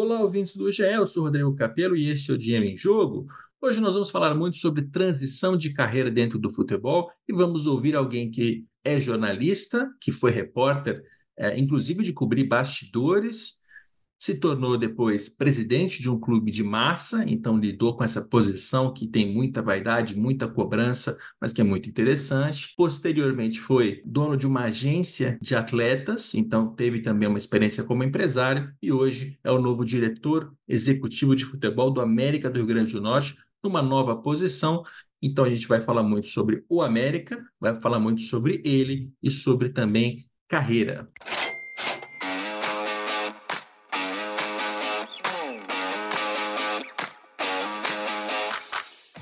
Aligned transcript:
Olá, 0.00 0.20
ouvintes 0.20 0.54
do 0.54 0.70
GE, 0.70 0.84
eu 0.84 1.08
sou 1.08 1.24
Rodrigo 1.24 1.52
Capello 1.56 1.96
e 1.96 2.08
este 2.08 2.30
é 2.30 2.34
o 2.34 2.38
Dinheiro 2.38 2.64
em 2.64 2.76
Jogo. 2.76 3.26
Hoje 3.60 3.80
nós 3.80 3.94
vamos 3.94 4.10
falar 4.10 4.32
muito 4.32 4.56
sobre 4.56 4.82
transição 4.82 5.56
de 5.56 5.72
carreira 5.72 6.08
dentro 6.08 6.38
do 6.38 6.52
futebol 6.52 7.10
e 7.28 7.32
vamos 7.32 7.66
ouvir 7.66 7.96
alguém 7.96 8.30
que 8.30 8.64
é 8.84 9.00
jornalista, 9.00 9.90
que 10.00 10.12
foi 10.12 10.30
repórter, 10.30 11.02
é, 11.36 11.58
inclusive 11.58 12.04
de 12.04 12.12
cobrir 12.12 12.44
bastidores, 12.44 13.60
se 14.18 14.40
tornou 14.40 14.76
depois 14.76 15.28
presidente 15.28 16.02
de 16.02 16.10
um 16.10 16.18
clube 16.18 16.50
de 16.50 16.64
massa, 16.64 17.24
então 17.26 17.56
lidou 17.56 17.96
com 17.96 18.02
essa 18.02 18.20
posição 18.20 18.92
que 18.92 19.06
tem 19.06 19.32
muita 19.32 19.62
vaidade, 19.62 20.18
muita 20.18 20.48
cobrança, 20.48 21.16
mas 21.40 21.52
que 21.52 21.60
é 21.60 21.64
muito 21.64 21.88
interessante. 21.88 22.74
Posteriormente 22.76 23.60
foi 23.60 24.02
dono 24.04 24.36
de 24.36 24.46
uma 24.46 24.64
agência 24.64 25.38
de 25.40 25.54
atletas, 25.54 26.34
então 26.34 26.74
teve 26.74 27.00
também 27.00 27.28
uma 27.28 27.38
experiência 27.38 27.84
como 27.84 28.02
empresário 28.02 28.72
e 28.82 28.90
hoje 28.90 29.38
é 29.44 29.50
o 29.52 29.60
novo 29.60 29.84
diretor 29.84 30.52
executivo 30.66 31.36
de 31.36 31.44
futebol 31.44 31.90
do 31.90 32.00
América 32.00 32.50
do 32.50 32.56
Rio 32.56 32.66
Grande 32.66 32.92
do 32.92 33.00
Norte, 33.00 33.36
numa 33.62 33.82
nova 33.82 34.16
posição. 34.16 34.82
Então 35.22 35.44
a 35.44 35.50
gente 35.50 35.66
vai 35.66 35.80
falar 35.80 36.02
muito 36.02 36.28
sobre 36.28 36.64
o 36.68 36.82
América, 36.82 37.44
vai 37.60 37.80
falar 37.80 37.98
muito 38.00 38.22
sobre 38.22 38.60
ele 38.64 39.12
e 39.22 39.30
sobre 39.30 39.68
também 39.68 40.26
carreira. 40.48 41.08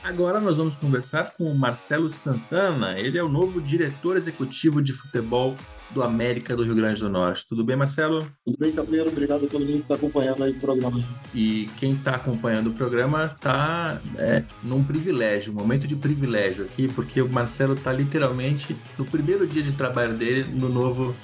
Agora 0.06 0.38
nós 0.38 0.56
vamos 0.56 0.77
conversar 0.77 1.33
com 1.33 1.51
o 1.51 1.55
Marcelo 1.59 2.09
Santana. 2.09 2.97
Ele 2.97 3.19
é 3.19 3.24
o 3.24 3.28
novo 3.28 3.60
diretor 3.60 4.16
executivo 4.16 4.80
de 4.80 4.92
futebol 4.92 5.56
do 5.91 6.01
América 6.01 6.55
do 6.55 6.62
Rio 6.62 6.77
Grande 6.77 7.01
do 7.01 7.09
Norte. 7.09 7.45
Tudo 7.48 7.64
bem, 7.64 7.74
Marcelo? 7.74 8.24
Tudo 8.45 8.56
bem, 8.56 8.70
Capeiro. 8.70 9.09
Obrigado 9.09 9.47
a 9.47 9.48
todo 9.48 9.66
mundo 9.66 9.78
que 9.78 9.80
está 9.80 9.97
acompanhando 9.97 10.45
aí 10.45 10.52
o 10.52 10.61
programa. 10.61 11.05
E 11.34 11.69
quem 11.77 11.95
está 11.95 12.12
acompanhando 12.12 12.69
o 12.69 12.73
programa 12.73 13.33
está 13.34 14.00
é, 14.16 14.45
num 14.62 14.84
privilégio, 14.84 15.53
um 15.53 15.56
momento 15.56 15.89
de 15.89 15.97
privilégio 15.97 16.66
aqui, 16.66 16.86
porque 16.86 17.20
o 17.20 17.28
Marcelo 17.28 17.75
está 17.75 17.92
literalmente 17.92 18.77
no 18.97 19.05
primeiro 19.05 19.44
dia 19.44 19.64
de 19.64 19.72
trabalho 19.72 20.16
dele 20.16 20.44
no 20.44 20.69
novo, 20.69 21.16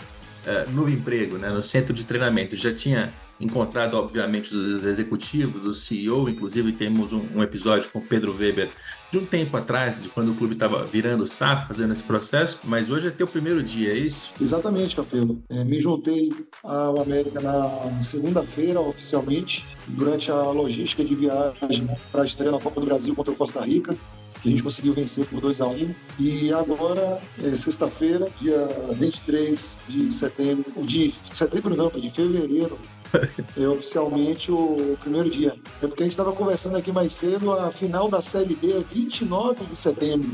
é, 0.44 0.66
novo 0.72 0.90
emprego, 0.90 1.38
né, 1.38 1.50
no 1.50 1.62
centro 1.62 1.94
de 1.94 2.04
treinamento. 2.04 2.56
Já 2.56 2.74
tinha 2.74 3.12
encontrado, 3.42 3.94
obviamente, 3.94 4.54
os 4.54 4.84
executivos, 4.84 5.64
o 5.64 5.74
CEO, 5.74 6.28
inclusive 6.28 6.72
temos 6.72 7.12
um, 7.12 7.22
um, 7.34 7.42
episódio 7.42 7.90
com 7.90 7.98
o 7.98 8.02
Pedro 8.02 8.34
Weber 8.34 8.70
de 9.10 9.18
um 9.18 9.26
tempo 9.26 9.56
atrás, 9.56 10.02
de 10.02 10.08
quando 10.08 10.32
o 10.32 10.34
clube 10.34 10.54
estava 10.54 10.86
virando 10.86 11.26
SAF, 11.26 11.68
fazendo 11.68 11.92
esse 11.92 12.02
processo, 12.02 12.60
mas 12.64 12.88
hoje 12.88 13.08
é 13.08 13.10
teu 13.10 13.26
primeiro 13.26 13.62
dia, 13.62 13.92
é 13.92 13.96
isso? 13.96 14.32
Exatamente, 14.40 14.96
Capelo. 14.96 15.42
É, 15.50 15.62
me 15.64 15.80
juntei 15.80 16.32
ao 16.62 17.02
América 17.02 17.40
na 17.40 18.02
segunda-feira, 18.02 18.80
oficialmente, 18.80 19.66
durante 19.86 20.30
a 20.30 20.42
logística 20.50 21.04
de 21.04 21.14
viagem 21.14 21.90
para 22.10 22.22
a 22.22 22.24
estreia 22.24 22.52
na 22.52 22.60
Copa 22.60 22.80
do 22.80 22.86
Brasil 22.86 23.14
contra 23.14 23.34
o 23.34 23.36
Costa 23.36 23.60
Rica 23.60 23.98
que 24.42 24.48
a 24.48 24.50
gente 24.50 24.62
conseguiu 24.62 24.92
vencer 24.92 25.24
por 25.26 25.40
2 25.40 25.60
a 25.60 25.66
1 25.68 25.70
um. 25.70 25.94
E 26.18 26.52
agora, 26.52 27.22
é, 27.42 27.54
sexta-feira, 27.54 28.28
dia 28.40 28.66
23 28.92 29.78
de 29.88 30.12
setembro, 30.12 30.64
de 30.84 31.14
setembro 31.32 31.76
não, 31.76 31.88
de 31.88 32.10
fevereiro, 32.10 32.76
é 33.56 33.68
oficialmente 33.68 34.50
o 34.50 34.96
primeiro 35.00 35.30
dia. 35.30 35.54
É 35.82 35.86
porque 35.86 36.02
a 36.02 36.06
gente 36.06 36.12
estava 36.12 36.32
conversando 36.32 36.76
aqui 36.76 36.92
mais 36.92 37.12
cedo, 37.12 37.52
a 37.52 37.70
final 37.70 38.08
da 38.08 38.22
Série 38.22 38.54
D 38.54 38.72
é 38.72 38.80
29 38.80 39.64
de 39.66 39.76
setembro. 39.76 40.30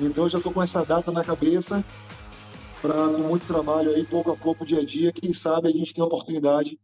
Então 0.00 0.24
eu 0.24 0.30
já 0.30 0.38
estou 0.38 0.52
com 0.52 0.62
essa 0.62 0.84
data 0.84 1.10
na 1.12 1.24
cabeça 1.24 1.84
para 2.80 2.94
com 2.94 3.22
muito 3.22 3.46
trabalho 3.46 3.90
aí, 3.90 4.04
pouco 4.04 4.30
a 4.30 4.36
pouco, 4.36 4.66
dia 4.66 4.80
a 4.80 4.84
dia, 4.84 5.12
quem 5.12 5.32
sabe 5.32 5.68
a 5.68 5.72
gente 5.72 5.94
tem 5.94 6.02
a 6.02 6.06
oportunidade 6.06 6.78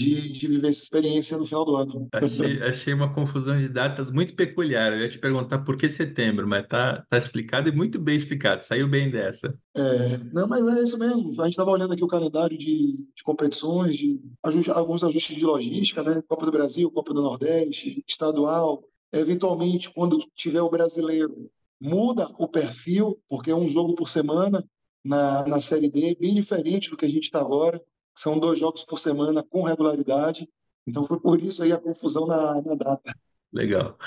de, 0.00 0.32
de 0.32 0.48
viver 0.48 0.68
essa 0.68 0.82
experiência 0.82 1.36
no 1.36 1.44
final 1.44 1.64
do 1.64 1.76
ano. 1.76 2.08
Achei, 2.12 2.62
achei, 2.62 2.94
uma 2.94 3.12
confusão 3.12 3.60
de 3.60 3.68
datas 3.68 4.10
muito 4.10 4.34
peculiar. 4.34 4.92
Eu 4.92 5.00
ia 5.00 5.08
te 5.08 5.18
perguntar 5.18 5.58
por 5.58 5.76
que 5.76 5.88
setembro, 5.90 6.48
mas 6.48 6.66
tá, 6.66 7.04
tá 7.08 7.18
explicado 7.18 7.68
e 7.68 7.72
muito 7.72 7.98
bem 7.98 8.16
explicado. 8.16 8.64
Saiu 8.64 8.88
bem 8.88 9.10
dessa. 9.10 9.54
É, 9.76 10.18
não, 10.32 10.48
mas 10.48 10.66
é 10.66 10.82
isso 10.82 10.98
mesmo. 10.98 11.40
A 11.40 11.44
gente 11.44 11.52
estava 11.52 11.70
olhando 11.70 11.92
aqui 11.92 12.02
o 12.02 12.08
calendário 12.08 12.56
de, 12.56 13.08
de 13.14 13.22
competições, 13.22 13.94
de 13.94 14.18
ajuste, 14.42 14.70
alguns 14.70 15.04
ajustes 15.04 15.36
de 15.36 15.44
logística, 15.44 16.02
né? 16.02 16.22
Copa 16.26 16.46
do 16.46 16.52
Brasil, 16.52 16.90
Copa 16.90 17.12
do 17.12 17.20
Nordeste, 17.20 18.02
estadual. 18.08 18.82
Eventualmente, 19.12 19.90
quando 19.92 20.18
tiver 20.34 20.62
o 20.62 20.70
brasileiro, 20.70 21.50
muda 21.78 22.26
o 22.38 22.48
perfil, 22.48 23.20
porque 23.28 23.50
é 23.50 23.54
um 23.54 23.68
jogo 23.68 23.94
por 23.94 24.08
semana 24.08 24.64
na, 25.04 25.46
na 25.46 25.60
Série 25.60 25.90
D, 25.90 26.16
bem 26.18 26.34
diferente 26.34 26.88
do 26.88 26.96
que 26.96 27.04
a 27.04 27.08
gente 27.08 27.24
está 27.24 27.40
agora. 27.40 27.82
São 28.16 28.38
dois 28.38 28.58
jogos 28.58 28.84
por 28.84 28.98
semana 28.98 29.42
com 29.42 29.62
regularidade. 29.62 30.48
Então 30.86 31.06
foi 31.06 31.20
por 31.20 31.40
isso 31.40 31.62
aí 31.62 31.72
a 31.72 31.78
confusão 31.78 32.26
na, 32.26 32.60
na 32.62 32.74
data. 32.74 33.14
Legal. 33.52 33.98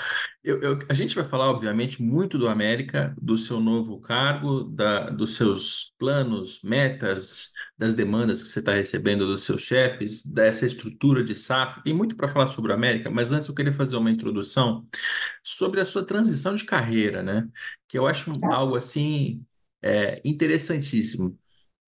Eu, 0.42 0.62
eu, 0.62 0.78
a 0.88 0.94
gente 0.94 1.14
vai 1.14 1.24
falar, 1.24 1.50
obviamente, 1.50 2.02
muito 2.02 2.38
do 2.38 2.48
América, 2.48 3.14
do 3.20 3.36
seu 3.36 3.60
novo 3.60 4.00
cargo, 4.00 4.64
da, 4.64 5.10
dos 5.10 5.36
seus 5.36 5.92
planos, 5.98 6.62
metas, 6.62 7.52
das 7.76 7.92
demandas 7.92 8.42
que 8.42 8.48
você 8.48 8.60
está 8.60 8.72
recebendo 8.72 9.26
dos 9.26 9.42
seus 9.42 9.60
chefes, 9.62 10.24
dessa 10.24 10.64
estrutura 10.64 11.22
de 11.22 11.34
SAF. 11.34 11.82
Tem 11.82 11.92
muito 11.92 12.16
para 12.16 12.28
falar 12.28 12.46
sobre 12.46 12.72
o 12.72 12.74
América, 12.74 13.10
mas 13.10 13.32
antes 13.32 13.46
eu 13.46 13.54
queria 13.54 13.72
fazer 13.72 13.96
uma 13.96 14.10
introdução 14.10 14.86
sobre 15.42 15.80
a 15.80 15.84
sua 15.84 16.04
transição 16.06 16.54
de 16.54 16.64
carreira, 16.64 17.22
né? 17.22 17.46
Que 17.86 17.98
eu 17.98 18.06
acho 18.06 18.32
algo 18.44 18.76
assim 18.76 19.44
é, 19.82 20.22
interessantíssimo. 20.24 21.38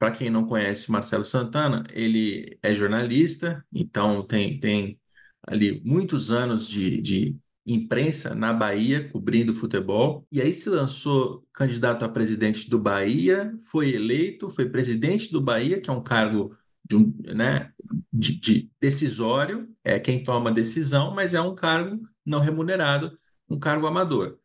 Para 0.03 0.11
quem 0.11 0.29
não 0.29 0.45
conhece 0.45 0.91
Marcelo 0.91 1.23
Santana, 1.23 1.85
ele 1.89 2.59
é 2.61 2.75
jornalista, 2.75 3.65
então 3.71 4.21
tem, 4.21 4.59
tem 4.59 4.99
ali 5.47 5.81
muitos 5.85 6.29
anos 6.29 6.67
de, 6.67 7.01
de 7.01 7.37
imprensa 7.65 8.35
na 8.35 8.51
Bahia, 8.51 9.07
cobrindo 9.07 9.55
futebol, 9.55 10.27
e 10.29 10.41
aí 10.41 10.53
se 10.53 10.69
lançou 10.69 11.47
candidato 11.53 12.03
a 12.03 12.09
presidente 12.09 12.69
do 12.69 12.77
Bahia, 12.77 13.57
foi 13.71 13.95
eleito, 13.95 14.49
foi 14.49 14.67
presidente 14.67 15.31
do 15.31 15.39
Bahia, 15.39 15.79
que 15.79 15.89
é 15.89 15.93
um 15.93 16.03
cargo 16.03 16.53
de, 16.83 16.97
um, 16.97 17.15
né, 17.33 17.71
de, 18.11 18.35
de 18.37 18.69
decisório, 18.81 19.69
é 19.85 19.97
quem 20.01 20.21
toma 20.21 20.49
a 20.49 20.53
decisão, 20.53 21.15
mas 21.15 21.33
é 21.33 21.39
um 21.39 21.55
cargo 21.55 22.01
não 22.25 22.41
remunerado, 22.41 23.09
um 23.49 23.57
cargo 23.57 23.87
amador. 23.87 24.37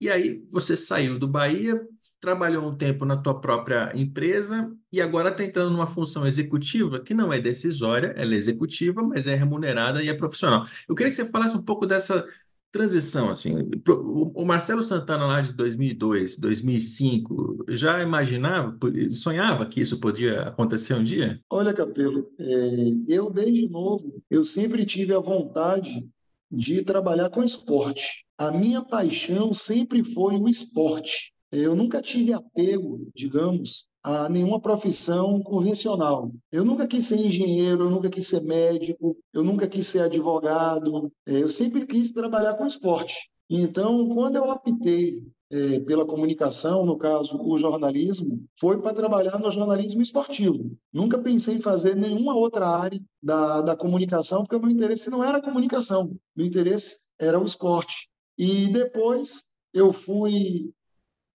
E 0.00 0.10
aí 0.10 0.42
você 0.50 0.76
saiu 0.76 1.18
do 1.18 1.26
Bahia, 1.26 1.80
trabalhou 2.20 2.68
um 2.68 2.76
tempo 2.76 3.04
na 3.04 3.16
tua 3.16 3.40
própria 3.40 3.92
empresa 3.94 4.70
e 4.92 5.00
agora 5.00 5.30
está 5.30 5.44
entrando 5.44 5.70
numa 5.70 5.86
função 5.86 6.26
executiva 6.26 7.00
que 7.00 7.14
não 7.14 7.32
é 7.32 7.40
decisória, 7.40 8.12
ela 8.16 8.34
é 8.34 8.36
executiva, 8.36 9.02
mas 9.02 9.26
é 9.26 9.34
remunerada 9.34 10.02
e 10.02 10.08
é 10.08 10.14
profissional. 10.14 10.66
Eu 10.88 10.94
queria 10.94 11.10
que 11.10 11.16
você 11.16 11.30
falasse 11.30 11.56
um 11.56 11.62
pouco 11.62 11.86
dessa 11.86 12.26
transição, 12.74 13.30
assim. 13.30 13.54
O 13.86 14.44
Marcelo 14.44 14.82
Santana 14.82 15.26
lá 15.26 15.40
de 15.40 15.52
2002, 15.52 16.38
2005, 16.38 17.66
já 17.68 18.02
imaginava, 18.02 18.76
sonhava 19.12 19.64
que 19.64 19.80
isso 19.80 20.00
podia 20.00 20.42
acontecer 20.42 20.94
um 20.94 21.04
dia? 21.04 21.40
Olha, 21.48 21.72
Capelo, 21.72 22.28
é, 22.36 22.90
eu 23.06 23.30
desde 23.30 23.68
novo, 23.68 24.20
eu 24.28 24.44
sempre 24.44 24.84
tive 24.84 25.14
a 25.14 25.20
vontade 25.20 26.04
de 26.50 26.82
trabalhar 26.82 27.30
com 27.30 27.44
esporte. 27.44 28.23
A 28.36 28.50
minha 28.50 28.82
paixão 28.82 29.52
sempre 29.52 30.02
foi 30.02 30.36
o 30.36 30.48
esporte. 30.48 31.32
Eu 31.52 31.76
nunca 31.76 32.02
tive 32.02 32.32
apego, 32.32 33.08
digamos, 33.14 33.86
a 34.02 34.28
nenhuma 34.28 34.60
profissão 34.60 35.40
convencional. 35.40 36.32
Eu 36.50 36.64
nunca 36.64 36.84
quis 36.86 37.06
ser 37.06 37.16
engenheiro, 37.16 37.84
eu 37.84 37.90
nunca 37.90 38.10
quis 38.10 38.26
ser 38.26 38.42
médico, 38.42 39.16
eu 39.32 39.44
nunca 39.44 39.68
quis 39.68 39.86
ser 39.86 40.00
advogado. 40.00 41.12
É, 41.24 41.42
eu 41.42 41.48
sempre 41.48 41.86
quis 41.86 42.10
trabalhar 42.10 42.54
com 42.54 42.66
esporte. 42.66 43.14
Então, 43.48 44.08
quando 44.08 44.34
eu 44.34 44.50
optei 44.50 45.22
é, 45.52 45.78
pela 45.80 46.04
comunicação, 46.04 46.84
no 46.84 46.98
caso, 46.98 47.40
o 47.40 47.56
jornalismo, 47.56 48.44
foi 48.58 48.82
para 48.82 48.92
trabalhar 48.92 49.38
no 49.38 49.52
jornalismo 49.52 50.02
esportivo. 50.02 50.76
Nunca 50.92 51.18
pensei 51.18 51.54
em 51.54 51.60
fazer 51.60 51.94
nenhuma 51.94 52.34
outra 52.34 52.66
área 52.66 53.00
da, 53.22 53.60
da 53.60 53.76
comunicação, 53.76 54.42
porque 54.42 54.56
o 54.56 54.60
meu 54.60 54.70
interesse 54.70 55.08
não 55.08 55.22
era 55.22 55.38
a 55.38 55.42
comunicação, 55.42 56.10
meu 56.34 56.44
interesse 56.44 56.96
era 57.16 57.38
o 57.38 57.44
esporte. 57.44 58.08
E 58.36 58.68
depois 58.72 59.44
eu 59.72 59.92
fui 59.92 60.72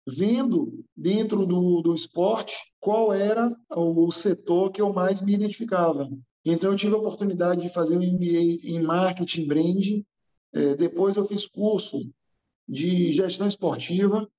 vendo 0.08 0.86
dentro 0.96 1.46
do, 1.46 1.82
do 1.82 1.96
esporte 1.96 2.56
qual 2.80 3.12
era 3.12 3.52
o 3.72 4.12
setor 4.12 4.72
que 4.72 4.82
eu 4.82 4.94
mais 4.94 5.22
me 5.22 5.34
identificava. 5.34 6.08
Então 6.46 6.72
eu 6.72 6.78
tive 6.78 6.94
a 6.94 7.00
oportunidade 7.00 7.62
de 7.62 7.74
fazer 7.74 7.98
um 7.98 8.02
MBA 8.02 8.60
em 8.64 8.84
marketing 8.84 9.48
brand. 9.48 10.04
É, 10.54 10.76
depois 10.76 11.16
eu 11.16 11.28
fiz 11.28 11.48
curso 11.48 12.00
de 12.68 13.12
gestão 13.12 13.48
esportiva, 13.48 14.30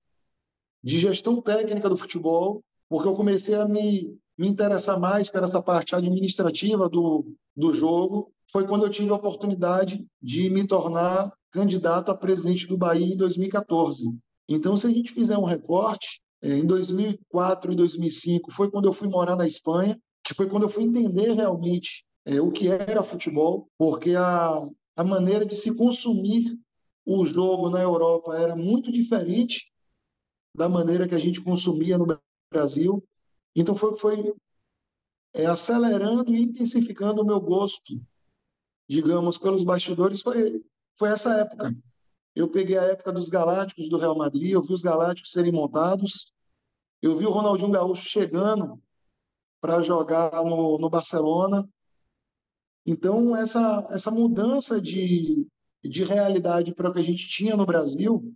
de 0.82 1.00
gestão 1.00 1.42
técnica 1.42 1.88
do 1.88 1.98
futebol, 1.98 2.62
porque 2.88 3.08
eu 3.08 3.14
comecei 3.14 3.56
a 3.56 3.66
me, 3.66 4.16
me 4.38 4.46
interessar 4.46 5.00
mais 5.00 5.28
por 5.28 5.42
essa 5.42 5.60
parte 5.60 5.96
administrativa 5.96 6.88
do, 6.88 7.34
do 7.56 7.72
jogo. 7.72 8.32
Foi 8.56 8.66
quando 8.66 8.86
eu 8.86 8.90
tive 8.90 9.10
a 9.10 9.16
oportunidade 9.16 10.08
de 10.22 10.48
me 10.48 10.66
tornar 10.66 11.30
candidato 11.50 12.10
a 12.10 12.16
presidente 12.16 12.66
do 12.66 12.74
Bahia 12.74 13.12
em 13.12 13.14
2014. 13.14 14.18
Então, 14.48 14.74
se 14.78 14.86
a 14.86 14.90
gente 14.90 15.12
fizer 15.12 15.36
um 15.36 15.44
recorte, 15.44 16.22
é, 16.40 16.56
em 16.56 16.64
2004 16.64 17.70
e 17.70 17.76
2005 17.76 18.50
foi 18.50 18.70
quando 18.70 18.86
eu 18.86 18.94
fui 18.94 19.08
morar 19.08 19.36
na 19.36 19.46
Espanha, 19.46 20.00
que 20.24 20.32
foi 20.32 20.48
quando 20.48 20.62
eu 20.62 20.70
fui 20.70 20.84
entender 20.84 21.34
realmente 21.34 22.06
é, 22.24 22.40
o 22.40 22.50
que 22.50 22.68
era 22.68 23.02
futebol, 23.02 23.68
porque 23.76 24.14
a, 24.14 24.66
a 24.96 25.04
maneira 25.04 25.44
de 25.44 25.54
se 25.54 25.76
consumir 25.76 26.58
o 27.04 27.26
jogo 27.26 27.68
na 27.68 27.82
Europa 27.82 28.38
era 28.38 28.56
muito 28.56 28.90
diferente 28.90 29.70
da 30.56 30.66
maneira 30.66 31.06
que 31.06 31.14
a 31.14 31.20
gente 31.20 31.42
consumia 31.42 31.98
no 31.98 32.06
Brasil. 32.50 33.06
Então 33.54 33.76
foi, 33.76 33.98
foi 33.98 34.34
é, 35.34 35.44
acelerando 35.44 36.34
e 36.34 36.40
intensificando 36.40 37.20
o 37.20 37.26
meu 37.26 37.38
gosto, 37.38 38.00
digamos, 38.88 39.38
pelos 39.38 39.64
bastidores, 39.64 40.22
foi, 40.22 40.64
foi 40.96 41.10
essa 41.10 41.34
época. 41.34 41.74
Eu 42.34 42.48
peguei 42.48 42.76
a 42.76 42.84
época 42.84 43.12
dos 43.12 43.28
Galácticos 43.28 43.88
do 43.88 43.98
Real 43.98 44.16
Madrid, 44.16 44.50
eu 44.50 44.62
vi 44.62 44.72
os 44.72 44.82
Galácticos 44.82 45.32
serem 45.32 45.52
montados, 45.52 46.34
eu 47.00 47.16
vi 47.16 47.26
o 47.26 47.30
Ronaldinho 47.30 47.70
Gaúcho 47.70 48.08
chegando 48.08 48.80
para 49.60 49.82
jogar 49.82 50.32
no, 50.44 50.78
no 50.78 50.90
Barcelona. 50.90 51.68
Então, 52.84 53.34
essa, 53.36 53.86
essa 53.90 54.10
mudança 54.10 54.80
de, 54.80 55.46
de 55.82 56.04
realidade 56.04 56.74
para 56.74 56.90
o 56.90 56.92
que 56.92 57.00
a 57.00 57.04
gente 57.04 57.28
tinha 57.28 57.56
no 57.56 57.66
Brasil, 57.66 58.16
o 58.16 58.34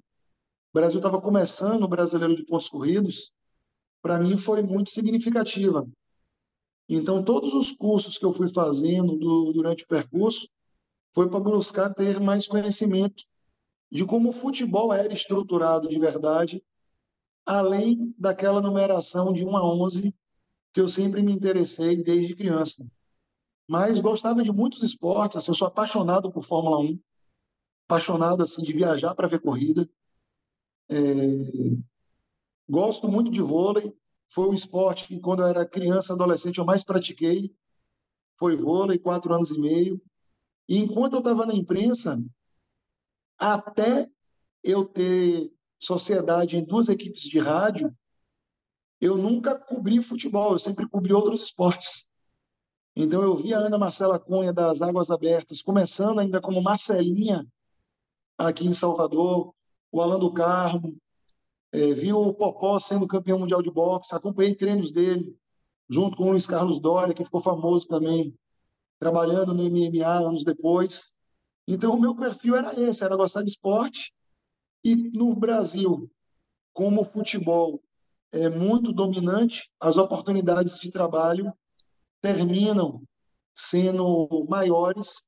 Brasil 0.72 0.98
estava 0.98 1.20
começando 1.20 1.84
o 1.84 1.88
brasileiro 1.88 2.34
de 2.34 2.44
pontos 2.44 2.68
corridos, 2.68 3.34
para 4.02 4.18
mim 4.18 4.36
foi 4.36 4.62
muito 4.62 4.90
significativa. 4.90 5.86
Então, 6.92 7.22
todos 7.22 7.54
os 7.54 7.70
cursos 7.70 8.18
que 8.18 8.24
eu 8.24 8.32
fui 8.32 8.48
fazendo 8.48 9.16
do, 9.16 9.52
durante 9.52 9.84
o 9.84 9.86
percurso 9.86 10.48
foi 11.14 11.30
para 11.30 11.38
buscar 11.38 11.94
ter 11.94 12.18
mais 12.18 12.48
conhecimento 12.48 13.22
de 13.92 14.04
como 14.04 14.30
o 14.30 14.32
futebol 14.32 14.92
era 14.92 15.14
estruturado 15.14 15.88
de 15.88 15.96
verdade, 16.00 16.60
além 17.46 18.12
daquela 18.18 18.60
numeração 18.60 19.32
de 19.32 19.44
1 19.44 19.56
a 19.56 19.64
11 19.64 20.12
que 20.72 20.80
eu 20.80 20.88
sempre 20.88 21.22
me 21.22 21.32
interessei 21.32 22.02
desde 22.02 22.34
criança. 22.34 22.84
Mas 23.68 24.00
gostava 24.00 24.42
de 24.42 24.50
muitos 24.50 24.82
esportes, 24.82 25.36
assim, 25.36 25.52
eu 25.52 25.54
sou 25.54 25.68
apaixonado 25.68 26.32
por 26.32 26.42
Fórmula 26.42 26.80
1, 26.80 26.98
apaixonado 27.86 28.42
assim 28.42 28.62
de 28.62 28.72
viajar 28.72 29.14
para 29.14 29.28
ver 29.28 29.40
corrida. 29.40 29.88
É... 30.88 30.96
Gosto 32.68 33.08
muito 33.08 33.30
de 33.30 33.40
vôlei, 33.40 33.92
foi 34.30 34.48
o 34.48 34.54
esporte 34.54 35.08
que 35.08 35.20
quando 35.20 35.42
eu 35.42 35.48
era 35.48 35.68
criança, 35.68 36.12
adolescente, 36.12 36.58
eu 36.58 36.64
mais 36.64 36.84
pratiquei. 36.84 37.54
Foi 38.38 38.56
vôlei, 38.56 38.98
quatro 38.98 39.34
anos 39.34 39.50
e 39.50 39.60
meio. 39.60 40.00
E 40.68 40.78
enquanto 40.78 41.14
eu 41.14 41.18
estava 41.18 41.44
na 41.44 41.54
imprensa, 41.54 42.18
até 43.36 44.08
eu 44.62 44.84
ter 44.84 45.52
sociedade 45.78 46.56
em 46.56 46.64
duas 46.64 46.88
equipes 46.88 47.22
de 47.22 47.38
rádio, 47.38 47.94
eu 49.00 49.16
nunca 49.16 49.58
cobri 49.58 50.02
futebol, 50.02 50.52
eu 50.52 50.58
sempre 50.58 50.88
cobri 50.88 51.12
outros 51.12 51.42
esportes. 51.42 52.08
Então 52.94 53.22
eu 53.22 53.34
vi 53.34 53.52
a 53.52 53.58
Ana 53.58 53.78
Marcela 53.78 54.18
Cunha 54.18 54.52
das 54.52 54.80
Águas 54.82 55.10
Abertas, 55.10 55.62
começando 55.62 56.20
ainda 56.20 56.40
como 56.40 56.62
Marcelinha 56.62 57.46
aqui 58.38 58.66
em 58.66 58.74
Salvador, 58.74 59.54
o 59.90 60.00
Alan 60.00 60.18
do 60.18 60.32
Carmo, 60.32 60.96
é, 61.72 61.92
vi 61.94 62.12
o 62.12 62.32
Popó 62.34 62.78
sendo 62.78 63.06
campeão 63.06 63.38
mundial 63.38 63.62
de 63.62 63.70
boxe, 63.70 64.14
acompanhei 64.14 64.54
treinos 64.54 64.90
dele, 64.90 65.36
junto 65.88 66.16
com 66.16 66.24
o 66.24 66.30
Luiz 66.30 66.46
Carlos 66.46 66.80
Doria, 66.80 67.14
que 67.14 67.24
ficou 67.24 67.40
famoso 67.40 67.86
também, 67.86 68.36
trabalhando 68.98 69.54
no 69.54 69.62
MMA 69.62 70.06
anos 70.06 70.44
depois. 70.44 71.16
Então 71.66 71.94
o 71.94 72.00
meu 72.00 72.14
perfil 72.14 72.56
era 72.56 72.78
esse, 72.78 73.04
era 73.04 73.16
gostar 73.16 73.42
de 73.42 73.50
esporte. 73.50 74.12
E 74.84 74.94
no 74.94 75.34
Brasil, 75.34 76.10
como 76.72 77.02
o 77.02 77.04
futebol 77.04 77.82
é 78.32 78.48
muito 78.48 78.92
dominante, 78.92 79.70
as 79.78 79.96
oportunidades 79.96 80.78
de 80.78 80.90
trabalho 80.90 81.52
terminam 82.20 83.02
sendo 83.54 84.46
maiores 84.48 85.26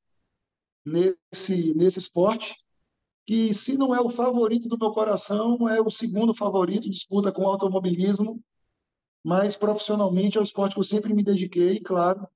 nesse, 0.85 1.75
nesse 1.75 1.99
esporte, 1.99 2.55
que 3.27 3.55
se 3.55 3.77
não 3.77 3.95
é 3.95 4.01
o 4.01 4.11
favorito 4.11 4.69
do 4.69 4.79
meu 4.79 4.91
coração, 4.93 5.69
é 5.69 5.81
o 5.81 5.91
segundo 5.91 6.35
favorito, 6.35 6.91
disputa 6.91 7.31
com 7.31 7.43
o 7.43 7.49
automobilismo, 7.49 8.43
mas 9.25 9.57
profissionalmente 9.57 10.37
é 10.37 10.41
o 10.41 10.45
esporte 10.45 10.75
que 10.75 10.81
eu 10.81 10.85
sempre 10.85 11.15
me 11.15 11.23
dediquei, 11.23 11.79
claro, 11.81 12.27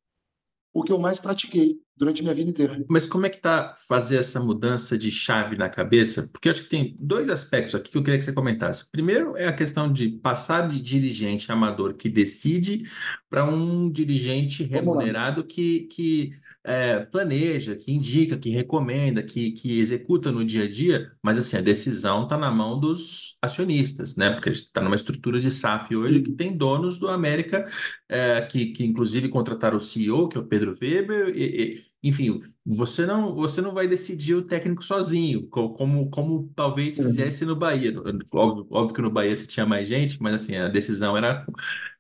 o 0.73 0.83
que 0.83 0.93
eu 0.93 0.99
mais 0.99 1.19
pratiquei 1.19 1.81
durante 1.97 2.23
minha 2.23 2.35
vida 2.35 2.51
inteira. 2.51 2.85
Mas 2.89 3.07
como 3.07 3.25
é 3.25 3.31
que 3.31 3.39
tá 3.39 3.75
fazer 3.89 4.19
essa 4.19 4.39
mudança 4.39 4.99
de 4.99 5.11
chave 5.11 5.57
na 5.57 5.71
cabeça? 5.71 6.29
Porque 6.31 6.49
eu 6.49 6.53
acho 6.53 6.65
que 6.65 6.69
tem 6.69 6.95
dois 7.01 7.31
aspectos 7.31 7.75
aqui 7.75 7.91
que 7.91 7.97
eu 7.97 8.03
queria 8.03 8.19
que 8.19 8.25
você 8.27 8.33
comentasse. 8.33 8.89
Primeiro 8.91 9.37
é 9.37 9.47
a 9.47 9.53
questão 9.53 9.91
de 9.91 10.11
passar 10.11 10.69
de 10.69 10.81
dirigente 10.81 11.51
amador 11.51 11.95
que 11.95 12.11
decide 12.11 12.85
para 13.31 13.45
um 13.45 13.91
dirigente 13.91 14.63
remunerado 14.63 15.45
que, 15.45 15.89
que 15.91 16.39
é, 16.67 16.99
planeja, 16.99 17.77
que 17.77 17.93
indica, 17.93 18.37
que 18.37 18.51
recomenda, 18.51 19.23
que, 19.23 19.53
que 19.53 19.79
executa 19.79 20.33
no 20.33 20.45
dia 20.45 20.65
a 20.65 20.69
dia, 20.69 21.13
mas 21.23 21.39
assim, 21.39 21.57
a 21.57 21.61
decisão 21.61 22.25
está 22.25 22.37
na 22.37 22.51
mão 22.51 22.81
dos 22.81 23.39
acionistas, 23.41 24.17
né? 24.17 24.31
Porque 24.33 24.49
a 24.49 24.53
gente 24.53 24.65
está 24.65 24.83
numa 24.83 24.97
estrutura 24.97 25.39
de 25.39 25.49
SAF 25.51 25.95
hoje 25.95 26.21
que 26.21 26.33
tem 26.33 26.57
donos 26.57 26.99
do 26.99 27.09
América, 27.09 27.71
é, 28.09 28.41
que, 28.43 28.67
que 28.73 28.85
inclusive 28.85 29.29
contrataram 29.29 29.79
o 29.79 29.81
CEO, 29.81 30.29
que 30.29 30.37
é 30.37 30.41
o 30.41 30.47
Pedro 30.47 30.77
Weber, 30.81 31.29
e, 31.37 31.77
e, 32.03 32.09
enfim, 32.09 32.43
você 32.67 33.07
não, 33.07 33.35
você 33.35 33.61
não 33.61 33.73
vai 33.73 33.87
decidir 33.87 34.35
o 34.35 34.43
técnico 34.43 34.83
sozinho, 34.83 35.47
como, 35.47 36.11
como 36.11 36.51
talvez 36.57 36.97
fizesse 36.97 37.45
no 37.45 37.55
Bahia. 37.55 37.95
Óbvio, 38.33 38.67
óbvio 38.71 38.95
que 38.95 39.03
no 39.03 39.11
Bahia 39.11 39.37
se 39.37 39.47
tinha 39.47 39.65
mais 39.65 39.89
gente, 39.89 40.21
mas 40.21 40.35
assim, 40.35 40.57
a 40.57 40.69
decisão 40.69 41.17
era 41.17 41.47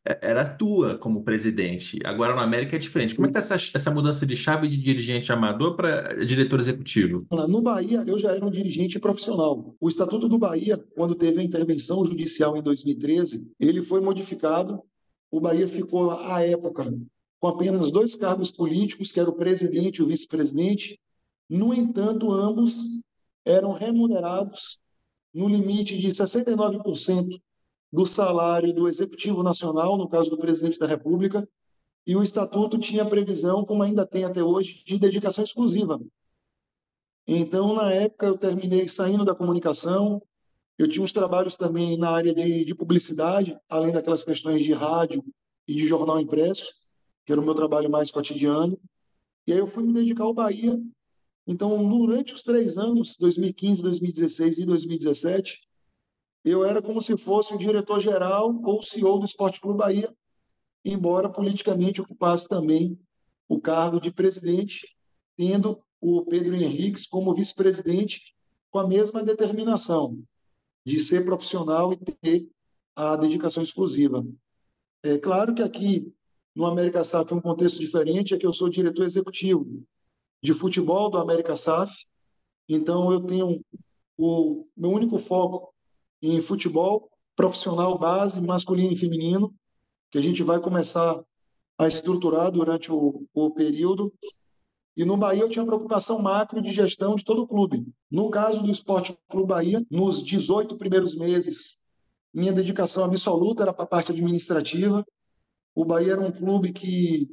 é, 0.06 0.18
era 0.22 0.48
tua 0.48 0.96
como 0.96 1.24
presidente. 1.24 1.98
Agora 2.04 2.34
no 2.34 2.40
América 2.40 2.76
é 2.76 2.78
diferente. 2.78 3.14
Como 3.14 3.26
é 3.26 3.30
que 3.30 3.38
está 3.38 3.54
essa, 3.54 3.70
essa 3.76 3.90
mudança 3.90 4.24
de 4.24 4.36
chave 4.36 4.68
de 4.68 4.76
dirigente 4.76 5.32
amador 5.32 5.74
para 5.74 6.24
diretor 6.24 6.60
executivo? 6.60 7.26
No 7.30 7.60
Bahia, 7.60 8.04
eu 8.06 8.18
já 8.18 8.32
era 8.32 8.44
um 8.44 8.50
dirigente 8.50 9.00
profissional. 9.00 9.74
O 9.80 9.88
Estatuto 9.88 10.28
do 10.28 10.38
Bahia, 10.38 10.78
quando 10.94 11.14
teve 11.16 11.40
a 11.40 11.44
intervenção 11.44 12.04
judicial 12.04 12.56
em 12.56 12.62
2013, 12.62 13.50
ele 13.58 13.82
foi 13.82 14.00
modificado. 14.00 14.80
O 15.30 15.40
Bahia 15.40 15.66
ficou, 15.66 16.12
à 16.12 16.40
época, 16.42 16.84
com 17.40 17.48
apenas 17.48 17.90
dois 17.90 18.14
cargos 18.14 18.50
políticos, 18.50 19.12
que 19.12 19.20
era 19.20 19.30
o 19.30 19.36
presidente 19.36 19.98
e 19.98 20.02
o 20.02 20.06
vice-presidente. 20.06 20.98
No 21.48 21.72
entanto, 21.72 22.32
ambos 22.32 22.76
eram 23.44 23.72
remunerados 23.72 24.78
no 25.32 25.48
limite 25.48 25.98
de 25.98 26.08
69% 26.08 27.40
do 27.92 28.06
salário 28.06 28.72
do 28.72 28.88
Executivo 28.88 29.42
Nacional, 29.42 29.96
no 29.96 30.08
caso 30.08 30.30
do 30.30 30.38
presidente 30.38 30.78
da 30.78 30.86
República, 30.86 31.48
e 32.06 32.16
o 32.16 32.22
estatuto 32.22 32.78
tinha 32.78 33.04
previsão, 33.04 33.64
como 33.64 33.82
ainda 33.82 34.06
tem 34.06 34.24
até 34.24 34.42
hoje, 34.42 34.82
de 34.84 34.98
dedicação 34.98 35.44
exclusiva. 35.44 36.00
Então, 37.26 37.74
na 37.74 37.92
época, 37.92 38.26
eu 38.26 38.38
terminei 38.38 38.88
saindo 38.88 39.24
da 39.24 39.34
comunicação, 39.34 40.22
eu 40.78 40.88
tinha 40.88 41.02
uns 41.02 41.12
trabalhos 41.12 41.56
também 41.56 41.96
na 41.96 42.10
área 42.10 42.34
de, 42.34 42.64
de 42.64 42.74
publicidade, 42.74 43.58
além 43.68 43.92
daquelas 43.92 44.22
questões 44.22 44.62
de 44.62 44.72
rádio 44.72 45.24
e 45.66 45.74
de 45.74 45.86
jornal 45.88 46.20
impresso, 46.20 46.72
que 47.26 47.32
era 47.32 47.40
o 47.40 47.44
meu 47.44 47.54
trabalho 47.54 47.90
mais 47.90 48.10
cotidiano. 48.10 48.80
E 49.46 49.52
aí 49.52 49.58
eu 49.58 49.66
fui 49.66 49.82
me 49.82 49.92
dedicar 49.92 50.24
ao 50.24 50.32
Bahia. 50.32 50.80
Então, 51.46 51.88
durante 51.88 52.32
os 52.32 52.42
três 52.42 52.78
anos, 52.78 53.16
2015, 53.18 53.82
2016 53.82 54.58
e 54.58 54.64
2017, 54.64 55.60
eu 56.44 56.64
era 56.64 56.80
como 56.80 57.02
se 57.02 57.16
fosse 57.16 57.52
o 57.52 57.58
diretor-geral 57.58 58.58
ou 58.64 58.82
CEO 58.82 59.18
do 59.18 59.26
Esporte 59.26 59.60
Clube 59.60 59.78
Bahia, 59.78 60.16
embora 60.84 61.28
politicamente 61.28 62.00
ocupasse 62.00 62.48
também 62.48 62.98
o 63.48 63.60
cargo 63.60 64.00
de 64.00 64.12
presidente, 64.12 64.88
tendo 65.36 65.82
o 66.00 66.24
Pedro 66.24 66.54
Henriques 66.54 67.06
como 67.06 67.34
vice-presidente, 67.34 68.34
com 68.70 68.78
a 68.78 68.86
mesma 68.86 69.22
determinação 69.22 70.22
de 70.84 71.00
ser 71.00 71.24
profissional 71.24 71.92
e 71.92 71.96
ter 71.96 72.48
a 72.94 73.16
dedicação 73.16 73.62
exclusiva. 73.62 74.24
É 75.02 75.18
claro 75.18 75.54
que 75.54 75.62
aqui 75.62 76.12
no 76.56 76.64
América 76.64 77.04
SAF 77.04 77.30
é 77.32 77.36
um 77.36 77.40
contexto 77.40 77.78
diferente, 77.78 78.32
é 78.32 78.38
que 78.38 78.46
eu 78.46 78.52
sou 78.52 78.70
diretor 78.70 79.04
executivo 79.04 79.84
de 80.42 80.54
futebol 80.54 81.10
do 81.10 81.18
América 81.18 81.54
SAF, 81.54 81.92
então 82.66 83.12
eu 83.12 83.20
tenho 83.20 83.60
o 84.16 84.66
meu 84.74 84.90
único 84.90 85.18
foco 85.18 85.74
em 86.22 86.40
futebol 86.40 87.10
profissional 87.36 87.98
base, 87.98 88.40
masculino 88.40 88.90
e 88.90 88.96
feminino, 88.96 89.54
que 90.10 90.16
a 90.16 90.22
gente 90.22 90.42
vai 90.42 90.58
começar 90.58 91.22
a 91.78 91.86
estruturar 91.86 92.50
durante 92.50 92.90
o, 92.90 93.26
o 93.34 93.50
período. 93.50 94.10
E 94.96 95.04
no 95.04 95.16
Bahia 95.18 95.42
eu 95.42 95.50
tinha 95.50 95.66
preocupação 95.66 96.18
macro 96.22 96.62
de 96.62 96.72
gestão 96.72 97.16
de 97.16 97.24
todo 97.24 97.42
o 97.42 97.46
clube. 97.46 97.86
No 98.10 98.30
caso 98.30 98.62
do 98.62 98.70
Esporte 98.70 99.14
Clube 99.28 99.48
Bahia, 99.48 99.84
nos 99.90 100.24
18 100.24 100.78
primeiros 100.78 101.14
meses, 101.14 101.84
minha 102.32 102.52
dedicação 102.52 103.04
absoluta 103.04 103.62
era 103.62 103.74
para 103.74 103.84
a 103.84 103.88
parte 103.88 104.12
administrativa. 104.12 105.04
O 105.76 105.84
Bahia 105.84 106.12
era 106.12 106.20
um 106.22 106.32
clube 106.32 106.72
que 106.72 107.30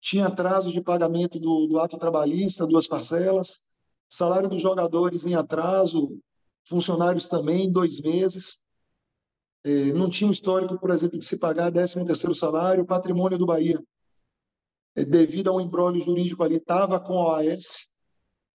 tinha 0.00 0.26
atraso 0.26 0.72
de 0.72 0.80
pagamento 0.80 1.38
do, 1.38 1.66
do 1.66 1.78
ato 1.78 1.98
trabalhista, 1.98 2.66
duas 2.66 2.86
parcelas, 2.86 3.60
salário 4.08 4.48
dos 4.48 4.62
jogadores 4.62 5.26
em 5.26 5.34
atraso, 5.34 6.18
funcionários 6.66 7.28
também, 7.28 7.70
dois 7.70 8.00
meses. 8.00 8.64
É, 9.62 9.92
não 9.92 10.08
tinha 10.08 10.26
um 10.26 10.32
histórico, 10.32 10.78
por 10.78 10.90
exemplo, 10.90 11.18
de 11.18 11.26
se 11.26 11.36
pagar 11.36 11.70
13º 11.70 12.34
salário, 12.34 12.86
patrimônio 12.86 13.36
do 13.36 13.44
Bahia. 13.44 13.78
é, 14.96 15.04
devido 15.04 15.50
a 15.50 15.52
um 15.52 15.60
embrólio 15.60 16.00
jurídico 16.00 16.42
ali, 16.42 16.56
estava 16.56 16.98
com 16.98 17.18
a 17.18 17.36
OAS. 17.36 17.88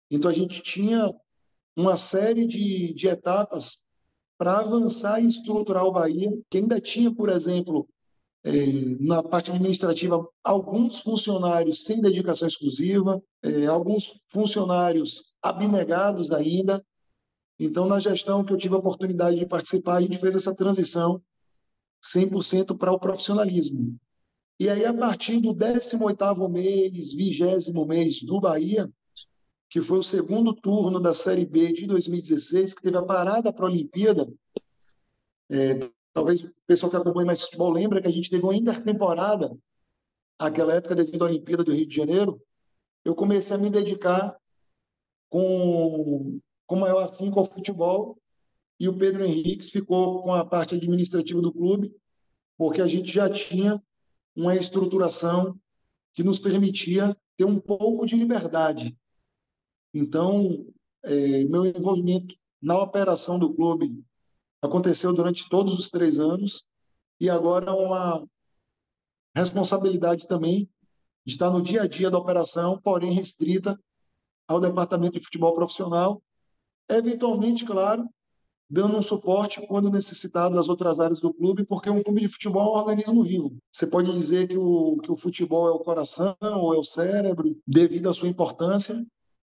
Então, 0.10 0.32
a 0.32 0.34
gente 0.34 0.64
tinha 0.64 1.14
uma 1.76 1.96
série 1.96 2.48
de, 2.48 2.96
de 2.96 3.08
etapas 3.08 3.86
para 4.40 4.60
avançar 4.60 5.22
e 5.22 5.28
estruturar 5.28 5.84
o 5.84 5.92
Bahia, 5.92 6.32
que 6.50 6.58
ainda 6.58 6.82
tinha, 6.82 7.14
por 7.14 7.30
exemplo, 7.30 7.88
na 9.02 9.22
parte 9.22 9.52
administrativa, 9.52 10.26
alguns 10.44 11.00
funcionários 11.00 11.84
sem 11.84 12.02
dedicação 12.02 12.48
exclusiva, 12.48 13.22
é, 13.44 13.66
alguns 13.66 14.20
funcionários 14.30 15.36
abnegados 15.42 16.32
ainda. 16.32 16.84
Então, 17.60 17.86
na 17.86 18.00
gestão 18.00 18.44
que 18.44 18.54
eu 18.54 18.58
tive 18.58 18.76
a 18.76 18.78
oportunidade 18.78 19.38
de 19.38 19.46
participar, 19.46 19.98
a 19.98 20.02
gente 20.02 20.18
fez 20.18 20.36
essa 20.36 20.56
transição 20.56 21.22
100% 22.02 22.78
para 22.78 22.94
o 22.94 23.00
profissionalismo. 23.00 23.98
E 24.58 24.70
aí, 24.70 24.86
a 24.86 24.94
partir 24.94 25.40
do 25.42 25.54
18º 25.54 26.50
mês, 26.50 27.14
20 27.14 27.74
mês 27.86 28.24
do 28.24 28.40
Bahia, 28.40 28.90
que 29.70 29.82
foi 29.82 30.00
o 30.00 30.04
segundo 30.04 30.54
turno 30.54 31.00
da 31.00 31.14
Série 31.14 31.46
B 31.46 31.74
de 31.74 31.86
2016, 31.86 32.74
que 32.74 32.82
teve 32.82 32.98
a 32.98 33.04
parada 33.04 33.54
para 33.54 33.66
a 33.66 33.70
Olimpíada, 33.70 34.28
é, 35.50 35.90
talvez 36.20 36.44
o 36.44 36.54
pessoal 36.68 36.90
que 36.90 36.98
acompanha 36.98 37.28
mais 37.28 37.44
futebol 37.44 37.72
lembra 37.72 38.02
que 38.02 38.08
a 38.10 38.12
gente 38.12 38.30
teve 38.30 38.44
uma 38.44 38.56
intertemporada, 38.56 39.58
naquela 40.38 40.74
época, 40.74 40.94
devido 40.94 41.24
à 41.24 41.28
Olimpíada 41.28 41.64
do 41.64 41.74
Rio 41.74 41.88
de 41.88 41.96
Janeiro, 41.96 42.42
eu 43.06 43.16
comecei 43.16 43.56
a 43.56 43.60
me 43.60 43.70
dedicar 43.70 44.38
com, 45.30 46.42
com 46.68 46.76
maior 46.76 47.06
afinco 47.06 47.40
ao 47.40 47.46
futebol 47.46 48.18
e 48.78 48.90
o 48.90 48.98
Pedro 48.98 49.24
Henriques 49.24 49.70
ficou 49.70 50.22
com 50.22 50.34
a 50.34 50.44
parte 50.44 50.76
administrativa 50.76 51.42
do 51.42 51.54
clube, 51.54 51.96
porque 52.58 52.82
a 52.82 52.88
gente 52.88 53.10
já 53.10 53.30
tinha 53.30 53.82
uma 54.36 54.58
estruturação 54.58 55.58
que 56.14 56.22
nos 56.22 56.38
permitia 56.38 57.16
ter 57.38 57.46
um 57.46 57.62
pouco 57.62 58.06
de 58.06 58.18
liberdade. 58.18 58.98
Então, 59.94 60.68
é, 61.02 61.46
meu 61.46 61.66
envolvimento 61.66 62.36
na 62.62 62.78
operação 62.78 63.40
do 63.40 63.54
clube 63.54 64.04
aconteceu 64.62 65.14
durante 65.14 65.48
todos 65.50 65.78
os 65.78 65.90
três 65.90 66.20
anos 66.20 66.68
e 67.20 67.30
agora 67.30 67.74
uma 67.74 68.26
responsabilidade 69.36 70.28
também 70.28 70.70
de 71.26 71.34
estar 71.34 71.50
no 71.50 71.62
dia 71.62 71.84
a 71.84 71.88
dia 71.88 72.10
da 72.10 72.18
operação, 72.18 72.80
porém 72.82 73.14
restrita 73.14 73.80
ao 74.48 74.60
departamento 74.60 75.14
de 75.14 75.24
futebol 75.24 75.54
profissional, 75.54 76.22
eventualmente, 76.90 77.64
claro, 77.64 78.10
dando 78.70 78.98
um 78.98 79.02
suporte 79.02 79.66
quando 79.68 79.92
necessitado 79.92 80.58
às 80.60 80.70
outras 80.70 81.00
áreas 81.00 81.20
do 81.20 81.34
clube, 81.34 81.66
porque 81.66 81.90
um 81.90 82.04
clube 82.04 82.22
de 82.22 82.28
futebol 82.28 82.74
é 82.74 82.78
um 82.78 82.82
organismo 82.82 83.24
vivo. 83.24 83.58
Você 83.72 83.88
pode 83.88 84.12
dizer 84.14 84.48
que 84.48 84.58
o, 84.58 84.98
que 84.98 85.12
o 85.12 85.18
futebol 85.18 85.68
é 85.68 85.72
o 85.72 85.80
coração 85.80 86.36
ou 86.42 86.74
é 86.74 86.78
o 86.78 86.84
cérebro, 86.84 87.60
devido 87.66 88.10
à 88.10 88.14
sua 88.14 88.28
importância, 88.28 88.96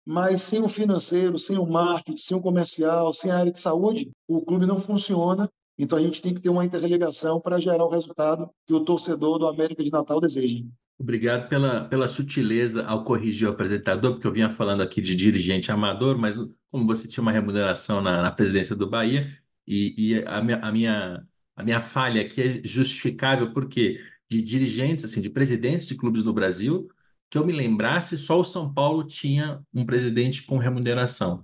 mas 0.06 0.42
sem 0.42 0.62
o 0.62 0.70
financeiro, 0.70 1.40
sem 1.40 1.58
o 1.58 1.66
marketing, 1.66 2.18
sem 2.18 2.38
o 2.38 2.42
comercial, 2.42 3.14
sem 3.14 3.32
a 3.32 3.38
área 3.38 3.52
de 3.52 3.60
saúde, 3.60 4.12
o 4.28 4.42
clube 4.42 4.66
não 4.66 4.80
funciona. 4.80 5.50
Então 5.78 5.98
a 5.98 6.02
gente 6.02 6.22
tem 6.22 6.34
que 6.34 6.42
ter 6.42 6.50
uma 6.50 6.66
interligação 6.66 7.40
para 7.40 7.60
gerar 7.60 7.84
o 7.84 7.90
resultado 7.90 8.50
que 8.68 8.74
o 8.74 8.82
torcedor 8.82 9.40
do 9.40 9.48
América 9.48 9.84
de 9.84 9.92
Natal 9.92 10.20
deseja. 10.20 10.64
Obrigado 11.00 11.50
pela, 11.50 11.86
pela 11.86 12.08
sutileza 12.08 12.86
ao 12.86 13.04
corrigir 13.04 13.48
o 13.48 13.52
apresentador, 13.52 14.14
porque 14.14 14.28
eu 14.28 14.32
vinha 14.32 14.50
falando 14.50 14.82
aqui 14.82 15.02
de 15.02 15.16
dirigente 15.16 15.72
amador, 15.72 16.18
mas 16.18 16.38
como 16.72 16.86
você 16.86 17.08
tinha 17.08 17.22
uma 17.22 17.32
remuneração 17.32 18.02
na, 18.02 18.22
na 18.22 18.32
presidência 18.32 18.76
do 18.76 18.88
Bahia, 18.88 19.28
e, 19.68 19.96
e 19.98 20.24
a, 20.26 20.42
minha, 20.42 20.58
a, 20.60 20.72
minha, 20.72 21.28
a 21.56 21.64
minha 21.64 21.82
falha 21.82 22.22
aqui 22.22 22.42
é 22.42 22.62
justificável 22.64 23.52
porque 23.54 24.00
de 24.30 24.42
dirigentes, 24.42 25.06
assim, 25.06 25.22
de 25.22 25.30
presidentes 25.30 25.86
de 25.86 25.96
clubes 25.96 26.24
no 26.24 26.34
Brasil, 26.34 26.88
que 27.34 27.38
eu 27.40 27.44
me 27.44 27.52
lembrasse, 27.52 28.16
só 28.16 28.40
o 28.40 28.44
São 28.44 28.72
Paulo 28.72 29.04
tinha 29.04 29.60
um 29.74 29.84
presidente 29.84 30.44
com 30.44 30.60
remuneração. 30.60 31.44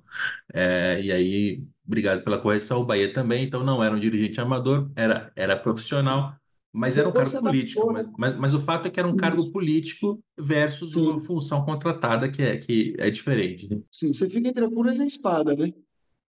É, 0.53 1.01
e 1.01 1.11
aí, 1.11 1.63
obrigado 1.83 2.23
pela 2.23 2.37
correção, 2.37 2.79
o 2.79 2.85
Bahia 2.85 3.11
também, 3.11 3.45
então 3.45 3.63
não 3.63 3.83
era 3.83 3.95
um 3.95 3.99
dirigente 3.99 4.39
amador, 4.39 4.91
era, 4.95 5.31
era 5.35 5.57
profissional, 5.57 6.35
mas 6.71 6.95
era 6.95 7.09
um 7.09 7.11
cargo 7.11 7.41
político. 7.41 7.91
Mas, 7.91 8.07
mas, 8.15 8.37
mas, 8.37 8.53
o 8.53 8.61
fato 8.61 8.87
é 8.87 8.91
que 8.91 8.99
era 8.99 9.09
um 9.09 9.15
cargo 9.15 9.51
político 9.51 10.23
versus 10.39 10.93
Sim. 10.93 11.07
uma 11.07 11.21
função 11.21 11.65
contratada 11.65 12.29
que 12.29 12.43
é, 12.43 12.55
que 12.55 12.93
é 12.99 13.09
diferente. 13.09 13.67
Né? 13.67 13.81
Sim, 13.91 14.13
você 14.13 14.29
fica 14.29 14.47
entre 14.47 14.63
a 14.63 14.69
cura 14.69 14.93
e 14.93 15.01
a 15.01 15.05
espada, 15.07 15.55
né? 15.55 15.73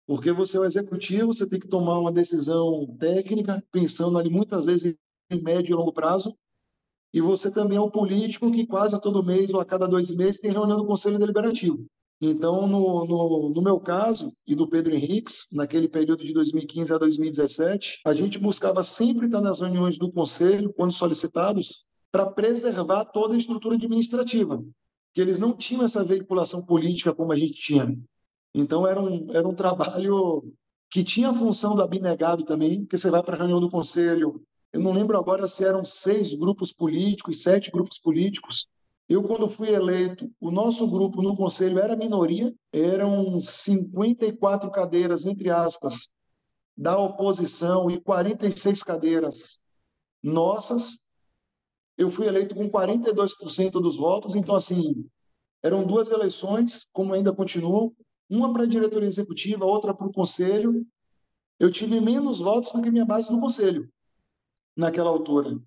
Porque 0.06 0.32
você 0.32 0.56
é 0.56 0.60
o 0.60 0.64
executivo, 0.64 1.34
você 1.34 1.46
tem 1.46 1.60
que 1.60 1.68
tomar 1.68 1.98
uma 1.98 2.10
decisão 2.10 2.96
técnica, 2.98 3.62
pensando 3.70 4.18
ali 4.18 4.30
muitas 4.30 4.64
vezes 4.64 4.96
em 5.30 5.42
médio 5.42 5.74
e 5.74 5.76
longo 5.76 5.92
prazo, 5.92 6.34
e 7.12 7.20
você 7.20 7.50
também 7.50 7.78
é 7.78 7.80
um 7.80 7.90
político 7.90 8.50
que 8.50 8.66
quase 8.66 9.00
todo 9.00 9.24
mês 9.24 9.52
ou 9.52 9.60
a 9.60 9.64
cada 9.64 9.86
dois 9.86 10.10
meses 10.10 10.40
tem 10.40 10.52
reunião 10.52 10.78
do 10.78 10.86
Conselho 10.86 11.18
Deliberativo. 11.18 11.86
Então, 12.20 12.66
no, 12.66 13.06
no, 13.06 13.50
no, 13.50 13.62
meu 13.62 13.80
caso 13.80 14.30
e 14.46 14.54
do 14.54 14.68
Pedro 14.68 14.94
Henriques, 14.94 15.46
naquele 15.50 15.88
período 15.88 16.22
de 16.22 16.34
2015 16.34 16.92
a 16.92 16.98
2017, 16.98 18.00
a 18.06 18.12
gente 18.12 18.38
buscava 18.38 18.84
sempre 18.84 19.24
estar 19.24 19.40
nas 19.40 19.60
reuniões 19.60 19.96
do 19.96 20.12
Conselho, 20.12 20.72
quando 20.74 20.92
solicitados, 20.92 21.86
para 22.12 22.26
preservar 22.26 23.06
toda 23.06 23.34
a 23.34 23.38
estrutura 23.38 23.76
administrativa, 23.76 24.62
que 25.14 25.20
eles 25.20 25.38
não 25.38 25.56
tinham 25.56 25.82
essa 25.82 26.04
veiculação 26.04 26.62
política 26.62 27.14
como 27.14 27.32
a 27.32 27.36
gente 27.36 27.54
tinha. 27.54 27.98
Então, 28.54 28.86
era 28.86 29.00
um, 29.00 29.28
era 29.32 29.48
um 29.48 29.54
trabalho 29.54 30.42
que 30.90 31.02
tinha 31.02 31.30
a 31.30 31.34
função 31.34 31.74
do 31.74 31.82
abnegado 31.82 32.44
também, 32.44 32.80
porque 32.80 32.98
você 32.98 33.10
vai 33.10 33.22
para 33.22 33.36
a 33.36 33.38
reunião 33.38 33.60
do 33.60 33.70
Conselho, 33.70 34.42
eu 34.72 34.80
não 34.80 34.92
lembro 34.92 35.18
agora 35.18 35.48
se 35.48 35.64
eram 35.64 35.84
seis 35.84 36.34
grupos 36.34 36.72
políticos, 36.72 37.42
sete 37.42 37.70
grupos 37.70 37.98
políticos. 37.98 38.68
Eu, 39.08 39.24
quando 39.24 39.50
fui 39.50 39.70
eleito, 39.70 40.30
o 40.40 40.52
nosso 40.52 40.86
grupo 40.86 41.20
no 41.20 41.36
conselho 41.36 41.80
era 41.80 41.96
minoria, 41.96 42.54
eram 42.72 43.40
54 43.40 44.70
cadeiras, 44.70 45.26
entre 45.26 45.50
aspas, 45.50 46.12
da 46.76 46.96
oposição 46.96 47.90
e 47.90 48.00
46 48.00 48.84
cadeiras 48.84 49.60
nossas. 50.22 51.04
Eu 51.98 52.08
fui 52.08 52.28
eleito 52.28 52.54
com 52.54 52.70
42% 52.70 53.72
dos 53.72 53.96
votos, 53.96 54.36
então, 54.36 54.54
assim, 54.54 55.04
eram 55.64 55.84
duas 55.84 56.08
eleições, 56.10 56.88
como 56.92 57.12
ainda 57.12 57.34
continuam, 57.34 57.92
uma 58.28 58.52
para 58.52 58.62
a 58.62 58.68
diretoria 58.68 59.08
executiva, 59.08 59.64
outra 59.64 59.92
para 59.92 60.06
o 60.06 60.12
conselho. 60.12 60.86
Eu 61.58 61.72
tive 61.72 62.00
menos 62.00 62.38
votos 62.38 62.70
do 62.70 62.80
que 62.80 62.92
minha 62.92 63.04
base 63.04 63.30
no 63.32 63.40
conselho 63.40 63.90
naquela 64.80 65.10
altura. 65.10 65.58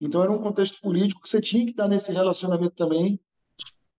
Então, 0.00 0.22
era 0.22 0.32
um 0.32 0.40
contexto 0.40 0.80
político 0.80 1.20
que 1.20 1.28
você 1.28 1.40
tinha 1.40 1.64
que 1.64 1.72
estar 1.72 1.86
nesse 1.86 2.10
relacionamento 2.12 2.74
também. 2.74 3.20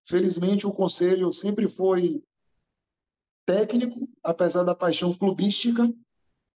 Felizmente, 0.03 0.65
o 0.65 0.72
conselho 0.72 1.32
sempre 1.32 1.67
foi 1.67 2.24
técnico, 3.46 4.10
apesar 4.24 4.63
da 4.63 4.75
paixão 4.75 5.13
clubística, 5.13 5.93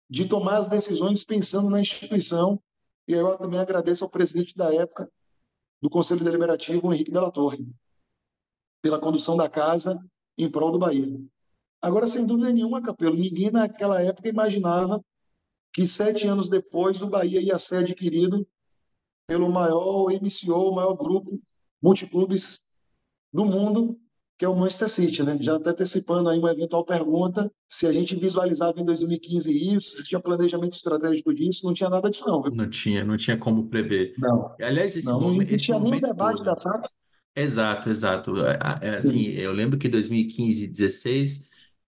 de 0.10 0.26
tomar 0.28 0.58
as 0.58 0.68
decisões 0.68 1.24
pensando 1.24 1.70
na 1.70 1.80
instituição. 1.80 2.62
E 3.08 3.14
eu 3.14 3.38
também 3.38 3.60
agradeço 3.60 4.04
ao 4.04 4.10
presidente 4.10 4.56
da 4.56 4.74
época 4.74 5.10
do 5.82 5.90
Conselho 5.90 6.24
Deliberativo, 6.24 6.92
Henrique 6.92 7.12
Della 7.12 7.32
Torre, 7.32 7.68
pela 8.82 9.00
condução 9.00 9.38
da 9.38 9.50
casa 9.50 10.04
em 10.38 10.50
prol 10.50 10.72
do 10.72 10.80
Bahia. 10.80 11.22
Agora, 11.82 12.08
sem 12.08 12.26
dúvida 12.26 12.52
nenhuma, 12.52 12.82
Capelo, 12.82 13.16
ninguém 13.16 13.52
naquela 13.52 14.02
época 14.02 14.28
imaginava 14.28 15.04
que 15.74 15.86
sete 15.88 16.28
anos 16.28 16.50
depois 16.50 17.02
o 17.02 17.08
Bahia 17.08 17.42
ia 17.42 17.58
ser 17.60 17.78
adquirido 17.78 18.48
pelo 19.28 19.50
maior 19.52 20.12
MCO, 20.12 20.70
o 20.70 20.76
maior 20.76 20.94
grupo 20.96 21.40
multiclubes 21.82 22.62
do 23.32 23.46
mundo, 23.46 24.00
que 24.38 24.46
é 24.46 24.48
o 24.48 24.56
Manchester 24.56 24.90
City, 24.90 25.24
né? 25.24 25.38
Já 25.42 25.56
até 25.56 25.72
antecipando 25.72 26.30
aí 26.30 26.38
uma 26.38 26.52
eventual 26.52 26.86
pergunta, 26.86 27.52
se 27.68 27.86
a 27.88 27.92
gente 27.92 28.16
visualizava 28.16 28.80
em 28.80 28.86
2015 28.86 29.76
isso, 29.76 29.98
se 29.98 30.04
tinha 30.04 30.20
planejamento 30.20 30.76
estratégico 30.76 31.34
disso, 31.34 31.66
não 31.66 31.74
tinha 31.74 31.90
nada 31.90 32.10
disso 32.10 32.26
não. 32.28 32.42
Viu? 32.42 32.52
Não 32.54 32.70
tinha, 32.70 33.04
não 33.04 33.18
tinha 33.18 33.38
como 33.38 33.68
prever. 33.68 34.14
Não. 34.18 34.56
Aliás, 34.62 34.96
esse 34.96 35.08
não, 35.08 35.20
momento, 35.20 35.52
não 35.52 35.58
tinha 35.58 35.80
nem 35.80 36.00
debate 36.00 36.44
da 36.44 36.56
SAP. 36.60 36.86
Exato, 37.36 37.90
exato. 37.90 38.46
É, 38.46 38.60
é, 38.82 38.90
assim, 38.98 39.26
eu 39.28 39.52
lembro 39.52 39.78
que 39.78 39.90
2015 39.90 40.64
e 40.64 40.68
2016 40.68 41.48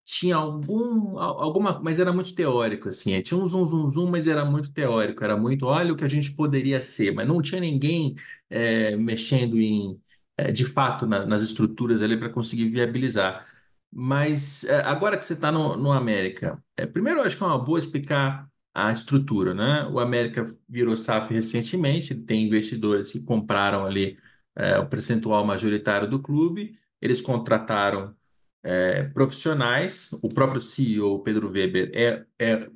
tinha 0.09 0.35
algum, 0.37 1.19
alguma, 1.19 1.79
mas 1.79 1.99
era 1.99 2.11
muito 2.11 2.33
teórico, 2.33 2.89
assim, 2.89 3.21
tinha 3.21 3.39
um 3.39 3.45
zoom, 3.45 3.63
zoom, 3.65 3.89
zoom, 3.91 4.09
mas 4.09 4.27
era 4.27 4.43
muito 4.43 4.71
teórico, 4.73 5.23
era 5.23 5.37
muito, 5.37 5.67
olha 5.67 5.93
o 5.93 5.95
que 5.95 6.03
a 6.03 6.07
gente 6.07 6.31
poderia 6.31 6.81
ser, 6.81 7.11
mas 7.13 7.27
não 7.27 7.41
tinha 7.43 7.61
ninguém 7.61 8.15
é, 8.49 8.95
mexendo 8.95 9.59
em, 9.59 10.01
é, 10.35 10.51
de 10.51 10.65
fato, 10.65 11.05
na, 11.05 11.25
nas 11.27 11.43
estruturas 11.43 12.01
ali 12.01 12.17
para 12.17 12.29
conseguir 12.29 12.69
viabilizar. 12.69 13.45
Mas 13.91 14.63
é, 14.63 14.81
agora 14.81 15.15
que 15.17 15.25
você 15.25 15.33
está 15.33 15.51
no, 15.51 15.77
no 15.77 15.91
América, 15.91 16.63
primeiro 16.91 17.19
eu 17.19 17.25
acho 17.25 17.37
que 17.37 17.43
é 17.43 17.45
uma 17.45 17.63
boa 17.63 17.77
explicar 17.77 18.49
a 18.73 18.91
estrutura, 18.91 19.53
né? 19.53 19.87
O 19.91 19.99
América 19.99 20.55
virou 20.67 20.95
SAF 20.97 21.31
recentemente, 21.33 22.15
tem 22.15 22.45
investidores 22.47 23.11
que 23.11 23.19
compraram 23.21 23.85
ali 23.85 24.17
o 24.81 24.85
percentual 24.87 25.45
majoritário 25.45 26.09
do 26.09 26.21
clube, 26.21 26.77
eles 27.01 27.21
contrataram 27.21 28.13
é, 28.63 29.03
profissionais, 29.03 30.09
o 30.21 30.29
próprio 30.29 30.61
CEO, 30.61 31.19
Pedro 31.23 31.49
Weber, 31.49 31.91
é, 31.93 32.25
é 32.39 32.69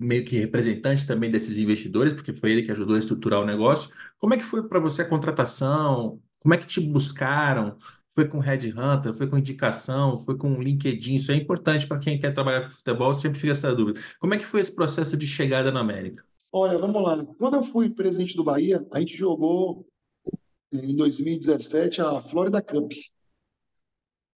meio 0.00 0.24
que 0.24 0.36
representante 0.36 1.06
também 1.06 1.30
desses 1.30 1.58
investidores, 1.58 2.12
porque 2.12 2.32
foi 2.32 2.52
ele 2.52 2.62
que 2.62 2.72
ajudou 2.72 2.96
a 2.96 2.98
estruturar 2.98 3.40
o 3.40 3.46
negócio. 3.46 3.90
Como 4.18 4.34
é 4.34 4.36
que 4.36 4.42
foi 4.42 4.66
para 4.66 4.80
você 4.80 5.02
a 5.02 5.08
contratação? 5.08 6.20
Como 6.40 6.54
é 6.54 6.56
que 6.56 6.66
te 6.66 6.80
buscaram? 6.80 7.76
Foi 8.14 8.28
com 8.28 8.38
Headhunter, 8.38 9.12
foi 9.12 9.26
com 9.26 9.36
indicação, 9.36 10.18
foi 10.18 10.36
com 10.36 10.62
LinkedIn? 10.62 11.16
Isso 11.16 11.32
é 11.32 11.34
importante 11.34 11.86
para 11.86 11.98
quem 11.98 12.18
quer 12.18 12.32
trabalhar 12.32 12.62
com 12.62 12.70
futebol, 12.70 13.12
sempre 13.12 13.40
fica 13.40 13.52
essa 13.52 13.74
dúvida. 13.74 14.00
Como 14.20 14.34
é 14.34 14.36
que 14.36 14.44
foi 14.44 14.60
esse 14.60 14.74
processo 14.74 15.16
de 15.16 15.26
chegada 15.26 15.72
na 15.72 15.80
América? 15.80 16.24
Olha, 16.52 16.78
vamos 16.78 17.02
lá. 17.02 17.24
Quando 17.36 17.54
eu 17.54 17.64
fui 17.64 17.90
presidente 17.90 18.36
do 18.36 18.44
Bahia, 18.44 18.86
a 18.92 19.00
gente 19.00 19.16
jogou 19.16 19.84
em 20.72 20.94
2017 20.94 22.00
a 22.00 22.20
Florida 22.20 22.62
Cup. 22.62 22.92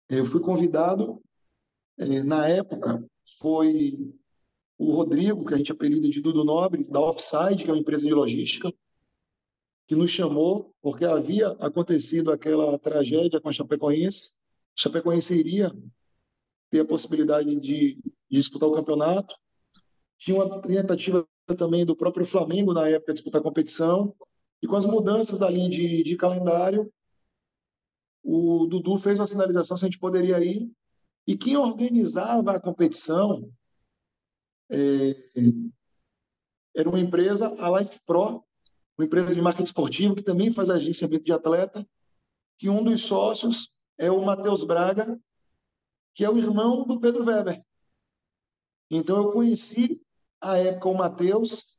Eu 0.08 0.24
fui 0.26 0.40
convidado, 0.40 1.22
eh, 1.98 2.22
na 2.22 2.46
época, 2.48 3.04
foi 3.40 4.14
o 4.76 4.90
Rodrigo, 4.92 5.44
que 5.44 5.54
a 5.54 5.56
gente 5.56 5.72
apelida 5.72 6.08
de 6.08 6.20
Dudu 6.20 6.44
Nobre, 6.44 6.84
da 6.84 7.00
Offside, 7.00 7.64
que 7.64 7.70
é 7.70 7.72
uma 7.72 7.80
empresa 7.80 8.06
de 8.06 8.12
logística, 8.12 8.72
que 9.86 9.94
nos 9.94 10.10
chamou 10.10 10.74
porque 10.82 11.04
havia 11.04 11.48
acontecido 11.60 12.30
aquela 12.30 12.78
tragédia 12.78 13.40
com 13.40 13.48
a 13.48 13.52
Chapecoense. 13.52 14.34
A 14.76 14.80
Chapecoense 14.80 15.34
iria 15.34 15.72
ter 16.70 16.80
a 16.80 16.84
possibilidade 16.84 17.54
de, 17.60 17.94
de 17.94 18.02
disputar 18.30 18.68
o 18.68 18.74
campeonato. 18.74 19.34
Tinha 20.18 20.42
uma 20.42 20.60
tentativa 20.60 21.26
também 21.56 21.84
do 21.84 21.96
próprio 21.96 22.26
Flamengo 22.26 22.72
na 22.72 22.88
época 22.88 23.12
de 23.12 23.18
disputar 23.18 23.40
a 23.40 23.44
competição. 23.44 24.14
E 24.62 24.66
com 24.66 24.76
as 24.76 24.86
mudanças 24.86 25.42
ali 25.42 25.68
de, 25.68 26.02
de 26.02 26.16
calendário, 26.16 26.90
o 28.24 28.66
Dudu 28.66 28.98
fez 28.98 29.18
uma 29.18 29.26
sinalização 29.26 29.76
se 29.76 29.84
a 29.84 29.88
gente 29.88 29.98
poderia 29.98 30.42
ir. 30.42 30.72
E 31.26 31.36
quem 31.36 31.56
organizava 31.56 32.52
a 32.52 32.60
competição 32.60 33.52
é, 34.70 35.14
era 36.74 36.88
uma 36.88 36.98
empresa, 36.98 37.54
a 37.58 37.78
Life 37.78 38.00
Pro, 38.06 38.42
uma 38.96 39.04
empresa 39.04 39.34
de 39.34 39.42
marketing 39.42 39.64
esportivo 39.64 40.14
que 40.16 40.22
também 40.22 40.50
faz 40.50 40.70
agenciamento 40.70 41.24
de 41.24 41.32
atleta, 41.32 41.86
que 42.58 42.68
um 42.68 42.82
dos 42.82 43.02
sócios 43.02 43.80
é 43.98 44.10
o 44.10 44.24
Matheus 44.24 44.64
Braga, 44.64 45.20
que 46.14 46.24
é 46.24 46.30
o 46.30 46.38
irmão 46.38 46.86
do 46.86 46.98
Pedro 46.98 47.24
Weber. 47.24 47.62
Então 48.90 49.16
eu 49.16 49.32
conheci 49.32 50.00
à 50.40 50.56
época 50.56 50.88
o 50.88 50.94
Matheus, 50.94 51.78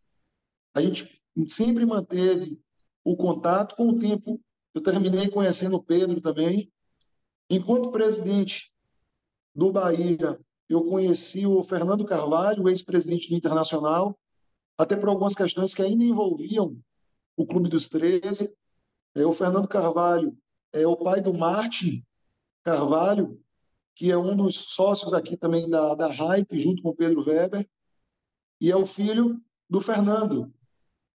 a 0.74 0.82
gente 0.82 1.22
sempre 1.48 1.86
manteve 1.86 2.62
o 3.04 3.16
contato, 3.16 3.76
com 3.76 3.90
o 3.90 4.00
tempo 4.00 4.40
eu 4.76 4.82
terminei 4.82 5.30
conhecendo 5.30 5.78
o 5.78 5.84
Pedro 5.84 6.20
também. 6.20 6.70
Enquanto 7.50 7.92
presidente 7.92 8.74
do 9.56 9.72
Bahia, 9.72 10.38
eu 10.68 10.84
conheci 10.84 11.48
o 11.48 11.64
Fernando 11.64 12.04
Carvalho, 12.04 12.68
ex-presidente 12.68 13.30
do 13.30 13.36
Internacional, 13.36 14.20
até 14.78 14.98
por 14.98 15.08
algumas 15.08 15.34
questões 15.34 15.74
que 15.74 15.82
ainda 15.82 16.04
envolviam 16.04 16.78
o 17.38 17.46
Clube 17.46 17.70
dos 17.70 17.88
13. 17.88 18.54
É, 19.16 19.26
o 19.26 19.32
Fernando 19.32 19.68
Carvalho 19.68 20.38
é 20.74 20.86
o 20.86 20.98
pai 20.98 21.22
do 21.22 21.34
Martin 21.34 22.06
Carvalho, 22.62 23.42
que 23.96 24.12
é 24.12 24.18
um 24.18 24.36
dos 24.36 24.56
sócios 24.56 25.14
aqui 25.14 25.38
também 25.38 25.70
da, 25.70 25.96
da 25.96 26.12
Hype, 26.12 26.60
junto 26.60 26.82
com 26.82 26.90
o 26.90 26.96
Pedro 26.96 27.24
Weber, 27.26 27.66
e 28.60 28.70
é 28.70 28.76
o 28.76 28.86
filho 28.86 29.42
do 29.70 29.80
Fernando. 29.80 30.54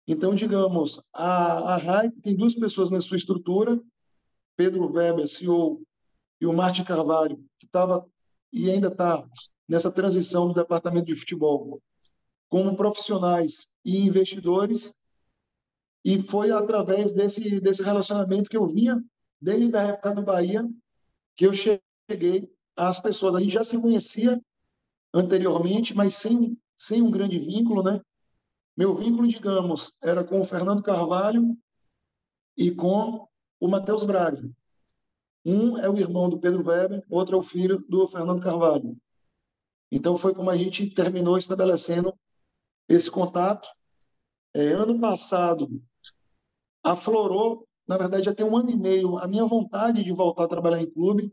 Então, 0.07 0.35
digamos, 0.35 1.03
a, 1.13 1.77
a 1.77 2.11
tem 2.23 2.37
duas 2.37 2.55
pessoas 2.55 2.91
na 2.91 3.01
sua 3.01 3.17
estrutura, 3.17 3.81
Pedro 4.57 4.93
Weber, 4.93 5.29
CEO, 5.29 5.83
e 6.41 6.47
o 6.47 6.53
Martin 6.53 6.85
Carvalho, 6.85 7.37
que 7.59 7.67
estava 7.67 8.07
e 8.53 8.71
ainda 8.71 8.89
está 8.89 9.27
nessa 9.69 9.91
transição 9.91 10.47
do 10.49 10.55
departamento 10.55 11.07
de 11.07 11.17
futebol, 11.17 11.83
como 12.49 12.77
profissionais 12.77 13.69
e 13.85 13.99
investidores, 13.99 14.95
e 16.05 16.23
foi 16.23 16.53
através 16.53 17.13
desse, 17.13 17.61
desse 17.61 17.83
relacionamento 17.83 18.49
que 18.49 18.57
eu 18.57 18.67
vinha, 18.69 19.03
desde 19.41 19.77
a 19.77 19.83
época 19.83 20.15
do 20.15 20.23
Bahia, 20.23 20.65
que 21.35 21.47
eu 21.47 21.53
cheguei 21.53 22.49
às 22.77 23.01
pessoas. 23.01 23.35
A 23.35 23.41
gente 23.41 23.53
já 23.53 23.65
se 23.65 23.77
conhecia 23.77 24.41
anteriormente, 25.13 25.95
mas 25.95 26.15
sem, 26.15 26.57
sem 26.77 27.03
um 27.03 27.11
grande 27.11 27.39
vínculo, 27.39 27.83
né? 27.83 28.01
Meu 28.77 28.95
vínculo, 28.95 29.27
digamos, 29.27 29.97
era 30.03 30.23
com 30.23 30.41
o 30.41 30.45
Fernando 30.45 30.83
Carvalho 30.83 31.57
e 32.57 32.71
com 32.71 33.27
o 33.59 33.69
Matheus 33.69 34.05
Braga. 34.05 34.51
Um 35.45 35.79
é 35.79 35.89
o 35.89 35.97
irmão 35.97 36.29
do 36.29 36.39
Pedro 36.39 36.63
Weber, 36.63 37.03
outro 37.09 37.37
é 37.37 37.39
o 37.39 37.43
filho 37.43 37.79
do 37.89 38.07
Fernando 38.07 38.43
Carvalho. 38.43 38.97
Então 39.91 40.19
foi 40.19 40.35
como 40.35 40.51
a 40.51 40.57
gente 40.57 40.91
terminou 40.91 41.39
estabelecendo 41.39 42.13
esse 42.89 43.11
contato. 43.11 43.69
É, 44.53 44.73
ano 44.73 44.99
passado, 45.01 45.83
aflorou, 46.83 47.67
na 47.87 47.97
verdade 47.97 48.25
já 48.25 48.35
tem 48.35 48.45
um 48.45 48.57
ano 48.57 48.71
e 48.71 48.77
meio, 48.77 49.19
a 49.19 49.27
minha 49.27 49.45
vontade 49.47 50.05
de 50.05 50.13
voltar 50.13 50.45
a 50.45 50.49
trabalhar 50.49 50.83
em 50.83 50.91
clube. 50.91 51.33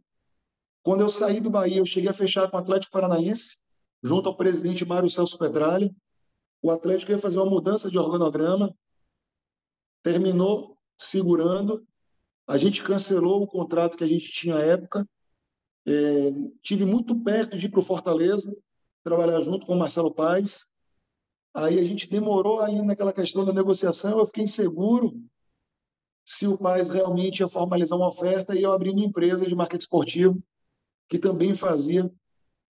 Quando 0.82 1.02
eu 1.02 1.10
saí 1.10 1.42
do 1.42 1.50
Bahia, 1.50 1.80
eu 1.80 1.86
cheguei 1.86 2.10
a 2.10 2.14
fechar 2.14 2.50
com 2.50 2.56
o 2.56 2.60
Atlético 2.60 2.94
Paranaense, 2.94 3.58
junto 4.02 4.30
ao 4.30 4.38
presidente 4.38 4.86
Mário 4.86 5.10
Celso 5.10 5.38
Petralha. 5.38 5.94
O 6.64 6.72
Atlético 6.72 7.12
ia 7.12 7.20
fazer 7.20 7.40
uma 7.40 7.50
mudança 7.50 7.92
de 7.92 8.00
organograma, 8.00 8.74
terminou 10.02 10.78
segurando. 10.98 11.86
A 12.48 12.58
gente 12.58 12.82
cancelou 12.82 13.44
o 13.44 13.48
contrato 13.48 13.98
que 13.98 14.04
a 14.06 14.08
gente 14.08 14.32
tinha 14.32 14.56
à 14.56 14.62
época. 14.62 15.06
É, 15.86 16.32
tive 16.62 16.86
muito 16.86 17.22
perto 17.22 17.58
de 17.58 17.66
ir 17.66 17.70
para 17.70 17.82
o 17.82 17.86
Fortaleza, 17.86 18.56
trabalhar 19.04 19.42
junto 19.42 19.66
com 19.66 19.74
o 19.74 19.78
Marcelo 19.78 20.14
Paes. 20.14 20.72
Aí 21.54 21.78
a 21.78 21.84
gente 21.84 22.10
demorou 22.10 22.62
ali 22.62 22.82
naquela 22.82 23.12
questão 23.12 23.44
da 23.44 23.52
negociação, 23.52 24.18
eu 24.18 24.26
fiquei 24.26 24.46
inseguro 24.46 25.14
se 26.26 26.48
o 26.48 26.58
Paz 26.58 26.88
realmente 26.88 27.42
ia 27.42 27.50
formalizar 27.50 27.98
uma 27.98 28.08
oferta 28.08 28.56
e 28.56 28.64
eu 28.64 28.72
abri 28.72 28.90
uma 28.90 29.04
empresa 29.04 29.46
de 29.46 29.54
marketing 29.54 29.84
esportivo 29.84 30.44
que 31.10 31.20
também 31.20 31.54
fazia 31.54 32.10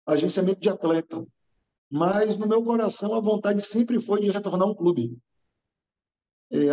agenciamento 0.07 0.61
de 0.61 0.69
atleta. 0.69 1.27
Mas 1.91 2.37
no 2.37 2.47
meu 2.47 2.63
coração 2.65 3.15
a 3.15 3.21
vontade 3.21 3.63
sempre 3.63 4.01
foi 4.01 4.21
de 4.21 4.31
retornar 4.31 4.69
um 4.69 4.75
clube. 4.75 5.19
É, 6.51 6.69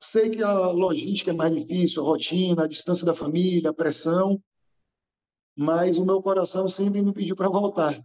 sei 0.00 0.30
que 0.30 0.42
a 0.42 0.68
logística 0.68 1.30
é 1.30 1.34
mais 1.34 1.54
difícil, 1.54 2.02
a 2.02 2.06
rotina, 2.06 2.64
a 2.64 2.68
distância 2.68 3.04
da 3.04 3.14
família, 3.14 3.70
a 3.70 3.74
pressão, 3.74 4.42
mas 5.56 5.98
o 5.98 6.04
meu 6.04 6.22
coração 6.22 6.68
sempre 6.68 7.02
me 7.02 7.12
pediu 7.12 7.36
para 7.36 7.48
voltar. 7.48 8.00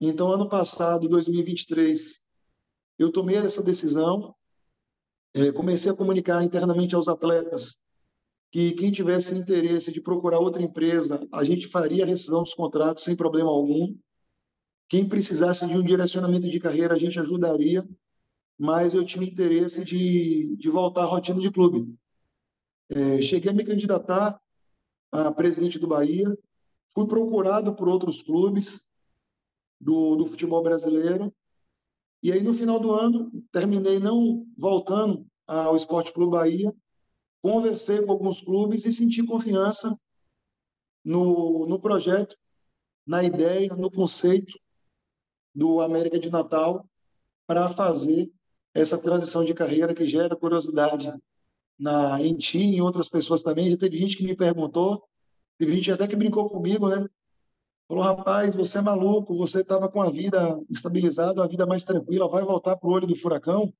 Então, 0.00 0.32
ano 0.32 0.48
passado, 0.48 1.08
2023, 1.08 2.24
eu 2.98 3.10
tomei 3.10 3.36
essa 3.36 3.62
decisão 3.62 4.34
é, 5.34 5.50
comecei 5.50 5.90
a 5.90 5.96
comunicar 5.96 6.44
internamente 6.44 6.94
aos 6.94 7.08
atletas 7.08 7.82
que 8.52 8.70
quem 8.70 8.92
tivesse 8.92 9.34
interesse 9.34 9.92
de 9.92 10.00
procurar 10.00 10.38
outra 10.38 10.62
empresa, 10.62 11.26
a 11.32 11.42
gente 11.42 11.66
faria 11.66 12.04
a 12.04 12.06
rescisão 12.06 12.44
dos 12.44 12.54
contratos 12.54 13.02
sem 13.02 13.16
problema 13.16 13.50
algum. 13.50 13.96
Quem 14.88 15.08
precisasse 15.08 15.66
de 15.66 15.76
um 15.76 15.82
direcionamento 15.82 16.48
de 16.48 16.60
carreira, 16.60 16.94
a 16.94 16.98
gente 16.98 17.18
ajudaria, 17.18 17.88
mas 18.58 18.94
eu 18.94 19.04
tinha 19.04 19.26
interesse 19.26 19.84
de, 19.84 20.54
de 20.56 20.70
voltar 20.70 21.02
à 21.02 21.06
rotina 21.06 21.40
de 21.40 21.50
clube. 21.50 21.94
É, 22.88 23.20
cheguei 23.22 23.50
a 23.50 23.54
me 23.54 23.64
candidatar 23.64 24.40
a 25.10 25.32
presidente 25.32 25.78
do 25.78 25.86
Bahia, 25.86 26.26
fui 26.92 27.06
procurado 27.06 27.74
por 27.74 27.88
outros 27.88 28.22
clubes 28.22 28.88
do, 29.80 30.16
do 30.16 30.26
futebol 30.26 30.62
brasileiro, 30.62 31.34
e 32.22 32.32
aí, 32.32 32.42
no 32.42 32.54
final 32.54 32.80
do 32.80 32.90
ano, 32.90 33.30
terminei 33.52 33.98
não 33.98 34.46
voltando 34.56 35.26
ao 35.46 35.76
Esporte 35.76 36.10
Clube 36.10 36.32
Bahia, 36.32 36.74
conversei 37.42 38.00
com 38.00 38.12
alguns 38.12 38.40
clubes 38.40 38.86
e 38.86 38.92
senti 38.94 39.22
confiança 39.26 39.94
no, 41.04 41.66
no 41.66 41.78
projeto, 41.78 42.34
na 43.06 43.22
ideia, 43.22 43.74
no 43.74 43.90
conceito 43.90 44.58
do 45.54 45.80
América 45.80 46.18
de 46.18 46.30
Natal 46.30 46.88
para 47.46 47.70
fazer 47.70 48.30
essa 48.72 48.98
transição 48.98 49.44
de 49.44 49.54
carreira 49.54 49.94
que 49.94 50.06
gera 50.06 50.34
curiosidade 50.34 51.12
na, 51.78 52.20
em 52.20 52.36
ti 52.36 52.58
e 52.58 52.76
em 52.76 52.80
outras 52.80 53.08
pessoas 53.08 53.42
também. 53.42 53.70
Já 53.70 53.76
teve 53.76 53.96
gente 53.96 54.16
que 54.16 54.24
me 54.24 54.36
perguntou, 54.36 55.06
teve 55.58 55.76
gente 55.76 55.92
até 55.92 56.06
que 56.08 56.16
brincou 56.16 56.50
comigo, 56.50 56.88
né? 56.88 57.06
Falou, 57.86 58.02
rapaz, 58.02 58.54
você 58.54 58.78
é 58.78 58.80
maluco, 58.80 59.36
você 59.36 59.60
estava 59.60 59.90
com 59.90 60.00
a 60.00 60.10
vida 60.10 60.60
estabilizada, 60.70 61.44
a 61.44 61.46
vida 61.46 61.66
mais 61.66 61.84
tranquila, 61.84 62.28
vai 62.28 62.42
voltar 62.42 62.76
para 62.76 62.88
o 62.88 62.92
olho 62.92 63.06
do 63.06 63.14
furacão? 63.14 63.72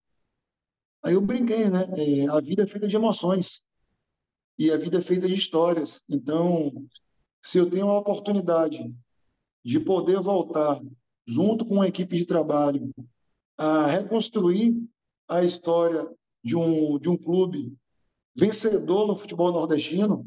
Aí 1.03 1.15
eu 1.15 1.21
brinquei, 1.21 1.69
né? 1.69 1.87
É, 1.97 2.29
a 2.29 2.41
vida 2.41 2.63
é 2.63 2.67
feita 2.67 2.87
de 2.87 2.97
emoções 2.97 3.67
e 4.59 4.71
a 4.71 4.77
vida 4.77 4.99
é 4.99 5.03
feita 5.03 5.27
de 5.27 5.35
histórias. 5.35 6.03
Então, 6.09 6.73
se 7.43 7.59
eu 7.59 7.69
tenho 7.69 7.89
a 7.89 7.99
oportunidade 7.99 8.95
de 9.65 9.81
poder 9.81 10.21
voltar 10.21 10.81
junto 11.27 11.65
com 11.65 11.75
uma 11.75 11.89
equipe 11.89 12.17
de 12.17 12.27
trabalho 12.27 12.91
a 13.57 13.87
reconstruir 13.87 14.75
a 15.29 15.43
história 15.43 16.09
de 16.43 16.57
um, 16.57 16.99
de 16.99 17.09
um 17.09 17.17
clube 17.17 17.77
vencedor 18.37 19.07
no 19.07 19.17
futebol 19.17 19.53
nordestino, 19.53 20.27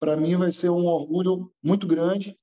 para 0.00 0.16
mim 0.16 0.36
vai 0.36 0.50
ser 0.50 0.70
um 0.70 0.86
orgulho 0.86 1.52
muito 1.62 1.86
grande 1.86 2.36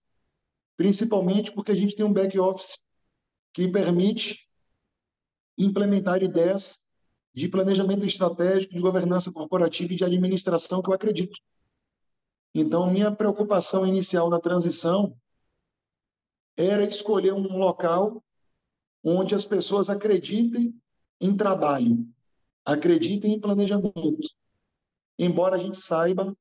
principalmente 0.81 1.51
porque 1.51 1.71
a 1.71 1.75
gente 1.75 1.95
tem 1.95 2.03
um 2.03 2.11
back 2.11 2.39
office 2.39 2.79
que 3.53 3.67
permite 3.67 4.49
implementar 5.55 6.23
ideias 6.23 6.79
de 7.35 7.47
planejamento 7.47 8.03
estratégico, 8.03 8.73
de 8.73 8.81
governança 8.81 9.31
corporativa 9.31 9.93
e 9.93 9.95
de 9.95 10.03
administração 10.03 10.81
que 10.81 10.89
eu 10.89 10.93
acredito. 10.95 11.39
Então, 12.51 12.91
minha 12.91 13.11
preocupação 13.11 13.85
inicial 13.85 14.27
na 14.27 14.39
transição 14.39 15.15
era 16.55 16.83
escolher 16.83 17.33
um 17.33 17.57
local 17.57 18.23
onde 19.03 19.33
as 19.33 19.45
pessoas 19.45 19.89
acreditem 19.89 20.75
em 21.19 21.35
trabalho, 21.35 22.07
acreditem 22.65 23.33
em 23.33 23.39
planejamento, 23.39 24.27
embora 25.17 25.55
a 25.55 25.59
gente 25.59 25.77
saiba 25.77 26.35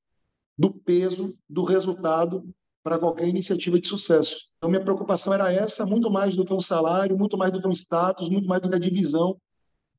do 0.57 0.73
peso 0.73 1.37
do 1.49 1.65
resultado 1.65 2.49
para 2.83 2.99
qualquer 2.99 3.29
iniciativa 3.29 3.79
de 3.79 3.87
sucesso. 3.87 4.51
Então, 4.57 4.71
minha 4.71 4.83
preocupação 4.83 5.33
era 5.33 5.53
essa, 5.53 5.87
muito 5.87 6.11
mais 6.11 6.35
do 6.37 6.45
que 6.45 6.53
um 6.53 6.61
salário, 6.61 7.17
muito 7.17 7.37
mais 7.37 7.53
do 7.53 7.61
que 7.61 7.69
um 7.69 7.73
status, 7.73 8.29
muito 8.29 8.49
mais 8.49 8.61
do 8.61 8.69
que 8.69 8.77
a 8.77 8.79
divisão 8.79 9.41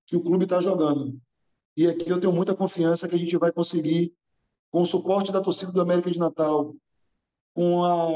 que 0.05 0.15
o 0.15 0.21
clube 0.21 0.43
está 0.43 0.59
jogando. 0.59 1.19
E 1.75 1.87
aqui 1.87 2.09
eu 2.09 2.19
tenho 2.19 2.33
muita 2.33 2.55
confiança 2.55 3.07
que 3.07 3.15
a 3.15 3.17
gente 3.17 3.37
vai 3.37 3.51
conseguir, 3.51 4.13
com 4.69 4.81
o 4.81 4.85
suporte 4.85 5.31
da 5.31 5.41
torcida 5.41 5.71
do 5.71 5.81
América 5.81 6.11
de 6.11 6.19
Natal, 6.19 6.75
com 7.53 7.83
a, 7.83 8.09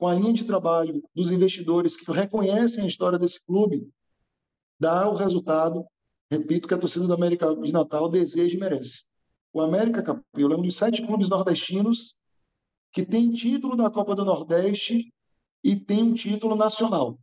com 0.00 0.08
a 0.08 0.14
linha 0.14 0.32
de 0.32 0.44
trabalho 0.44 1.06
dos 1.14 1.30
investidores 1.30 1.94
que 1.94 2.10
reconhecem 2.10 2.82
a 2.82 2.86
história 2.86 3.18
desse 3.18 3.44
clube, 3.44 3.86
dar 4.80 5.06
o 5.10 5.14
resultado, 5.14 5.84
repito, 6.30 6.66
que 6.66 6.72
a 6.72 6.78
torcida 6.78 7.06
do 7.06 7.12
América 7.12 7.54
de 7.54 7.70
Natal 7.70 8.08
deseja 8.08 8.56
e 8.56 8.58
merece. 8.58 9.10
O 9.52 9.60
América, 9.60 10.02
Capelo, 10.02 10.54
é 10.54 10.56
um 10.56 10.62
dos 10.62 10.74
sete 10.74 11.04
clubes 11.04 11.28
nordestinos 11.28 12.18
que 12.90 13.04
tem 13.04 13.30
título 13.30 13.76
da 13.76 13.90
Copa 13.90 14.14
do 14.14 14.24
Nordeste 14.24 15.12
e 15.62 15.76
tem 15.76 16.02
um 16.02 16.14
título 16.14 16.56
nacional. 16.56 17.18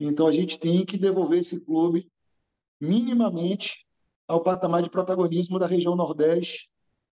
Então 0.00 0.26
a 0.26 0.32
gente 0.32 0.58
tem 0.58 0.86
que 0.86 0.96
devolver 0.96 1.40
esse 1.40 1.60
clube 1.66 2.10
minimamente 2.80 3.86
ao 4.26 4.42
patamar 4.42 4.82
de 4.82 4.88
protagonismo 4.88 5.58
da 5.58 5.66
região 5.66 5.94
Nordeste 5.94 6.70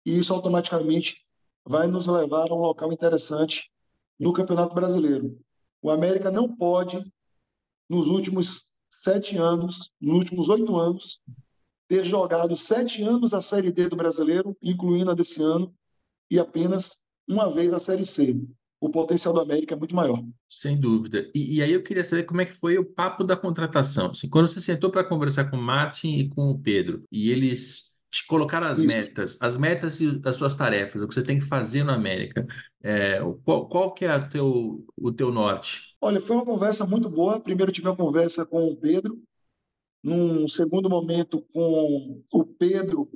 e 0.05 0.17
isso 0.17 0.33
automaticamente 0.33 1.25
vai 1.63 1.87
nos 1.87 2.05
levar 2.05 2.51
a 2.51 2.53
um 2.53 2.59
local 2.59 2.91
interessante 2.91 3.71
no 4.19 4.33
Campeonato 4.33 4.75
Brasileiro. 4.75 5.39
O 5.81 5.89
América 5.89 6.29
não 6.29 6.55
pode, 6.55 7.01
nos 7.89 8.05
últimos 8.07 8.75
sete 8.91 9.37
anos, 9.37 9.91
nos 10.01 10.19
últimos 10.19 10.49
oito 10.49 10.75
anos, 10.77 11.21
ter 11.87 12.05
jogado 12.05 12.55
sete 12.55 13.01
anos 13.01 13.33
a 13.33 13.41
Série 13.41 13.71
D 13.71 13.87
do 13.87 13.95
Brasileiro, 13.95 14.55
incluindo 14.61 15.11
a 15.11 15.15
desse 15.15 15.41
ano, 15.41 15.73
e 16.29 16.37
apenas 16.37 17.01
uma 17.27 17.51
vez 17.51 17.73
a 17.73 17.79
Série 17.79 18.05
C. 18.05 18.45
O 18.81 18.89
potencial 18.89 19.33
do 19.33 19.41
América 19.41 19.75
é 19.75 19.77
muito 19.77 19.95
maior. 19.95 20.23
Sem 20.47 20.79
dúvida. 20.79 21.29
E, 21.35 21.57
e 21.57 21.61
aí 21.61 21.73
eu 21.73 21.83
queria 21.83 22.03
saber 22.03 22.23
como 22.23 22.41
é 22.41 22.45
que 22.45 22.53
foi 22.53 22.77
o 22.77 22.85
papo 22.85 23.23
da 23.23 23.35
contratação. 23.35 24.11
Assim, 24.11 24.29
quando 24.29 24.47
você 24.47 24.61
sentou 24.61 24.89
para 24.89 25.03
conversar 25.03 25.49
com 25.49 25.57
o 25.57 25.61
Martin 25.61 26.17
e 26.17 26.29
com 26.29 26.49
o 26.49 26.59
Pedro, 26.59 27.03
e 27.11 27.29
eles 27.29 27.97
te 28.11 28.25
colocaram 28.25 28.67
as 28.67 28.79
Isso. 28.79 28.87
metas, 28.87 29.37
as 29.39 29.55
metas 29.55 30.01
e 30.01 30.19
as 30.25 30.35
suas 30.35 30.55
tarefas, 30.55 31.01
o 31.01 31.07
que 31.07 31.13
você 31.13 31.21
tem 31.21 31.39
que 31.39 31.45
fazer 31.45 31.83
no 31.83 31.91
América. 31.91 32.45
É, 32.81 33.19
qual, 33.43 33.69
qual 33.69 33.93
que 33.93 34.05
é 34.05 34.15
o 34.15 34.29
teu, 34.29 34.85
o 34.97 35.11
teu 35.11 35.31
norte? 35.31 35.95
Olha, 36.01 36.19
foi 36.19 36.35
uma 36.35 36.45
conversa 36.45 36.85
muito 36.85 37.09
boa. 37.09 37.39
Primeiro 37.39 37.71
tive 37.71 37.87
uma 37.87 37.95
conversa 37.95 38.45
com 38.45 38.67
o 38.67 38.75
Pedro, 38.75 39.21
num 40.03 40.47
segundo 40.47 40.89
momento 40.89 41.45
com 41.53 42.23
o 42.33 42.45
Pedro, 42.45 43.09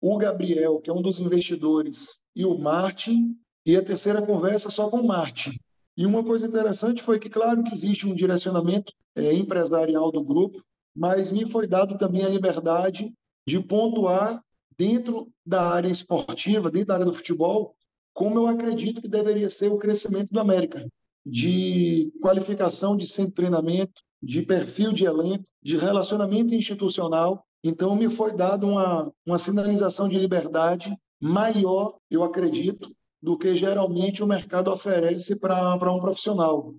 o 0.00 0.18
Gabriel, 0.18 0.80
que 0.80 0.90
é 0.90 0.92
um 0.92 1.00
dos 1.00 1.20
investidores, 1.20 2.22
e 2.36 2.44
o 2.44 2.58
Martin, 2.58 3.36
e 3.64 3.76
a 3.76 3.84
terceira 3.84 4.20
conversa 4.20 4.68
só 4.68 4.90
com 4.90 4.98
o 4.98 5.06
Martin. 5.06 5.52
E 5.96 6.04
uma 6.04 6.22
coisa 6.22 6.46
interessante 6.46 7.02
foi 7.02 7.18
que, 7.18 7.30
claro 7.30 7.62
que 7.62 7.72
existe 7.72 8.06
um 8.06 8.14
direcionamento 8.14 8.92
é, 9.14 9.32
empresarial 9.32 10.10
do 10.10 10.22
grupo, 10.22 10.62
mas 10.94 11.32
me 11.32 11.50
foi 11.50 11.66
dado 11.66 11.96
também 11.96 12.24
a 12.24 12.28
liberdade 12.28 13.14
de 13.46 13.60
pontuar 13.60 14.42
dentro 14.76 15.30
da 15.44 15.62
área 15.68 15.88
esportiva, 15.88 16.70
dentro 16.70 16.88
da 16.88 16.94
área 16.94 17.06
do 17.06 17.14
futebol, 17.14 17.74
como 18.12 18.38
eu 18.38 18.46
acredito 18.46 19.02
que 19.02 19.08
deveria 19.08 19.50
ser 19.50 19.70
o 19.70 19.78
crescimento 19.78 20.32
do 20.32 20.40
América, 20.40 20.86
de 21.24 22.12
qualificação 22.20 22.96
de 22.96 23.06
centro 23.06 23.30
de 23.30 23.36
treinamento, 23.36 24.02
de 24.22 24.42
perfil 24.42 24.92
de 24.92 25.04
elenco, 25.04 25.44
de 25.62 25.76
relacionamento 25.76 26.54
institucional. 26.54 27.44
Então, 27.62 27.94
me 27.94 28.08
foi 28.08 28.34
dada 28.34 28.66
uma, 28.66 29.12
uma 29.26 29.38
sinalização 29.38 30.08
de 30.08 30.18
liberdade 30.18 30.96
maior, 31.20 31.96
eu 32.10 32.22
acredito, 32.22 32.94
do 33.20 33.38
que 33.38 33.56
geralmente 33.56 34.22
o 34.22 34.26
mercado 34.26 34.70
oferece 34.70 35.36
para 35.36 35.92
um 35.92 36.00
profissional. 36.00 36.74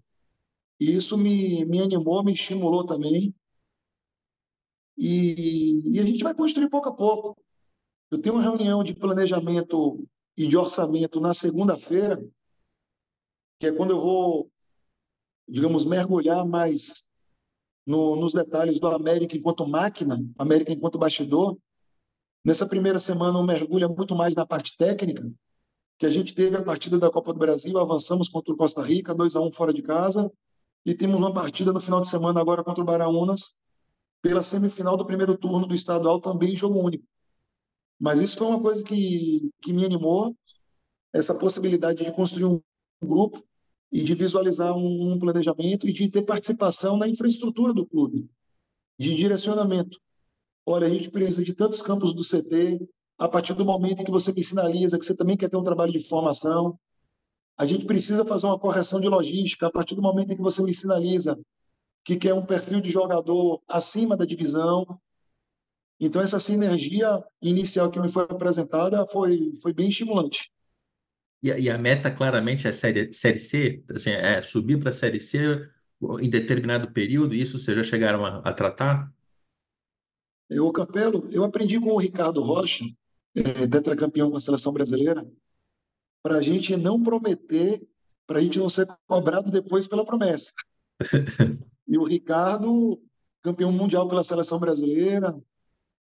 E 0.79 0.95
isso 0.95 1.17
me, 1.17 1.65
me 1.65 1.81
animou, 1.81 2.23
me 2.23 2.33
estimulou 2.33 2.85
também. 2.85 3.33
E, 4.97 5.95
e 5.95 5.99
a 5.99 6.03
gente 6.03 6.23
vai 6.23 6.33
construir 6.33 6.69
pouco 6.69 6.89
a 6.89 6.95
pouco. 6.95 7.37
Eu 8.11 8.21
tenho 8.21 8.35
uma 8.35 8.43
reunião 8.43 8.83
de 8.83 8.95
planejamento 8.95 10.07
e 10.37 10.47
de 10.47 10.57
orçamento 10.57 11.19
na 11.19 11.33
segunda-feira, 11.33 12.23
que 13.59 13.67
é 13.67 13.71
quando 13.71 13.91
eu 13.91 14.01
vou, 14.01 14.51
digamos, 15.47 15.85
mergulhar 15.85 16.45
mais 16.45 17.05
no, 17.85 18.15
nos 18.15 18.33
detalhes 18.33 18.79
do 18.79 18.87
América 18.87 19.37
enquanto 19.37 19.67
máquina, 19.67 20.23
América 20.37 20.71
enquanto 20.71 20.97
bastidor. 20.97 21.57
Nessa 22.43 22.67
primeira 22.67 22.99
semana, 22.99 23.39
um 23.39 23.45
mergulho 23.45 23.89
muito 23.89 24.15
mais 24.15 24.35
na 24.35 24.45
parte 24.45 24.77
técnica, 24.77 25.29
que 25.97 26.05
a 26.05 26.09
gente 26.09 26.35
teve 26.35 26.57
a 26.57 26.63
partida 26.63 26.97
da 26.99 27.09
Copa 27.09 27.33
do 27.33 27.39
Brasil, 27.39 27.77
avançamos 27.77 28.29
contra 28.29 28.53
o 28.53 28.57
Costa 28.57 28.81
Rica, 28.81 29.15
2 29.15 29.35
a 29.35 29.41
1 29.41 29.51
fora 29.51 29.73
de 29.73 29.81
casa, 29.81 30.31
e 30.85 30.93
temos 30.93 31.15
uma 31.15 31.33
partida 31.33 31.71
no 31.71 31.79
final 31.79 32.01
de 32.01 32.09
semana 32.09 32.39
agora 32.39 32.63
contra 32.63 32.83
o 32.83 32.85
Baraunas, 32.85 33.55
pela 34.25 34.41
semifinal 34.41 34.97
do 34.97 35.05
primeiro 35.05 35.37
turno 35.37 35.67
do 35.67 35.75
estadual, 35.75 36.19
também 36.19 36.53
em 36.53 36.57
jogo 36.57 36.79
único. 36.79 37.05
Mas 37.99 38.19
isso 38.19 38.35
foi 38.35 38.47
uma 38.47 38.59
coisa 38.59 38.83
que, 38.83 39.51
que 39.61 39.71
me 39.71 39.85
animou, 39.85 40.35
essa 41.13 41.35
possibilidade 41.35 42.03
de 42.03 42.11
construir 42.11 42.45
um 42.45 42.59
grupo 43.03 43.45
e 43.91 44.03
de 44.03 44.15
visualizar 44.15 44.75
um, 44.75 45.11
um 45.11 45.19
planejamento 45.19 45.87
e 45.87 45.93
de 45.93 46.09
ter 46.09 46.23
participação 46.23 46.97
na 46.97 47.07
infraestrutura 47.07 47.71
do 47.71 47.85
clube, 47.85 48.27
de 48.97 49.15
direcionamento. 49.15 49.99
Olha, 50.65 50.87
a 50.87 50.89
gente 50.89 51.11
precisa 51.11 51.43
de 51.43 51.53
tantos 51.53 51.83
campos 51.83 52.11
do 52.11 52.23
CT, 52.23 52.83
a 53.19 53.29
partir 53.29 53.53
do 53.53 53.63
momento 53.63 54.01
em 54.01 54.05
que 54.05 54.11
você 54.11 54.33
me 54.33 54.43
sinaliza 54.43 54.97
que 54.97 55.05
você 55.05 55.15
também 55.15 55.37
quer 55.37 55.51
ter 55.51 55.57
um 55.57 55.63
trabalho 55.63 55.91
de 55.91 55.99
formação. 55.99 56.79
A 57.55 57.67
gente 57.67 57.85
precisa 57.85 58.25
fazer 58.25 58.47
uma 58.47 58.57
correção 58.57 58.99
de 58.99 59.07
logística 59.07 59.67
a 59.67 59.71
partir 59.71 59.93
do 59.93 60.01
momento 60.01 60.31
em 60.31 60.35
que 60.35 60.41
você 60.41 60.63
me 60.63 60.73
sinaliza 60.73 61.37
que 62.05 62.15
quer 62.17 62.35
um 62.35 62.45
perfil 62.45 62.79
de 62.79 62.91
jogador 62.91 63.63
acima 63.67 64.15
da 64.15 64.25
divisão. 64.25 64.85
Então, 65.99 66.21
essa 66.21 66.39
sinergia 66.39 67.23
inicial 67.41 67.89
que 67.89 67.99
me 67.99 68.11
foi 68.11 68.23
apresentada 68.23 69.07
foi, 69.07 69.53
foi 69.61 69.73
bem 69.73 69.89
estimulante. 69.89 70.51
E, 71.41 71.49
e 71.49 71.69
a 71.69 71.77
meta 71.79 72.11
claramente 72.11 72.67
é 72.67 72.71
série, 72.71 73.11
série 73.11 73.39
C, 73.39 73.83
assim, 73.89 74.11
é 74.11 74.41
subir 74.41 74.79
para 74.79 74.91
a 74.91 74.93
Série 74.93 75.19
C 75.19 75.67
em 76.19 76.29
determinado 76.29 76.91
período, 76.91 77.33
isso 77.33 77.57
vocês 77.57 77.75
já 77.75 77.83
chegaram 77.83 78.23
a, 78.23 78.37
a 78.39 78.53
tratar? 78.53 79.11
Eu, 80.47 80.71
Capelo, 80.71 81.27
eu 81.31 81.43
aprendi 81.43 81.79
com 81.79 81.91
o 81.91 81.97
Ricardo 81.97 82.41
Rocha, 82.41 82.85
é, 83.33 83.65
tetracampeão 83.65 84.29
com 84.29 84.37
a 84.37 84.41
seleção 84.41 84.71
brasileira, 84.71 85.25
para 86.21 86.37
a 86.37 86.41
gente 86.41 86.75
não 86.75 87.01
prometer, 87.01 87.81
para 88.27 88.39
a 88.39 88.41
gente 88.41 88.59
não 88.59 88.69
ser 88.69 88.87
cobrado 89.07 89.49
depois 89.49 89.87
pela 89.87 90.05
promessa. 90.05 90.51
e 91.87 91.97
o 91.97 92.03
Ricardo, 92.03 93.01
campeão 93.41 93.71
mundial 93.71 94.07
pela 94.07 94.23
seleção 94.23 94.59
brasileira, 94.59 95.39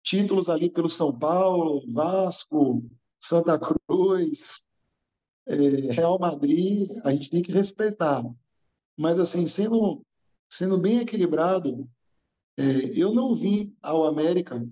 títulos 0.02 0.48
ali 0.48 0.70
pelo 0.70 0.88
São 0.88 1.16
Paulo, 1.16 1.82
Vasco, 1.92 2.84
Santa 3.18 3.58
Cruz, 3.58 4.64
é, 5.46 5.56
Real 5.92 6.18
Madrid, 6.18 6.90
a 7.04 7.10
gente 7.10 7.30
tem 7.30 7.42
que 7.42 7.52
respeitar. 7.52 8.22
Mas, 8.96 9.18
assim, 9.18 9.46
sendo, 9.46 10.04
sendo 10.48 10.78
bem 10.78 10.98
equilibrado, 10.98 11.88
é, 12.56 12.62
eu 12.94 13.14
não 13.14 13.34
vim 13.34 13.74
ao 13.80 14.04
América 14.04 14.66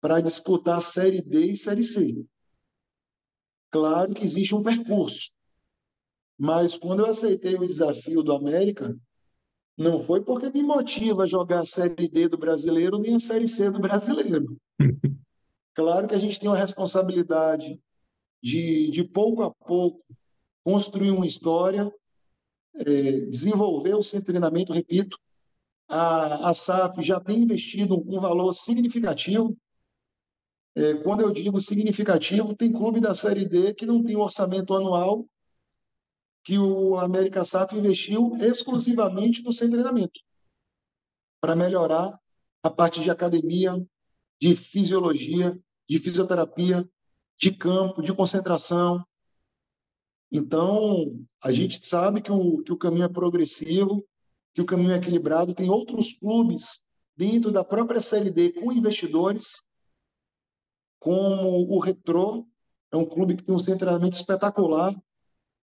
para 0.00 0.20
disputar 0.20 0.82
Série 0.82 1.22
D 1.22 1.52
e 1.52 1.56
Série 1.56 1.84
C. 1.84 2.26
Claro 3.70 4.12
que 4.12 4.24
existe 4.24 4.54
um 4.54 4.62
percurso, 4.62 5.30
mas 6.36 6.76
quando 6.76 7.00
eu 7.00 7.06
aceitei 7.06 7.54
o 7.54 7.66
desafio 7.66 8.22
do 8.22 8.32
América, 8.32 8.94
não 9.76 10.04
foi 10.04 10.22
porque 10.22 10.50
me 10.50 10.62
motiva 10.62 11.22
a 11.24 11.26
jogar 11.26 11.60
a 11.60 11.66
Série 11.66 12.08
D 12.08 12.28
do 12.28 12.36
brasileiro 12.36 12.98
nem 12.98 13.14
a 13.14 13.20
Série 13.20 13.48
C 13.48 13.70
do 13.70 13.80
brasileiro. 13.80 14.56
Claro 15.74 16.06
que 16.06 16.14
a 16.14 16.18
gente 16.18 16.38
tem 16.38 16.50
uma 16.50 16.58
responsabilidade 16.58 17.80
de, 18.42 18.90
de 18.90 19.04
pouco 19.04 19.42
a 19.42 19.50
pouco, 19.50 20.04
construir 20.62 21.10
uma 21.10 21.26
história, 21.26 21.90
é, 22.74 23.20
desenvolver 23.30 23.94
o 23.94 24.02
seu 24.02 24.22
treinamento, 24.22 24.74
repito. 24.74 25.18
A, 25.88 26.50
a 26.50 26.52
SAF 26.52 27.02
já 27.02 27.18
tem 27.18 27.44
investido 27.44 27.96
um 28.06 28.20
valor 28.20 28.52
significativo 28.52 29.56
é, 30.74 30.94
quando 31.02 31.20
eu 31.20 31.32
digo 31.32 31.60
significativo, 31.60 32.56
tem 32.56 32.72
clube 32.72 33.00
da 33.00 33.14
Série 33.14 33.44
D 33.44 33.74
que 33.74 33.84
não 33.84 34.02
tem 34.02 34.16
orçamento 34.16 34.74
anual 34.74 35.26
que 36.44 36.58
o 36.58 36.98
América 36.98 37.44
SAF 37.44 37.76
investiu 37.76 38.36
exclusivamente 38.40 39.42
no 39.42 39.52
seu 39.52 39.70
treinamento 39.70 40.20
para 41.40 41.56
melhorar 41.56 42.18
a 42.62 42.70
parte 42.70 43.00
de 43.00 43.10
academia, 43.10 43.74
de 44.40 44.54
fisiologia, 44.54 45.58
de 45.88 45.98
fisioterapia, 45.98 46.88
de 47.36 47.52
campo, 47.52 48.02
de 48.02 48.14
concentração. 48.14 49.04
Então, 50.30 51.26
a 51.42 51.52
gente 51.52 51.86
sabe 51.86 52.20
que 52.22 52.30
o, 52.30 52.62
que 52.62 52.72
o 52.72 52.78
caminho 52.78 53.04
é 53.04 53.08
progressivo, 53.08 54.04
que 54.54 54.60
o 54.60 54.66
caminho 54.66 54.92
é 54.92 54.96
equilibrado. 54.96 55.54
Tem 55.54 55.68
outros 55.68 56.12
clubes 56.12 56.84
dentro 57.16 57.50
da 57.50 57.64
própria 57.64 58.00
CLD 58.00 58.52
com 58.52 58.72
investidores, 58.72 59.66
como 60.98 61.68
o 61.68 61.78
Retro, 61.80 62.46
é 62.92 62.96
um 62.96 63.04
clube 63.04 63.36
que 63.36 63.42
tem 63.42 63.54
um 63.54 63.58
centramento 63.58 64.16
espetacular 64.16 64.94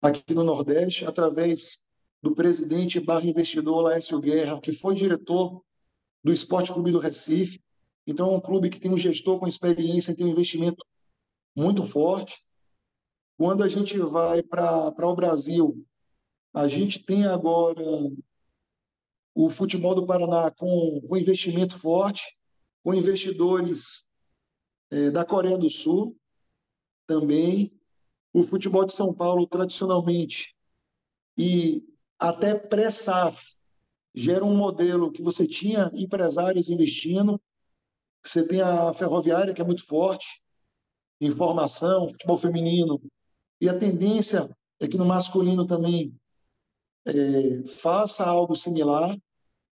aqui 0.01 0.33
no 0.33 0.43
Nordeste, 0.43 1.05
através 1.05 1.85
do 2.21 2.33
presidente 2.33 2.99
barra 2.99 3.25
investidor 3.25 3.81
Laércio 3.81 4.19
Guerra, 4.19 4.59
que 4.59 4.71
foi 4.71 4.95
diretor 4.95 5.63
do 6.23 6.33
Esporte 6.33 6.73
Clube 6.73 6.91
do 6.91 6.99
Recife. 6.99 7.63
Então, 8.05 8.31
é 8.31 8.37
um 8.37 8.41
clube 8.41 8.69
que 8.69 8.79
tem 8.79 8.91
um 8.91 8.97
gestor 8.97 9.39
com 9.39 9.47
experiência, 9.47 10.15
tem 10.15 10.25
um 10.25 10.29
investimento 10.29 10.83
muito 11.55 11.85
forte. 11.85 12.37
Quando 13.37 13.63
a 13.63 13.67
gente 13.67 13.97
vai 13.99 14.41
para 14.41 15.07
o 15.07 15.15
Brasil, 15.15 15.85
a 16.53 16.67
gente 16.67 17.03
tem 17.03 17.25
agora 17.25 17.83
o 19.35 19.49
futebol 19.49 19.93
do 19.93 20.07
Paraná 20.07 20.49
com, 20.49 20.99
com 21.07 21.17
investimento 21.17 21.77
forte, 21.77 22.23
com 22.83 22.93
investidores 22.93 24.07
é, 24.89 25.11
da 25.11 25.23
Coreia 25.23 25.57
do 25.57 25.69
Sul 25.69 26.17
também. 27.05 27.76
O 28.33 28.43
futebol 28.43 28.85
de 28.85 28.93
São 28.93 29.13
Paulo, 29.13 29.47
tradicionalmente, 29.47 30.55
e 31.37 31.83
até 32.19 32.55
pré-SAF, 32.55 33.41
gera 34.13 34.43
um 34.43 34.55
modelo 34.55 35.11
que 35.11 35.21
você 35.21 35.47
tinha 35.47 35.91
empresários 35.93 36.69
investindo, 36.69 37.39
você 38.23 38.45
tem 38.45 38.61
a 38.61 38.93
ferroviária, 38.93 39.53
que 39.53 39.61
é 39.61 39.65
muito 39.65 39.85
forte, 39.85 40.43
em 41.21 41.31
formação, 41.31 42.09
futebol 42.09 42.37
feminino, 42.37 43.01
e 43.59 43.69
a 43.69 43.77
tendência 43.77 44.49
é 44.79 44.87
que 44.87 44.97
no 44.97 45.05
masculino 45.05 45.65
também 45.65 46.15
é, 47.05 47.63
faça 47.79 48.25
algo 48.25 48.55
similar, 48.55 49.17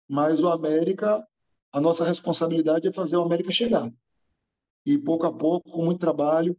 mas 0.08 0.42
o 0.42 0.48
América, 0.48 1.26
a 1.72 1.80
nossa 1.80 2.04
responsabilidade 2.04 2.88
é 2.88 2.92
fazer 2.92 3.16
o 3.16 3.22
América 3.22 3.52
chegar. 3.52 3.92
E 4.86 4.98
pouco 4.98 5.26
a 5.26 5.32
pouco, 5.32 5.70
com 5.70 5.84
muito 5.84 6.00
trabalho, 6.00 6.56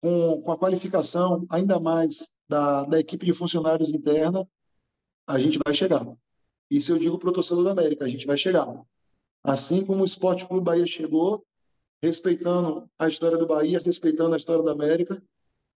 com, 0.00 0.40
com 0.42 0.52
a 0.52 0.58
qualificação 0.58 1.46
ainda 1.48 1.80
mais 1.80 2.28
da, 2.48 2.84
da 2.84 3.00
equipe 3.00 3.26
de 3.26 3.32
funcionários 3.32 3.92
interna, 3.92 4.46
a 5.26 5.38
gente 5.38 5.58
vai 5.64 5.74
chegar. 5.74 6.06
Isso 6.70 6.92
eu 6.92 6.98
digo 6.98 7.18
para 7.18 7.30
o 7.30 7.32
torcedor 7.32 7.64
da 7.64 7.72
América, 7.72 8.04
a 8.04 8.08
gente 8.08 8.26
vai 8.26 8.36
chegar. 8.36 8.66
Assim 9.42 9.84
como 9.84 10.02
o 10.02 10.04
Esporte 10.04 10.46
Clube 10.46 10.64
Bahia 10.64 10.86
chegou, 10.86 11.44
respeitando 12.02 12.88
a 12.98 13.08
história 13.08 13.38
do 13.38 13.46
Bahia, 13.46 13.80
respeitando 13.80 14.34
a 14.34 14.36
história 14.36 14.62
da 14.62 14.72
América, 14.72 15.22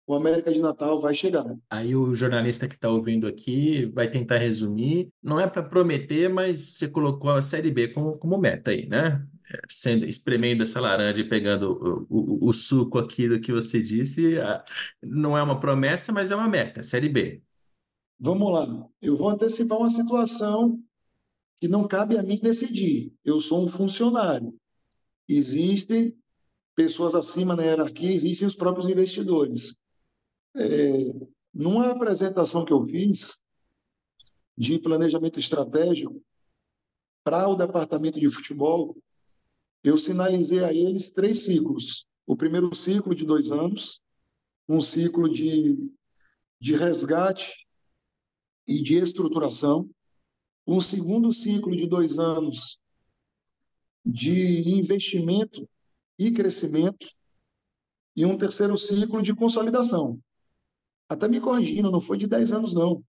o 0.07 0.15
América 0.15 0.53
de 0.53 0.61
Natal 0.61 1.01
vai 1.01 1.13
chegar. 1.15 1.45
Aí 1.69 1.97
o 1.97 2.15
jornalista 2.15 2.69
que 2.69 2.77
está 2.77 2.89
ouvindo 2.89 3.27
aqui 3.27 3.87
vai 3.87 4.09
tentar 4.09 4.39
resumir. 4.39 5.09
Não 5.21 5.41
é 5.41 5.49
para 5.49 5.65
prometer, 5.65 6.29
mas 6.29 6.75
você 6.75 6.87
colocou 6.87 7.31
a 7.31 7.43
Série 7.43 7.73
B 7.73 7.89
como, 7.89 8.17
como 8.17 8.39
meta 8.39 8.71
aí, 8.71 8.87
né? 8.87 9.27
Sendo, 9.71 10.05
espremendo 10.05 10.65
essa 10.65 10.81
laranja 10.81 11.21
e 11.21 11.29
pegando 11.29 12.07
o, 12.11 12.47
o, 12.47 12.49
o 12.49 12.53
suco 12.53 12.99
aqui 12.99 13.29
do 13.29 13.41
que 13.41 13.53
você 13.53 13.81
disse, 13.81 14.35
não 15.03 15.39
é 15.39 15.43
uma 15.43 15.61
promessa, 15.61 16.13
mas 16.13 16.31
é 16.31 16.37
uma 16.37 16.49
meta, 16.49 16.83
Série 16.83 17.09
B. 17.09 17.43
Vamos 18.19 18.53
lá. 18.53 18.89
Eu 19.01 19.17
vou 19.17 19.29
antecipar 19.29 19.79
uma 19.79 19.91
situação 19.91 20.83
que 21.61 21.69
não 21.69 21.87
cabe 21.87 22.19
a 22.19 22.23
mim 22.23 22.39
decidir. 22.41 23.13
Eu 23.25 23.41
sou 23.41 23.65
um 23.65 23.69
funcionário. 23.69 24.55
Existem 25.29 26.17
pessoas 26.75 27.15
acima 27.15 27.57
na 27.57 27.65
hierarquia, 27.65 28.13
existem 28.13 28.47
os 28.47 28.55
próprios 28.55 28.89
investidores. 28.89 29.81
É, 30.55 30.99
numa 31.53 31.91
apresentação 31.91 32.65
que 32.65 32.73
eu 32.73 32.85
fiz 32.87 33.39
de 34.57 34.79
planejamento 34.79 35.39
estratégico 35.39 36.23
para 37.25 37.49
o 37.49 37.57
departamento 37.57 38.21
de 38.21 38.31
futebol, 38.31 38.97
eu 39.87 39.97
sinalizei 39.97 40.65
a 40.65 40.73
eles 40.73 41.13
três 41.13 41.45
ciclos. 41.45 42.09
O 42.27 42.37
primeiro 42.37 42.75
ciclo 42.75 43.15
de 43.15 43.25
dois 43.25 43.53
anos, 43.53 44.03
um 44.69 44.83
ciclo 44.83 45.33
de, 45.33 45.79
de 46.61 46.75
resgate 46.75 47.69
e 48.67 48.83
de 48.83 48.97
estruturação, 48.97 49.89
um 50.67 50.81
segundo 50.81 51.33
ciclo 51.33 51.77
de 51.77 51.87
dois 51.87 52.19
anos 52.19 52.83
de 54.05 54.69
investimento 54.69 55.69
e 56.19 56.33
crescimento, 56.33 57.07
e 58.17 58.27
um 58.27 58.37
terceiro 58.37 58.77
ciclo 58.77 59.23
de 59.23 59.37
consolidação. 59.37 60.19
Até 61.09 61.29
me 61.29 61.41
corrigindo, 61.41 61.93
não 61.93 62.01
foi 62.01 62.19
de 62.19 62.27
10 62.27 62.51
anos, 62.51 62.75
não. 62.75 63.05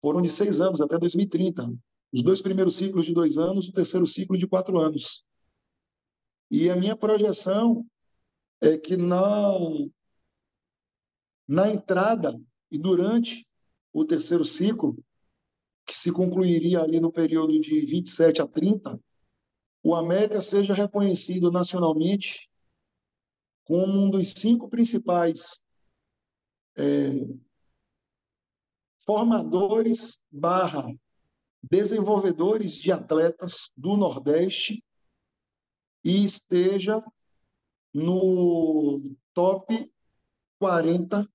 Foram 0.00 0.22
de 0.22 0.28
seis 0.28 0.60
anos 0.60 0.80
até 0.80 0.96
2030. 0.96 1.74
Os 2.12 2.22
dois 2.22 2.40
primeiros 2.40 2.76
ciclos 2.76 3.04
de 3.04 3.12
dois 3.12 3.36
anos, 3.36 3.68
o 3.68 3.72
terceiro 3.72 4.06
ciclo 4.06 4.38
de 4.38 4.46
quatro 4.46 4.78
anos. 4.78 5.24
E 6.56 6.70
a 6.70 6.76
minha 6.76 6.94
projeção 6.94 7.84
é 8.60 8.78
que 8.78 8.96
na, 8.96 9.58
na 11.48 11.68
entrada 11.68 12.40
e 12.70 12.78
durante 12.78 13.44
o 13.92 14.04
terceiro 14.04 14.44
ciclo, 14.44 14.96
que 15.84 15.96
se 15.96 16.12
concluiria 16.12 16.80
ali 16.80 17.00
no 17.00 17.10
período 17.10 17.60
de 17.60 17.84
27 17.84 18.40
a 18.40 18.46
30, 18.46 19.00
o 19.82 19.96
América 19.96 20.40
seja 20.40 20.74
reconhecido 20.74 21.50
nacionalmente 21.50 22.48
como 23.64 24.04
um 24.04 24.08
dos 24.08 24.30
cinco 24.30 24.68
principais 24.68 25.66
é, 26.76 27.10
formadores 29.04 30.24
barra 30.30 30.86
desenvolvedores 31.68 32.76
de 32.76 32.92
atletas 32.92 33.72
do 33.76 33.96
Nordeste 33.96 34.84
e 36.04 36.24
esteja 36.24 37.02
no 37.92 39.16
top 39.32 39.90
40 40.58 41.28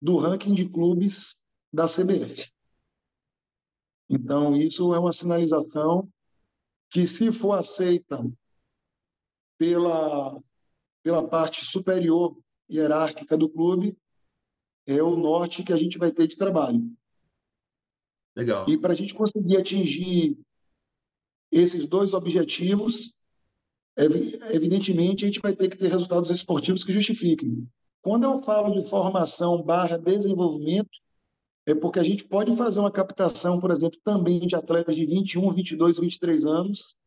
do 0.00 0.18
ranking 0.18 0.52
de 0.52 0.68
clubes 0.68 1.42
da 1.72 1.86
CBF. 1.86 2.52
Então, 4.08 4.54
isso 4.54 4.94
é 4.94 4.98
uma 4.98 5.12
sinalização 5.12 6.08
que, 6.90 7.06
se 7.06 7.32
for 7.32 7.52
aceita 7.52 8.22
pela, 9.56 10.38
pela 11.02 11.26
parte 11.26 11.64
superior 11.64 12.36
hierárquica 12.70 13.36
do 13.36 13.48
clube, 13.48 13.96
é 14.86 15.02
o 15.02 15.16
norte 15.16 15.62
que 15.62 15.72
a 15.72 15.76
gente 15.76 15.96
vai 15.96 16.12
ter 16.12 16.26
de 16.26 16.36
trabalho. 16.36 16.94
Legal. 18.36 18.68
E 18.68 18.76
para 18.76 18.92
a 18.92 18.96
gente 18.96 19.14
conseguir 19.14 19.56
atingir 19.56 20.38
esses 21.50 21.88
dois 21.88 22.12
objetivos, 22.12 23.23
evidentemente 23.96 25.24
a 25.24 25.28
gente 25.28 25.40
vai 25.40 25.54
ter 25.54 25.68
que 25.68 25.76
ter 25.76 25.88
resultados 25.88 26.30
esportivos 26.30 26.82
que 26.82 26.92
justifiquem. 26.92 27.68
Quando 28.02 28.24
eu 28.24 28.42
falo 28.42 28.74
de 28.74 28.88
formação 28.88 29.62
barra 29.62 29.96
desenvolvimento, 29.96 30.90
é 31.66 31.74
porque 31.74 31.98
a 31.98 32.02
gente 32.02 32.24
pode 32.24 32.54
fazer 32.56 32.80
uma 32.80 32.90
captação, 32.90 33.58
por 33.58 33.70
exemplo, 33.70 33.98
também 34.04 34.40
de 34.40 34.54
atletas 34.54 34.94
de 34.94 35.06
21, 35.06 35.52
22, 35.52 35.98
23 35.98 36.44
anos 36.44 36.98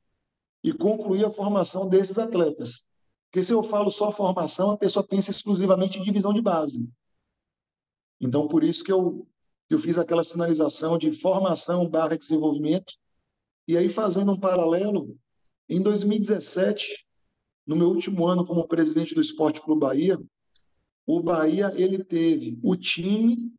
e 0.64 0.74
concluir 0.74 1.26
a 1.26 1.30
formação 1.30 1.88
desses 1.88 2.18
atletas. 2.18 2.88
Porque 3.30 3.44
se 3.44 3.54
eu 3.54 3.62
falo 3.62 3.92
só 3.92 4.12
formação, 4.12 4.72
a 4.72 4.78
pessoa 4.78 5.06
pensa 5.06 5.30
exclusivamente 5.30 6.00
em 6.00 6.04
divisão 6.04 6.34
de 6.34 6.42
base. 6.42 6.90
Então, 8.20 8.48
por 8.48 8.64
isso 8.64 8.84
que 8.84 8.92
eu, 8.92 9.28
eu 9.70 9.78
fiz 9.78 9.98
aquela 9.98 10.24
sinalização 10.24 10.98
de 10.98 11.14
formação 11.14 11.88
barra 11.88 12.18
desenvolvimento. 12.18 12.94
E 13.68 13.78
aí, 13.78 13.90
fazendo 13.90 14.32
um 14.32 14.40
paralelo, 14.40 15.16
em 15.70 15.82
2017, 15.82 17.06
no 17.66 17.76
meu 17.76 17.90
último 17.90 18.26
ano 18.26 18.46
como 18.46 18.68
presidente 18.68 19.14
do 19.14 19.22
Esporte 19.22 19.62
Clube 19.62 19.82
Bahia, 19.82 20.18
o 21.06 21.22
Bahia 21.22 21.74
ele 21.76 22.04
teve 22.04 22.60
o 22.64 22.76
time 22.76 23.52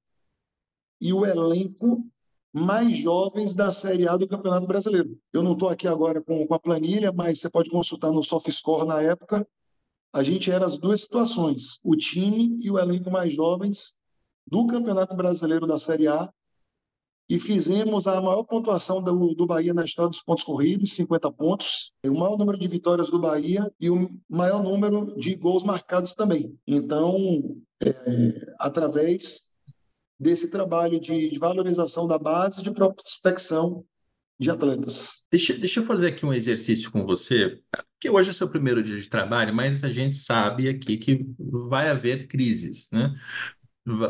e 1.01 1.13
o 1.13 1.25
elenco 1.25 2.07
mais 2.53 2.97
jovens 2.99 3.55
da 3.55 3.71
Série 3.71 4.09
A 4.09 4.17
do 4.17 4.27
Campeonato 4.27 4.67
Brasileiro. 4.67 5.19
Eu 5.33 5.43
não 5.43 5.53
estou 5.53 5.69
aqui 5.69 5.87
agora 5.87 6.23
com, 6.23 6.47
com 6.47 6.55
a 6.55 6.59
planilha, 6.59 7.13
mas 7.13 7.41
você 7.41 7.51
pode 7.51 7.71
consultar 7.71 8.11
no 8.11 8.23
SoftScore 8.23 8.87
na 8.87 9.03
época. 9.03 9.47
A 10.13 10.23
gente 10.23 10.51
era 10.51 10.67
as 10.67 10.79
duas 10.79 11.03
situações, 11.03 11.79
o 11.85 11.95
time 11.95 12.59
e 12.61 12.71
o 12.71 12.79
elenco 12.79 13.11
mais 13.11 13.33
jovens 13.33 13.99
do 14.47 14.67
Campeonato 14.67 15.15
Brasileiro 15.15 15.67
da 15.67 15.79
Série 15.79 16.09
A 16.09 16.33
e 17.29 17.39
fizemos 17.39 18.07
a 18.07 18.21
maior 18.21 18.43
pontuação 18.45 19.03
do, 19.03 19.35
do 19.35 19.47
Bahia 19.47 19.75
na 19.75 19.85
história 19.85 20.11
dos 20.11 20.23
pontos 20.23 20.43
corridos, 20.43 20.95
50 20.95 21.31
pontos, 21.33 21.93
o 22.03 22.19
maior 22.19 22.39
número 22.39 22.59
de 22.59 22.67
vitórias 22.67 23.11
do 23.11 23.21
Bahia 23.21 23.71
e 23.79 23.91
o 23.91 24.11
maior 24.29 24.63
número 24.63 25.15
de 25.19 25.35
gols 25.35 25.63
marcados 25.63 26.15
também. 26.15 26.59
Então, 26.67 27.57
é, 27.83 28.55
através 28.59 29.49
desse 30.19 30.49
trabalho 30.49 30.99
de, 30.99 31.39
valorização 31.39 32.07
da 32.07 32.19
base 32.19 32.63
de 32.63 32.71
prospecção 32.71 33.85
de 34.41 34.51
atletas. 34.51 35.27
Deixa, 35.31 35.53
deixa 35.55 35.81
eu 35.81 35.85
fazer 35.85 36.09
aqui 36.09 36.25
um 36.25 36.33
exercício 36.33 36.91
com 36.91 37.05
você, 37.05 37.61
que 38.01 38.09
hoje 38.09 38.31
é 38.31 38.33
seu 38.33 38.49
primeiro 38.49 38.83
dia 38.83 38.99
de 38.99 39.09
trabalho, 39.09 39.53
mas 39.53 39.85
a 39.85 39.89
gente 39.89 40.17
sabe 40.17 40.69
aqui 40.69 40.97
que 40.97 41.27
vai 41.69 41.89
haver 41.89 42.29
crises, 42.29 42.89
né? 42.93 43.15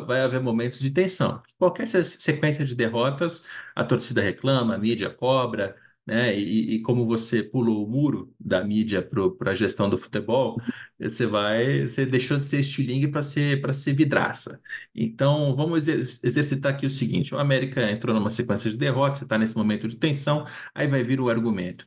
Vai 0.06 0.20
haver 0.20 0.40
momentos 0.40 0.78
de 0.80 0.90
tensão. 0.90 1.42
Qualquer 1.58 1.86
sequência 1.86 2.64
de 2.64 2.74
derrotas, 2.74 3.46
a 3.74 3.84
torcida 3.84 4.20
reclama, 4.22 4.74
a 4.74 4.78
mídia 4.78 5.10
cobra, 5.10 5.76
né? 6.06 6.34
E, 6.38 6.76
e 6.76 6.82
como 6.82 7.06
você 7.06 7.42
pulou 7.42 7.86
o 7.86 7.90
muro 7.90 8.34
da 8.40 8.64
mídia 8.64 9.02
para 9.38 9.50
a 9.52 9.54
gestão 9.54 9.90
do 9.90 9.98
futebol, 9.98 10.58
você 10.98 11.26
vai, 11.26 11.86
você 11.86 12.06
deixou 12.06 12.38
de 12.38 12.44
ser 12.46 12.60
estilingue 12.60 13.08
para 13.08 13.22
ser 13.22 13.60
para 13.60 13.72
ser 13.72 13.92
vidraça. 13.94 14.60
Então, 14.94 15.54
vamos 15.54 15.86
exercitar 15.88 16.72
aqui 16.72 16.86
o 16.86 16.90
seguinte: 16.90 17.34
o 17.34 17.38
América 17.38 17.90
entrou 17.90 18.14
numa 18.14 18.30
sequência 18.30 18.70
de 18.70 18.76
derrotas, 18.76 19.18
você 19.18 19.24
está 19.24 19.36
nesse 19.38 19.56
momento 19.56 19.86
de 19.86 19.96
tensão, 19.96 20.46
aí 20.74 20.86
vai 20.88 21.02
vir 21.04 21.20
o 21.20 21.28
argumento. 21.28 21.86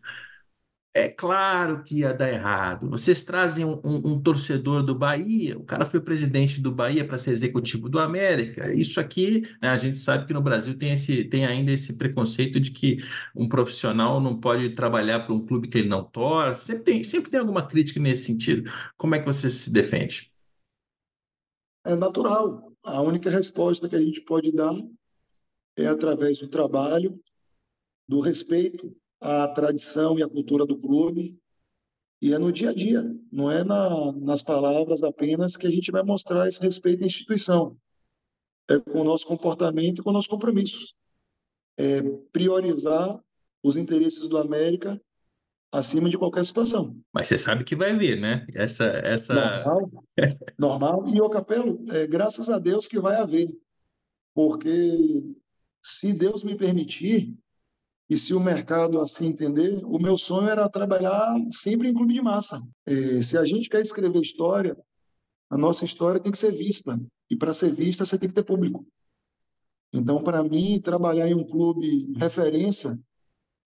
É 0.93 1.07
claro 1.07 1.83
que 1.83 1.99
ia 1.99 2.13
dar 2.13 2.29
errado. 2.29 2.89
Vocês 2.89 3.23
trazem 3.23 3.63
um, 3.63 3.79
um, 3.81 4.11
um 4.11 4.21
torcedor 4.21 4.83
do 4.83 4.93
Bahia, 4.93 5.57
o 5.57 5.63
cara 5.63 5.85
foi 5.85 6.01
presidente 6.01 6.59
do 6.59 6.69
Bahia 6.69 7.07
para 7.07 7.17
ser 7.17 7.31
executivo 7.31 7.87
do 7.87 7.97
América. 7.97 8.73
Isso 8.73 8.99
aqui, 8.99 9.41
né, 9.61 9.69
a 9.69 9.77
gente 9.77 9.97
sabe 9.97 10.25
que 10.25 10.33
no 10.33 10.41
Brasil 10.41 10.77
tem, 10.77 10.91
esse, 10.91 11.23
tem 11.23 11.45
ainda 11.45 11.71
esse 11.71 11.93
preconceito 11.93 12.59
de 12.59 12.71
que 12.71 12.97
um 13.33 13.47
profissional 13.47 14.19
não 14.19 14.37
pode 14.37 14.71
trabalhar 14.71 15.21
para 15.21 15.33
um 15.33 15.45
clube 15.45 15.69
que 15.69 15.77
ele 15.77 15.87
não 15.87 16.03
torce. 16.03 16.65
Sempre 16.65 16.83
tem, 16.83 17.03
sempre 17.05 17.31
tem 17.31 17.39
alguma 17.39 17.65
crítica 17.65 17.97
nesse 17.97 18.25
sentido. 18.25 18.69
Como 18.97 19.15
é 19.15 19.19
que 19.19 19.25
você 19.25 19.49
se 19.49 19.71
defende? 19.71 20.29
É 21.85 21.95
natural. 21.95 22.69
A 22.83 23.01
única 23.01 23.29
resposta 23.29 23.87
que 23.87 23.95
a 23.95 24.01
gente 24.01 24.19
pode 24.21 24.51
dar 24.51 24.75
é 25.77 25.87
através 25.87 26.39
do 26.39 26.49
trabalho, 26.49 27.17
do 28.09 28.19
respeito 28.19 28.93
a 29.21 29.47
tradição 29.47 30.17
e 30.17 30.23
a 30.23 30.27
cultura 30.27 30.65
do 30.65 30.77
clube. 30.77 31.39
E 32.19 32.33
é 32.33 32.37
no 32.37 32.51
dia 32.51 32.71
a 32.71 32.73
dia, 32.73 33.03
não 33.31 33.49
é 33.49 33.63
na, 33.63 34.11
nas 34.13 34.41
palavras 34.41 35.03
apenas 35.03 35.55
que 35.55 35.65
a 35.65 35.71
gente 35.71 35.91
vai 35.91 36.03
mostrar 36.03 36.47
esse 36.47 36.61
respeito 36.61 37.03
à 37.03 37.07
instituição. 37.07 37.77
É 38.67 38.79
com 38.79 39.01
o 39.01 39.03
nosso 39.03 39.25
comportamento 39.25 39.99
e 39.99 40.03
com 40.03 40.09
o 40.09 40.13
nosso 40.13 40.29
compromisso. 40.29 40.95
É 41.77 42.01
priorizar 42.31 43.19
os 43.63 43.77
interesses 43.77 44.27
do 44.27 44.37
América 44.37 45.01
acima 45.71 46.09
de 46.09 46.17
qualquer 46.17 46.45
situação. 46.45 46.95
Mas 47.13 47.27
você 47.27 47.37
sabe 47.37 47.63
que 47.63 47.75
vai 47.75 47.95
vir, 47.95 48.19
né? 48.19 48.45
Essa, 48.53 48.85
essa... 48.85 49.33
Normal, 49.33 50.05
normal. 50.59 51.07
E 51.07 51.21
o 51.21 51.29
Capelo, 51.29 51.83
é, 51.91 52.05
graças 52.05 52.49
a 52.49 52.59
Deus 52.59 52.87
que 52.87 52.99
vai 52.99 53.15
haver. 53.15 53.49
Porque 54.33 55.23
se 55.81 56.13
Deus 56.13 56.43
me 56.43 56.55
permitir, 56.55 57.35
e 58.11 58.17
se 58.17 58.33
o 58.33 58.41
mercado 58.41 58.99
assim 58.99 59.27
entender, 59.27 59.85
o 59.85 59.97
meu 59.97 60.17
sonho 60.17 60.49
era 60.49 60.67
trabalhar 60.67 61.33
sempre 61.49 61.87
em 61.87 61.93
clube 61.93 62.13
de 62.13 62.21
massa. 62.21 62.61
É, 62.85 63.21
se 63.21 63.37
a 63.37 63.45
gente 63.45 63.69
quer 63.69 63.81
escrever 63.81 64.21
história, 64.21 64.77
a 65.49 65.57
nossa 65.57 65.85
história 65.85 66.19
tem 66.19 66.29
que 66.29 66.37
ser 66.37 66.51
vista. 66.51 66.99
E 67.29 67.37
para 67.37 67.53
ser 67.53 67.73
vista, 67.73 68.03
você 68.03 68.19
tem 68.19 68.27
que 68.27 68.35
ter 68.35 68.43
público. 68.43 68.85
Então, 69.93 70.21
para 70.21 70.43
mim, 70.43 70.81
trabalhar 70.81 71.25
em 71.25 71.33
um 71.33 71.45
clube 71.45 72.11
referência 72.17 72.99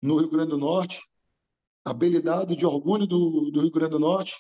no 0.03 0.19
Rio 0.19 0.29
Grande 0.29 0.51
do 0.51 0.59
Norte, 0.59 1.01
apelidado 1.83 2.55
de 2.55 2.67
orgulho 2.67 3.07
do, 3.07 3.51
do 3.51 3.63
Rio 3.63 3.71
Grande 3.71 3.93
do 3.93 3.99
Norte, 3.99 4.37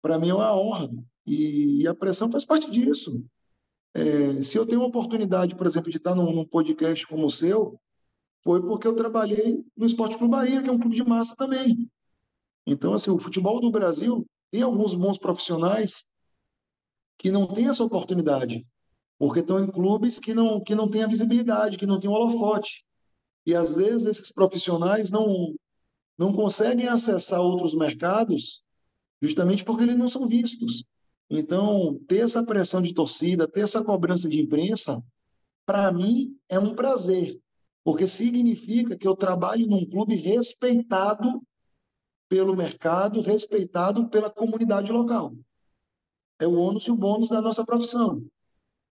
para 0.00 0.18
mim 0.18 0.30
é 0.30 0.34
uma 0.34 0.56
honra. 0.56 0.88
E, 1.26 1.82
e, 1.82 1.86
a 1.86 1.94
pressão 1.94 2.32
faz 2.32 2.46
parte 2.46 2.70
disso. 2.70 3.22
É, 3.92 4.42
se 4.42 4.56
eu 4.56 4.64
tenho 4.64 4.80
uma 4.80 4.88
oportunidade, 4.88 5.54
por 5.54 5.66
exemplo, 5.66 5.90
de 5.90 5.98
estar 5.98 6.14
num, 6.14 6.32
num 6.32 6.46
podcast 6.46 7.06
como 7.06 7.26
o 7.26 7.30
seu, 7.30 7.78
foi 8.46 8.62
porque 8.62 8.86
eu 8.86 8.94
trabalhei 8.94 9.64
no 9.76 9.86
Esporte 9.86 10.16
Clube 10.16 10.30
Bahia, 10.30 10.62
que 10.62 10.68
é 10.68 10.72
um 10.72 10.78
clube 10.78 10.94
de 10.94 11.02
massa 11.02 11.34
também. 11.34 11.90
Então, 12.64 12.94
assim, 12.94 13.10
o 13.10 13.18
futebol 13.18 13.60
do 13.60 13.72
Brasil 13.72 14.24
tem 14.52 14.62
alguns 14.62 14.94
bons 14.94 15.18
profissionais 15.18 16.04
que 17.18 17.32
não 17.32 17.48
têm 17.52 17.66
essa 17.68 17.82
oportunidade, 17.82 18.64
porque 19.18 19.40
estão 19.40 19.58
em 19.58 19.66
clubes 19.66 20.20
que 20.20 20.32
não, 20.32 20.62
que 20.62 20.76
não 20.76 20.88
têm 20.88 21.02
a 21.02 21.08
visibilidade, 21.08 21.76
que 21.76 21.86
não 21.86 21.98
têm 21.98 22.08
o 22.08 22.12
holofote. 22.12 22.84
E, 23.44 23.52
às 23.52 23.74
vezes, 23.74 24.06
esses 24.06 24.30
profissionais 24.30 25.10
não, 25.10 25.52
não 26.16 26.32
conseguem 26.32 26.86
acessar 26.86 27.40
outros 27.40 27.74
mercados 27.74 28.64
justamente 29.20 29.64
porque 29.64 29.82
eles 29.82 29.96
não 29.96 30.08
são 30.08 30.24
vistos. 30.24 30.84
Então, 31.28 31.98
ter 32.06 32.18
essa 32.18 32.44
pressão 32.44 32.80
de 32.80 32.94
torcida, 32.94 33.48
ter 33.48 33.62
essa 33.62 33.82
cobrança 33.82 34.28
de 34.28 34.40
imprensa, 34.40 35.02
para 35.64 35.90
mim 35.90 36.38
é 36.48 36.60
um 36.60 36.76
prazer, 36.76 37.40
porque 37.86 38.08
significa 38.08 38.96
que 38.96 39.06
eu 39.06 39.14
trabalho 39.14 39.64
num 39.68 39.88
clube 39.88 40.16
respeitado 40.16 41.40
pelo 42.28 42.56
mercado, 42.56 43.20
respeitado 43.20 44.08
pela 44.08 44.28
comunidade 44.28 44.90
local. 44.90 45.32
É 46.40 46.48
o 46.48 46.54
ônus 46.54 46.82
e 46.88 46.90
o 46.90 46.96
bônus 46.96 47.28
da 47.28 47.40
nossa 47.40 47.64
profissão. 47.64 48.26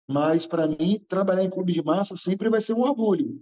Mas, 0.05 0.45
para 0.45 0.67
mim, 0.67 0.99
trabalhar 1.07 1.41
em 1.41 1.49
clube 1.49 1.71
de 1.71 1.81
massa 1.81 2.17
sempre 2.17 2.49
vai 2.49 2.59
ser 2.59 2.73
um 2.73 2.81
orgulho. 2.81 3.41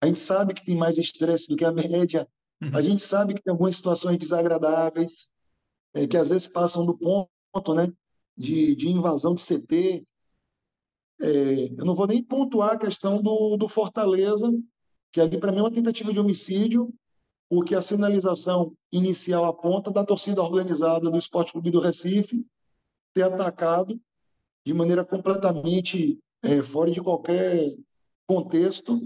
A 0.00 0.08
gente 0.08 0.18
sabe 0.18 0.54
que 0.54 0.64
tem 0.64 0.76
mais 0.76 0.98
estresse 0.98 1.46
do 1.46 1.54
que 1.54 1.64
a 1.64 1.70
média, 1.70 2.26
uhum. 2.60 2.70
a 2.74 2.82
gente 2.82 3.00
sabe 3.00 3.34
que 3.34 3.42
tem 3.44 3.52
algumas 3.52 3.76
situações 3.76 4.18
desagradáveis, 4.18 5.30
é, 5.94 6.04
que 6.04 6.16
às 6.16 6.30
vezes 6.30 6.48
passam 6.48 6.84
do 6.84 6.98
ponto 6.98 7.74
né, 7.76 7.92
de, 8.36 8.74
de 8.74 8.88
invasão 8.88 9.36
de 9.36 9.42
CT. 9.42 10.04
É, 11.20 11.28
eu 11.78 11.84
não 11.84 11.94
vou 11.94 12.08
nem 12.08 12.24
pontuar 12.24 12.72
a 12.72 12.78
questão 12.78 13.22
do, 13.22 13.56
do 13.56 13.68
Fortaleza, 13.68 14.50
que 15.12 15.20
ali 15.20 15.38
para 15.38 15.52
mim 15.52 15.58
é 15.58 15.62
uma 15.62 15.70
tentativa 15.70 16.12
de 16.12 16.20
homicídio, 16.20 16.92
porque 17.48 17.74
a 17.74 17.82
sinalização 17.82 18.74
inicial 18.92 19.44
aponta 19.44 19.90
da 19.90 20.04
torcida 20.04 20.42
organizada 20.42 21.10
do 21.10 21.18
Esporte 21.18 21.52
Clube 21.52 21.70
do 21.70 21.80
Recife 21.80 22.46
ter 23.12 23.22
atacado 23.22 24.00
de 24.64 24.72
maneira 24.72 25.04
completamente 25.04 26.18
é, 26.42 26.62
fora 26.62 26.90
de 26.90 27.00
qualquer 27.00 27.74
contexto 28.26 29.00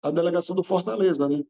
a 0.00 0.10
delegação 0.10 0.54
do 0.54 0.62
Fortaleza, 0.62 1.28
né? 1.28 1.42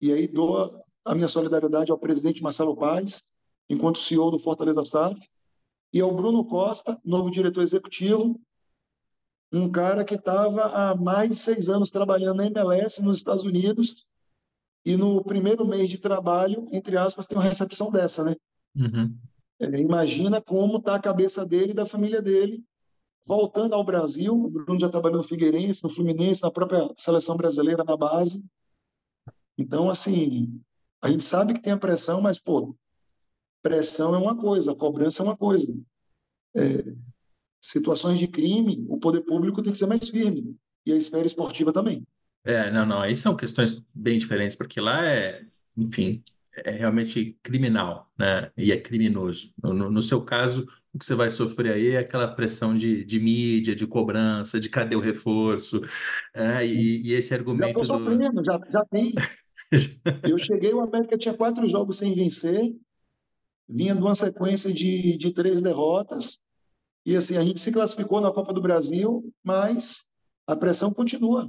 E 0.00 0.12
aí 0.12 0.26
dou 0.26 0.82
a 1.04 1.14
minha 1.14 1.28
solidariedade 1.28 1.90
ao 1.90 1.98
presidente 1.98 2.42
Marcelo 2.42 2.76
Paz, 2.76 3.36
enquanto 3.68 4.00
CEO 4.00 4.30
do 4.30 4.38
Fortaleza 4.38 4.84
SAF, 4.84 5.16
e 5.92 6.00
ao 6.00 6.14
Bruno 6.14 6.44
Costa, 6.44 7.00
novo 7.04 7.30
diretor 7.30 7.62
executivo, 7.62 8.40
um 9.52 9.70
cara 9.70 10.04
que 10.04 10.14
estava 10.14 10.62
há 10.64 10.94
mais 10.94 11.30
de 11.30 11.36
seis 11.36 11.68
anos 11.68 11.90
trabalhando 11.90 12.38
na 12.38 12.46
MLS 12.46 13.02
nos 13.02 13.18
Estados 13.18 13.44
Unidos 13.44 14.10
e 14.84 14.96
no 14.96 15.22
primeiro 15.24 15.66
mês 15.66 15.88
de 15.88 15.98
trabalho, 15.98 16.66
entre 16.70 16.96
aspas, 16.96 17.26
tem 17.26 17.36
uma 17.36 17.44
recepção 17.44 17.90
dessa, 17.90 18.24
né? 18.24 18.36
Uhum. 18.74 19.16
É, 19.58 19.66
imagina 19.80 20.40
como 20.40 20.78
está 20.78 20.94
a 20.94 21.00
cabeça 21.00 21.44
dele 21.44 21.72
e 21.72 21.74
da 21.74 21.86
família 21.86 22.20
dele 22.20 22.64
voltando 23.26 23.74
ao 23.74 23.84
Brasil. 23.84 24.34
O 24.34 24.50
Bruno 24.50 24.78
já 24.78 24.88
trabalhou 24.88 25.18
no 25.18 25.28
Figueirense, 25.28 25.82
no 25.82 25.90
Fluminense, 25.90 26.42
na 26.42 26.50
própria 26.50 26.88
seleção 26.96 27.36
brasileira, 27.36 27.82
na 27.82 27.96
base. 27.96 28.44
Então, 29.58 29.88
assim, 29.88 30.60
a 31.02 31.10
gente 31.10 31.24
sabe 31.24 31.54
que 31.54 31.62
tem 31.62 31.72
a 31.72 31.78
pressão, 31.78 32.20
mas, 32.20 32.38
pô, 32.38 32.76
pressão 33.62 34.14
é 34.14 34.18
uma 34.18 34.36
coisa, 34.36 34.74
cobrança 34.74 35.22
é 35.22 35.24
uma 35.24 35.36
coisa. 35.36 35.72
É, 36.54 36.94
situações 37.66 38.18
de 38.18 38.28
crime, 38.28 38.84
o 38.88 38.98
poder 38.98 39.22
público 39.22 39.62
tem 39.62 39.72
que 39.72 39.78
ser 39.78 39.86
mais 39.86 40.08
firme. 40.08 40.56
E 40.84 40.92
a 40.92 40.96
esfera 40.96 41.26
esportiva 41.26 41.72
também. 41.72 42.06
É, 42.44 42.70
não, 42.70 42.86
não, 42.86 43.00
aí 43.00 43.14
são 43.14 43.34
questões 43.34 43.82
bem 43.92 44.18
diferentes, 44.18 44.56
porque 44.56 44.80
lá 44.80 45.04
é, 45.04 45.44
enfim, 45.76 46.22
é 46.64 46.70
realmente 46.70 47.36
criminal, 47.42 48.08
né? 48.16 48.52
E 48.56 48.70
é 48.70 48.80
criminoso. 48.80 49.52
No, 49.60 49.90
no 49.90 50.00
seu 50.00 50.22
caso, 50.22 50.66
o 50.94 50.98
que 50.98 51.04
você 51.04 51.14
vai 51.14 51.28
sofrer 51.28 51.72
aí 51.72 51.88
é 51.88 51.98
aquela 51.98 52.28
pressão 52.28 52.76
de, 52.76 53.04
de 53.04 53.18
mídia, 53.18 53.74
de 53.74 53.84
cobrança, 53.84 54.60
de 54.60 54.70
cadê 54.70 54.94
o 54.94 55.00
reforço, 55.00 55.82
é, 56.32 56.64
e, 56.64 57.02
e, 57.02 57.14
esse 57.14 57.34
argumento 57.34 57.80
já 57.80 57.84
sofrendo, 57.84 58.40
do... 58.40 58.44
já, 58.44 58.60
já 58.70 58.84
tem. 58.84 59.12
Eu 60.22 60.38
cheguei, 60.38 60.72
o 60.72 60.80
América 60.80 61.18
tinha 61.18 61.34
quatro 61.34 61.68
jogos 61.68 61.98
sem 61.98 62.14
vencer, 62.14 62.72
vinha 63.68 63.94
de 63.94 64.00
uma 64.00 64.14
sequência 64.14 64.72
de, 64.72 65.18
de 65.18 65.32
três 65.32 65.60
derrotas, 65.60 66.45
e 67.06 67.16
assim, 67.16 67.36
a 67.36 67.42
gente 67.42 67.60
se 67.60 67.70
classificou 67.70 68.20
na 68.20 68.32
Copa 68.32 68.52
do 68.52 68.60
Brasil, 68.60 69.32
mas 69.42 70.04
a 70.46 70.56
pressão 70.56 70.92
continua. 70.92 71.48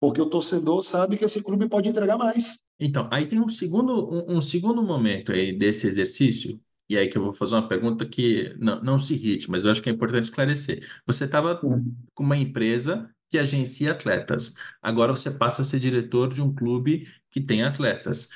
Porque 0.00 0.20
o 0.20 0.28
torcedor 0.28 0.82
sabe 0.82 1.16
que 1.16 1.24
esse 1.24 1.42
clube 1.42 1.68
pode 1.68 1.88
entregar 1.88 2.18
mais. 2.18 2.58
Então, 2.78 3.08
aí 3.12 3.26
tem 3.26 3.40
um 3.40 3.48
segundo, 3.48 4.08
um, 4.12 4.38
um 4.38 4.40
segundo 4.40 4.82
momento 4.82 5.32
aí 5.32 5.56
desse 5.56 5.86
exercício, 5.86 6.60
e 6.88 6.96
aí 6.96 7.08
que 7.08 7.16
eu 7.16 7.22
vou 7.22 7.32
fazer 7.32 7.54
uma 7.54 7.68
pergunta 7.68 8.04
que 8.04 8.54
não, 8.58 8.82
não 8.82 8.98
se 8.98 9.14
irrite, 9.14 9.50
mas 9.50 9.64
eu 9.64 9.70
acho 9.70 9.80
que 9.80 9.88
é 9.88 9.92
importante 9.92 10.24
esclarecer. 10.24 10.84
Você 11.06 11.24
estava 11.24 11.56
com 11.56 11.84
uma 12.18 12.36
empresa 12.36 13.08
que 13.30 13.38
agencia 13.38 13.92
atletas. 13.92 14.54
Agora 14.82 15.14
você 15.14 15.30
passa 15.30 15.62
a 15.62 15.64
ser 15.64 15.78
diretor 15.78 16.32
de 16.32 16.42
um 16.42 16.52
clube 16.52 17.06
que 17.30 17.40
tem 17.40 17.62
atletas 17.62 18.30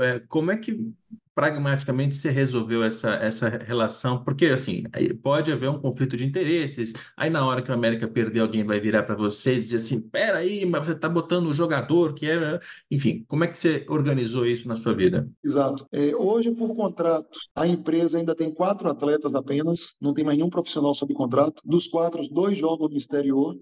é, 0.00 0.20
como 0.20 0.50
é 0.50 0.56
que 0.56 0.92
pragmaticamente 1.34 2.16
você 2.16 2.30
resolveu 2.30 2.82
essa, 2.82 3.14
essa 3.14 3.48
relação? 3.48 4.22
Porque, 4.22 4.46
assim, 4.46 4.84
pode 5.22 5.50
haver 5.50 5.68
um 5.68 5.80
conflito 5.80 6.16
de 6.16 6.24
interesses, 6.24 6.92
aí 7.16 7.28
na 7.28 7.44
hora 7.46 7.62
que 7.62 7.70
o 7.70 7.74
América 7.74 8.06
perder, 8.06 8.40
alguém 8.40 8.64
vai 8.64 8.78
virar 8.78 9.02
para 9.02 9.14
você 9.14 9.56
e 9.56 9.60
dizer 9.60 9.76
assim, 9.76 10.00
peraí, 10.00 10.64
mas 10.64 10.86
você 10.86 10.92
está 10.92 11.08
botando 11.08 11.46
o 11.46 11.54
jogador 11.54 12.14
que 12.14 12.30
é... 12.30 12.60
Enfim, 12.90 13.24
como 13.26 13.44
é 13.44 13.48
que 13.48 13.58
você 13.58 13.84
organizou 13.88 14.46
isso 14.46 14.68
na 14.68 14.76
sua 14.76 14.94
vida? 14.94 15.28
Exato. 15.42 15.86
É, 15.90 16.14
hoje, 16.14 16.50
por 16.52 16.74
contrato, 16.74 17.38
a 17.54 17.66
empresa 17.66 18.18
ainda 18.18 18.34
tem 18.34 18.52
quatro 18.52 18.88
atletas 18.88 19.34
apenas, 19.34 19.96
não 20.00 20.14
tem 20.14 20.24
mais 20.24 20.38
nenhum 20.38 20.50
profissional 20.50 20.94
sob 20.94 21.12
contrato. 21.14 21.60
Dos 21.64 21.86
quatro, 21.86 22.22
dois 22.28 22.56
jogam 22.56 22.88
no 22.88 22.96
exterior, 22.96 23.56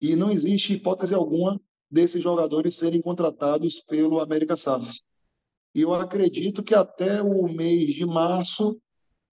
e 0.00 0.16
não 0.16 0.30
existe 0.30 0.74
hipótese 0.74 1.14
alguma 1.14 1.60
desses 1.88 2.22
jogadores 2.22 2.74
serem 2.74 3.00
contratados 3.00 3.80
pelo 3.88 4.18
América 4.18 4.56
SAF. 4.56 4.90
E 5.74 5.80
eu 5.80 5.94
acredito 5.94 6.62
que 6.62 6.74
até 6.74 7.22
o 7.22 7.48
mês 7.48 7.94
de 7.94 8.04
março 8.04 8.80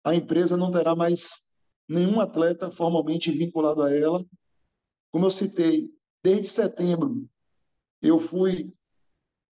a 0.05 0.15
empresa 0.15 0.57
não 0.57 0.71
terá 0.71 0.97
mais 0.97 1.43
nenhum 1.89 2.21
atleta 2.21 2.71
formalmente 2.71 3.31
vinculado 3.31 3.83
a 3.83 3.95
ela. 3.95 4.25
Como 5.11 5.27
eu 5.27 5.31
citei, 5.31 5.91
desde 6.23 6.49
setembro 6.49 7.29
eu 8.01 8.19
fui 8.19 8.73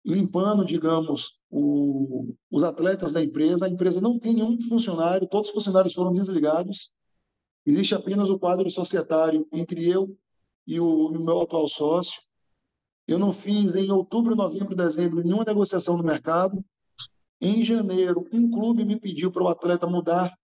limpando, 0.05 0.63
digamos, 0.63 1.39
o, 1.49 2.35
os 2.51 2.63
atletas 2.63 3.11
da 3.11 3.23
empresa. 3.23 3.65
A 3.65 3.69
empresa 3.69 3.99
não 3.99 4.19
tem 4.19 4.35
nenhum 4.35 4.61
funcionário, 4.69 5.27
todos 5.27 5.49
os 5.49 5.53
funcionários 5.53 5.93
foram 5.93 6.13
desligados. 6.13 6.93
Existe 7.65 7.95
apenas 7.95 8.29
o 8.29 8.37
quadro 8.37 8.69
societário 8.69 9.47
entre 9.51 9.89
eu 9.89 10.15
e 10.67 10.79
o, 10.79 11.11
e 11.11 11.17
o 11.17 11.23
meu 11.23 11.41
atual 11.41 11.67
sócio. 11.67 12.21
Eu 13.07 13.19
não 13.19 13.31
fiz 13.31 13.75
em 13.75 13.91
outubro, 13.91 14.35
novembro, 14.35 14.75
dezembro 14.75 15.23
nenhuma 15.23 15.43
negociação 15.43 15.97
no 15.97 16.03
mercado. 16.03 16.63
Em 17.39 17.63
janeiro, 17.63 18.27
um 18.31 18.49
clube 18.49 18.83
me 18.83 18.99
pediu 18.99 19.31
para 19.31 19.43
o 19.43 19.47
atleta 19.47 19.85
mudar 19.85 20.35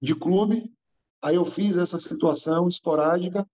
de 0.00 0.14
clube. 0.14 0.70
Aí 1.22 1.36
eu 1.36 1.44
fiz 1.46 1.76
essa 1.76 1.98
situação 1.98 2.68
esporádica. 2.68 3.48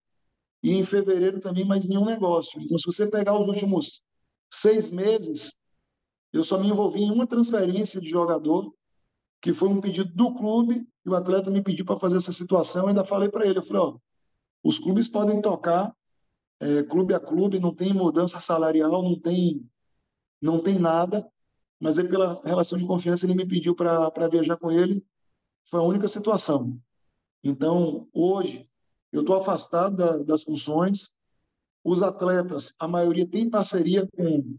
E 0.61 0.73
em 0.73 0.85
fevereiro 0.85 1.39
também 1.39 1.65
mais 1.65 1.85
nenhum 1.85 2.05
negócio. 2.05 2.61
Então, 2.61 2.77
se 2.77 2.85
você 2.85 3.07
pegar 3.07 3.37
os 3.37 3.47
últimos 3.47 4.01
seis 4.49 4.91
meses, 4.91 5.53
eu 6.31 6.43
só 6.43 6.57
me 6.57 6.67
envolvi 6.67 7.03
em 7.03 7.11
uma 7.11 7.27
transferência 7.27 7.99
de 7.99 8.09
jogador, 8.09 8.73
que 9.41 9.53
foi 9.53 9.67
um 9.67 9.81
pedido 9.81 10.13
do 10.13 10.33
clube, 10.33 10.87
e 11.05 11.09
o 11.09 11.15
atleta 11.15 11.51
me 11.51 11.61
pediu 11.61 11.85
para 11.85 11.99
fazer 11.99 12.17
essa 12.17 12.31
situação. 12.31 12.83
Eu 12.83 12.87
ainda 12.89 13.03
falei 13.03 13.29
para 13.29 13.45
ele, 13.45 13.59
eu 13.59 13.63
falei, 13.63 13.81
ó, 13.81 13.97
os 14.63 14.79
clubes 14.79 15.07
podem 15.07 15.41
tocar 15.41 15.93
é, 16.63 16.83
clube 16.83 17.13
a 17.13 17.19
clube, 17.19 17.59
não 17.59 17.73
tem 17.73 17.93
mudança 17.93 18.39
salarial, 18.39 19.03
não 19.03 19.19
tem, 19.19 19.69
não 20.41 20.61
tem 20.61 20.79
nada, 20.79 21.27
mas 21.79 21.97
é 21.97 22.03
pela 22.03 22.41
relação 22.43 22.77
de 22.77 22.87
confiança 22.87 23.25
ele 23.25 23.35
me 23.35 23.45
pediu 23.45 23.75
para 23.75 24.27
viajar 24.29 24.57
com 24.57 24.71
ele, 24.71 25.05
foi 25.65 25.79
a 25.79 25.83
única 25.83 26.07
situação. 26.07 26.79
Então, 27.43 28.07
hoje, 28.13 28.69
eu 29.11 29.21
estou 29.21 29.35
afastado 29.35 29.97
da, 29.97 30.17
das 30.17 30.43
funções, 30.43 31.11
os 31.83 32.01
atletas, 32.01 32.73
a 32.79 32.87
maioria 32.87 33.27
tem 33.27 33.49
parceria 33.49 34.07
com, 34.15 34.57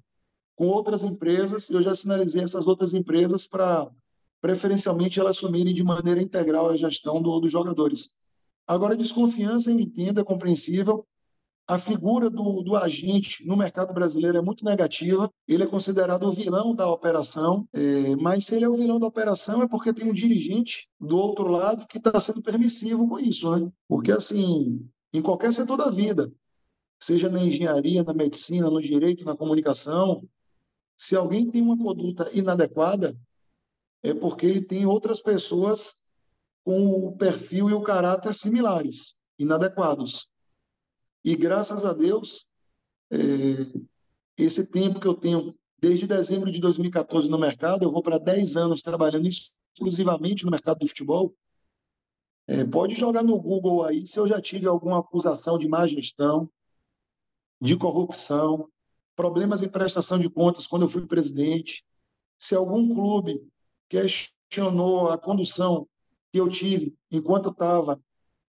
com 0.55 0.67
outras 0.67 1.03
empresas, 1.03 1.71
eu 1.71 1.83
já 1.83 1.95
sinalizei 1.95 2.43
essas 2.43 2.67
outras 2.67 2.93
empresas 2.93 3.47
para, 3.47 3.91
preferencialmente, 4.41 5.19
elas 5.19 5.39
assumirem 5.39 5.73
de 5.73 5.83
maneira 5.83 6.21
integral 6.21 6.69
a 6.69 6.77
gestão 6.77 7.23
do, 7.23 7.41
dos 7.41 7.51
jogadores. 7.51 8.27
Agora, 8.67 8.97
desconfiança, 8.97 9.71
eu 9.71 9.81
entendo, 9.81 10.21
é 10.21 10.25
compreensível, 10.25 11.07
a 11.67 11.79
figura 11.79 12.29
do, 12.29 12.63
do, 12.63 12.77
agente 12.77 13.47
no 13.47 13.57
mercado 13.57 13.95
brasileiro 13.95 14.37
é 14.37 14.43
muito 14.43 14.65
negativa. 14.65 15.31
Ele 15.49 15.63
é 15.63 15.67
considerado 15.67 16.25
o 16.25 16.33
vilão 16.33 16.75
da 16.75 16.89
operação, 16.89 17.67
é, 17.73 18.15
mas 18.17 18.47
se 18.47 18.55
ele 18.55 18.67
é 18.67 18.69
o 18.69 18.77
vilão 18.77 19.01
da 19.01 19.07
operação 19.07 19.63
é 19.63 19.69
porque 19.69 19.93
tem 19.93 20.09
um 20.09 20.15
dirigente 20.15 20.89
do 21.01 21.17
outro 21.17 21.49
lado 21.49 21.87
que 21.87 21.99
está 21.99 22.21
sendo 22.21 22.43
permissivo 22.43 23.09
com 23.09 23.19
isso, 23.19 23.55
né? 23.57 23.71
Porque, 23.89 24.13
assim, 24.13 24.87
em 25.13 25.23
qualquer 25.23 25.55
setor 25.55 25.79
da 25.79 25.91
vida, 25.91 26.31
seja 27.01 27.31
na 27.31 27.43
engenharia, 27.43 28.03
na 28.03 28.13
medicina, 28.13 28.71
no 28.71 28.81
direito, 28.81 29.25
na 29.25 29.37
comunicação, 29.37 30.29
se 30.97 31.17
alguém 31.17 31.51
tem 31.51 31.63
uma 31.63 31.77
conduta 31.77 32.31
inadequada, 32.33 33.17
é 34.03 34.13
porque 34.13 34.45
ele 34.45 34.61
tem 34.61 34.85
outras 34.85 35.21
pessoas 35.21 35.95
com 36.63 37.07
o 37.07 37.17
perfil 37.17 37.71
e 37.71 37.73
o 37.73 37.83
caráter 37.83 38.35
similares, 38.35 39.19
inadequados. 39.39 40.31
E 41.25 41.35
graças 41.35 41.87
a 41.87 41.95
Deus, 41.95 42.47
é, 43.11 43.17
esse 44.37 44.67
tempo 44.67 45.01
que 45.01 45.09
eu 45.09 45.15
tenho, 45.15 45.59
desde 45.79 46.07
dezembro 46.07 46.51
de 46.51 46.61
2014 46.61 47.31
no 47.31 47.39
mercado, 47.39 47.83
eu 47.83 47.91
vou 47.91 48.03
para 48.03 48.19
10 48.19 48.57
anos 48.57 48.83
trabalhando 48.83 49.27
exclusivamente 49.27 50.45
no 50.45 50.51
mercado 50.51 50.81
do 50.81 50.89
futebol. 50.89 51.35
É, 52.47 52.63
pode 52.63 52.95
jogar 52.95 53.23
no 53.23 53.41
Google 53.41 53.85
aí 53.85 54.07
se 54.07 54.19
eu 54.19 54.29
já 54.29 54.39
tive 54.39 54.67
alguma 54.67 55.01
acusação 55.01 55.59
de 55.59 55.67
má 55.67 55.89
gestão, 55.89 56.51
de 57.59 57.75
corrupção, 57.75 58.69
problemas 59.17 59.63
em 59.63 59.69
prestação 59.69 60.19
de 60.19 60.29
contas 60.29 60.67
quando 60.67 60.83
eu 60.83 60.91
fui 60.91 61.07
presidente. 61.07 61.83
Se 62.37 62.55
algum 62.55 62.95
clube 62.95 63.49
questionou 63.89 65.11
a 65.11 65.17
condução 65.17 65.89
que 66.31 66.39
eu 66.39 66.51
tive 66.51 66.95
enquanto 67.11 67.49
estava 67.49 67.99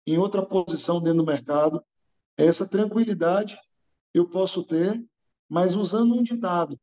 em 0.08 0.18
outra 0.18 0.46
posição 0.46 1.02
dentro 1.02 1.18
do 1.18 1.26
mercado, 1.26 1.84
essa 2.46 2.68
tranquilidade 2.68 3.58
eu 4.14 4.28
posso 4.30 4.64
ter, 4.64 5.04
mas 5.48 5.76
usando 5.76 6.14
um 6.16 6.24
ditado. 6.24 6.80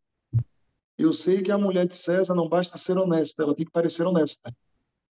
Eu 0.97 1.13
sei 1.13 1.43
que 1.43 1.53
a 1.53 1.59
mulher 1.59 1.87
de 1.87 1.97
César 1.97 2.35
não 2.35 2.49
basta 2.49 2.77
ser 2.77 2.99
honesta, 2.99 3.43
ela 3.43 3.55
tem 3.55 3.65
que 3.65 3.73
parecer 3.73 4.05
honesta. 4.07 4.55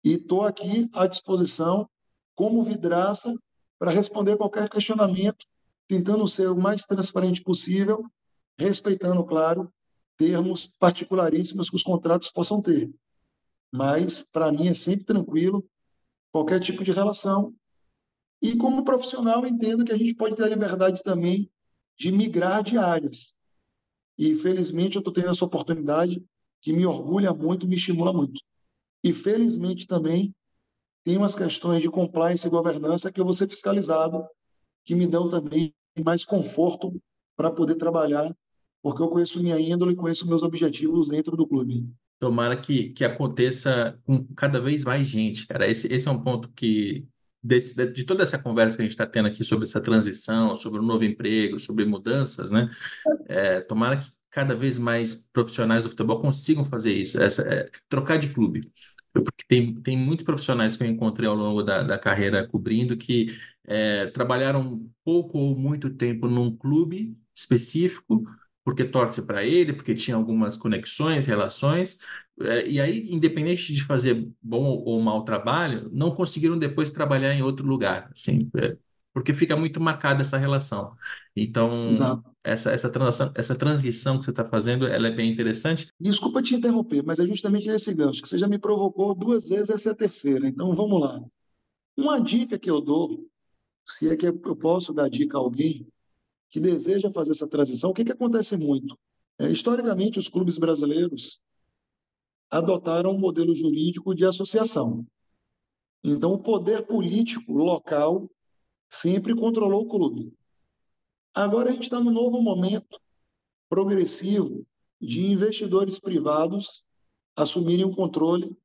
E 0.05 0.13
estou 0.13 0.43
aqui 0.43 0.89
à 0.93 1.07
disposição, 1.07 1.89
como 2.35 2.63
vidraça, 2.63 3.35
para 3.79 3.91
responder 3.91 4.37
qualquer 4.37 4.69
questionamento, 4.69 5.45
tentando 5.89 6.27
ser 6.29 6.49
o 6.49 6.57
mais 6.57 6.85
transparente 6.85 7.43
possível, 7.43 8.05
respeitando, 8.59 9.25
claro, 9.25 9.73
termos 10.17 10.67
particularíssimos 10.79 11.71
que 11.71 11.77
os 11.77 11.83
contratos 11.83 12.31
possam 12.31 12.61
ter. 12.61 12.91
Mas, 13.73 14.23
para 14.31 14.53
mim, 14.53 14.69
é 14.69 14.75
sempre 14.75 15.05
tranquilo 15.05 15.67
qualquer 16.31 16.61
tipo 16.61 16.85
de 16.85 16.93
relação 16.93 17.55
e 18.41 18.57
como 18.57 18.85
profissional, 18.85 19.47
entendo 19.47 19.85
que 19.85 19.93
a 19.93 19.97
gente 19.97 20.15
pode 20.15 20.37
ter 20.37 20.45
a 20.45 20.49
liberdade 20.49 21.03
também 21.03 21.51
de 21.99 22.11
migrar 22.11 22.63
de 22.63 22.79
áreas. 22.79 23.39
E 24.17 24.35
felizmente 24.35 24.97
eu 24.97 25.01
estou 25.01 25.13
tendo 25.13 25.31
essa 25.31 25.45
oportunidade 25.45 26.25
que 26.61 26.73
me 26.73 26.87
orgulha 26.87 27.33
muito, 27.33 27.69
me 27.69 27.77
estimula 27.77 28.13
muito. 28.13 28.41
E 29.03 29.13
felizmente 29.13 29.87
também 29.87 30.35
tem 31.05 31.17
umas 31.17 31.35
questões 31.35 31.83
de 31.83 31.91
compliance 31.91 32.47
e 32.47 32.51
governança 32.51 33.11
que 33.11 33.21
eu 33.21 33.25
vou 33.25 33.33
ser 33.33 33.49
fiscalizado, 33.49 34.25
que 34.85 34.95
me 34.95 35.07
dão 35.07 35.29
também 35.29 35.75
mais 36.03 36.25
conforto 36.25 37.01
para 37.37 37.51
poder 37.51 37.77
trabalhar, 37.77 38.35
porque 38.83 39.03
eu 39.03 39.09
conheço 39.09 39.43
minha 39.43 39.59
índole 39.59 39.97
conheço 39.97 40.27
meus 40.27 40.43
objetivos 40.43 41.09
dentro 41.09 41.37
do 41.37 41.47
clube. 41.47 41.89
Tomara 42.19 42.57
que, 42.59 42.91
que 42.91 43.05
aconteça 43.05 43.99
com 44.05 44.27
cada 44.35 44.61
vez 44.61 44.85
mais 44.85 45.09
gente, 45.09 45.47
cara. 45.47 45.69
Esse, 45.69 45.91
esse 45.93 46.07
é 46.07 46.11
um 46.11 46.23
ponto 46.23 46.51
que 46.53 47.07
desse, 47.43 47.75
de 47.93 48.05
toda 48.05 48.23
essa 48.23 48.39
conversa 48.39 48.77
que 48.77 48.83
a 48.83 48.85
gente 48.85 48.93
está 48.93 49.07
tendo 49.07 49.29
aqui 49.29 49.45
sobre 49.45 49.65
essa 49.65 49.81
transição, 49.81 50.57
sobre 50.57 50.81
o 50.81 50.83
novo 50.83 51.05
emprego, 51.05 51.59
sobre 51.59 51.85
mudanças, 51.85 52.51
né? 52.51 52.71
É, 53.27 53.61
tomara 53.61 53.97
que 53.97 54.11
cada 54.31 54.55
vez 54.55 54.79
mais 54.79 55.15
profissionais 55.33 55.85
do 55.85 55.91
futebol 55.91 56.21
consigam 56.21 56.65
fazer 56.65 56.93
isso, 56.93 57.21
essa, 57.21 57.43
é, 57.43 57.71
trocar 57.89 58.19
de 58.19 58.29
clube. 58.29 58.71
Porque 59.13 59.45
tem, 59.49 59.75
tem 59.83 59.97
muitos 59.97 60.25
profissionais 60.25 60.77
que 60.77 60.85
eu 60.85 60.89
encontrei 60.89 61.29
ao 61.29 61.35
longo 61.35 61.63
da, 61.63 61.83
da 61.83 61.99
carreira 61.99 62.47
cobrindo 62.47 62.97
que 62.97 63.37
é, 63.65 64.07
trabalharam 64.07 64.89
pouco 65.05 65.39
ou 65.39 65.57
muito 65.59 65.91
tempo 65.91 66.29
num 66.29 66.55
clube 66.57 67.17
específico, 67.35 68.23
porque 68.65 68.85
torce 68.85 69.23
para 69.23 69.45
ele, 69.45 69.73
porque 69.73 69.95
tinha 69.95 70.17
algumas 70.17 70.57
conexões, 70.57 71.27
relações, 71.27 71.99
e 72.67 72.81
aí, 72.81 73.07
independente 73.11 73.75
de 73.75 73.85
fazer 73.85 74.29
bom 74.41 74.83
ou 74.85 75.01
mau 75.01 75.25
trabalho, 75.25 75.91
não 75.93 76.11
conseguiram 76.11 76.59
depois 76.59 76.91
trabalhar 76.91 77.35
em 77.35 77.43
outro 77.43 77.67
lugar, 77.67 78.11
assim, 78.13 78.51
é, 78.57 78.77
porque 79.13 79.35
fica 79.35 79.57
muito 79.57 79.81
marcada 79.81 80.23
essa 80.23 80.39
relação. 80.39 80.97
Então, 81.37 81.91
essa, 82.43 82.71
essa, 82.71 82.89
transação, 82.89 83.33
essa 83.35 83.55
transição 83.55 84.19
que 84.19 84.25
você 84.25 84.31
está 84.31 84.45
fazendo, 84.45 84.87
ela 84.87 85.09
é 85.09 85.11
bem 85.11 85.31
interessante. 85.31 85.89
Desculpa 86.01 86.43
te 86.43 86.55
interromper, 86.55 87.03
mas 87.05 87.19
é 87.19 87.27
justamente 87.27 87.69
esse 87.69 87.93
gancho, 87.93 88.23
que 88.23 88.29
você 88.29 88.39
já 88.39 88.49
me 88.49 88.59
provocou 88.59 89.15
duas 89.15 89.49
vezes, 89.49 89.69
essa 89.69 89.91
é 89.91 89.93
a 89.93 89.97
terceira. 89.97 90.49
Então, 90.49 90.75
vamos 90.75 91.01
lá. 91.01 91.21
Uma 91.97 92.19
dica 92.19 92.59
que 92.59 92.71
eu 92.71 92.81
dou, 92.81 93.29
se 93.85 94.09
é 94.09 94.17
que 94.17 94.27
eu 94.27 94.57
posso 94.57 94.95
dar 94.95 95.11
dica 95.11 95.37
a 95.37 95.41
alguém 95.41 95.87
que 96.49 96.59
deseja 96.59 97.11
fazer 97.11 97.33
essa 97.33 97.47
transição, 97.47 97.91
o 97.91 97.95
que, 97.95 98.05
que 98.05 98.13
acontece 98.13 98.57
muito? 98.57 98.99
É, 99.39 99.51
historicamente, 99.51 100.19
os 100.19 100.29
clubes 100.29 100.59
brasileiros 100.59 101.43
adotaram 102.51 103.13
um 103.13 103.19
modelo 103.19 103.55
jurídico 103.55 104.15
de 104.15 104.25
associação. 104.25 105.07
Então, 106.03 106.33
o 106.33 106.39
poder 106.39 106.87
político 106.87 107.53
local 107.53 108.29
sempre 108.89 109.35
controlou 109.35 109.83
o 109.83 109.89
clube. 109.89 110.33
Agora 111.33 111.69
a 111.69 111.73
gente 111.73 111.85
está 111.85 112.01
num 112.01 112.11
novo 112.11 112.43
momento 112.43 113.01
progressivo 113.69 114.67
de 115.01 115.25
investidores 115.27 115.99
privados 115.99 116.85
assumirem 117.37 117.85
o 117.85 117.95
controle 117.95 118.57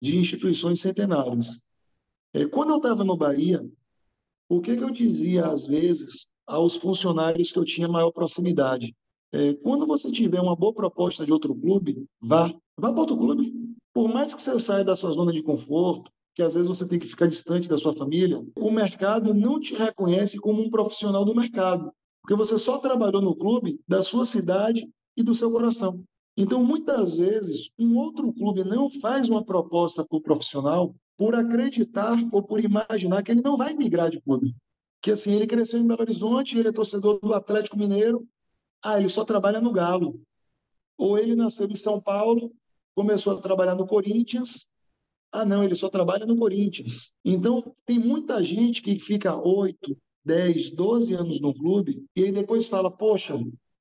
de 0.00 0.16
instituições 0.16 0.80
centenárias. 0.80 1.68
É, 2.32 2.46
quando 2.46 2.70
eu 2.70 2.76
estava 2.78 3.04
no 3.04 3.16
Bahia, 3.16 3.64
o 4.48 4.60
que, 4.60 4.76
que 4.76 4.82
eu 4.82 4.90
dizia 4.90 5.46
às 5.46 5.66
vezes 5.66 6.28
aos 6.46 6.76
funcionários 6.76 7.52
que 7.52 7.58
eu 7.58 7.64
tinha 7.64 7.88
maior 7.88 8.10
proximidade? 8.10 8.96
É, 9.30 9.54
quando 9.54 9.86
você 9.86 10.10
tiver 10.10 10.40
uma 10.40 10.56
boa 10.56 10.72
proposta 10.72 11.26
de 11.26 11.32
outro 11.32 11.54
clube, 11.54 12.06
vá, 12.20 12.52
vá 12.78 12.92
para 12.92 13.00
outro 13.00 13.16
clube. 13.16 13.52
Por 13.92 14.08
mais 14.08 14.34
que 14.34 14.40
você 14.40 14.58
saia 14.60 14.84
da 14.84 14.94
sua 14.94 15.12
zona 15.12 15.32
de 15.32 15.42
conforto, 15.42 16.10
que 16.34 16.42
às 16.42 16.54
vezes 16.54 16.68
você 16.68 16.86
tem 16.86 16.98
que 16.98 17.06
ficar 17.06 17.26
distante 17.26 17.68
da 17.68 17.76
sua 17.76 17.92
família, 17.92 18.40
o 18.56 18.70
mercado 18.70 19.34
não 19.34 19.58
te 19.58 19.74
reconhece 19.74 20.38
como 20.38 20.62
um 20.62 20.70
profissional 20.70 21.24
do 21.24 21.34
mercado, 21.34 21.92
porque 22.22 22.36
você 22.36 22.56
só 22.58 22.78
trabalhou 22.78 23.20
no 23.20 23.34
clube 23.34 23.80
da 23.88 24.02
sua 24.02 24.24
cidade 24.24 24.88
e 25.16 25.22
do 25.22 25.34
seu 25.34 25.50
coração. 25.50 26.00
Então, 26.36 26.62
muitas 26.62 27.16
vezes, 27.16 27.70
um 27.76 27.96
outro 27.96 28.32
clube 28.32 28.62
não 28.62 28.88
faz 29.00 29.28
uma 29.28 29.44
proposta 29.44 30.06
para 30.06 30.16
o 30.16 30.22
profissional 30.22 30.94
por 31.16 31.34
acreditar 31.34 32.16
ou 32.30 32.40
por 32.40 32.62
imaginar 32.62 33.24
que 33.24 33.32
ele 33.32 33.42
não 33.42 33.56
vai 33.56 33.74
migrar 33.74 34.08
de 34.08 34.20
clube. 34.20 34.54
Que 35.02 35.10
assim, 35.10 35.32
ele 35.32 35.48
cresceu 35.48 35.80
em 35.80 35.86
Belo 35.86 36.02
Horizonte, 36.02 36.56
ele 36.56 36.68
é 36.68 36.72
torcedor 36.72 37.18
do 37.18 37.34
Atlético 37.34 37.76
Mineiro, 37.76 38.24
ah, 38.84 38.96
ele 38.96 39.08
só 39.08 39.24
trabalha 39.24 39.60
no 39.60 39.72
Galo. 39.72 40.20
Ou 40.96 41.18
ele 41.18 41.34
nasceu 41.34 41.66
em 41.66 41.74
São 41.74 42.00
Paulo, 42.00 42.52
começou 42.98 43.38
a 43.38 43.40
trabalhar 43.40 43.76
no 43.76 43.86
Corinthians, 43.86 44.66
ah, 45.30 45.44
não, 45.44 45.62
ele 45.62 45.76
só 45.76 45.88
trabalha 45.88 46.26
no 46.26 46.36
Corinthians. 46.36 47.14
Então, 47.24 47.72
tem 47.86 47.96
muita 47.96 48.42
gente 48.42 48.82
que 48.82 48.98
fica 48.98 49.36
8, 49.36 49.96
10, 50.24 50.72
12 50.72 51.14
anos 51.14 51.40
no 51.40 51.54
clube 51.54 52.04
e 52.16 52.24
aí 52.24 52.32
depois 52.32 52.66
fala: 52.66 52.90
Poxa, 52.90 53.34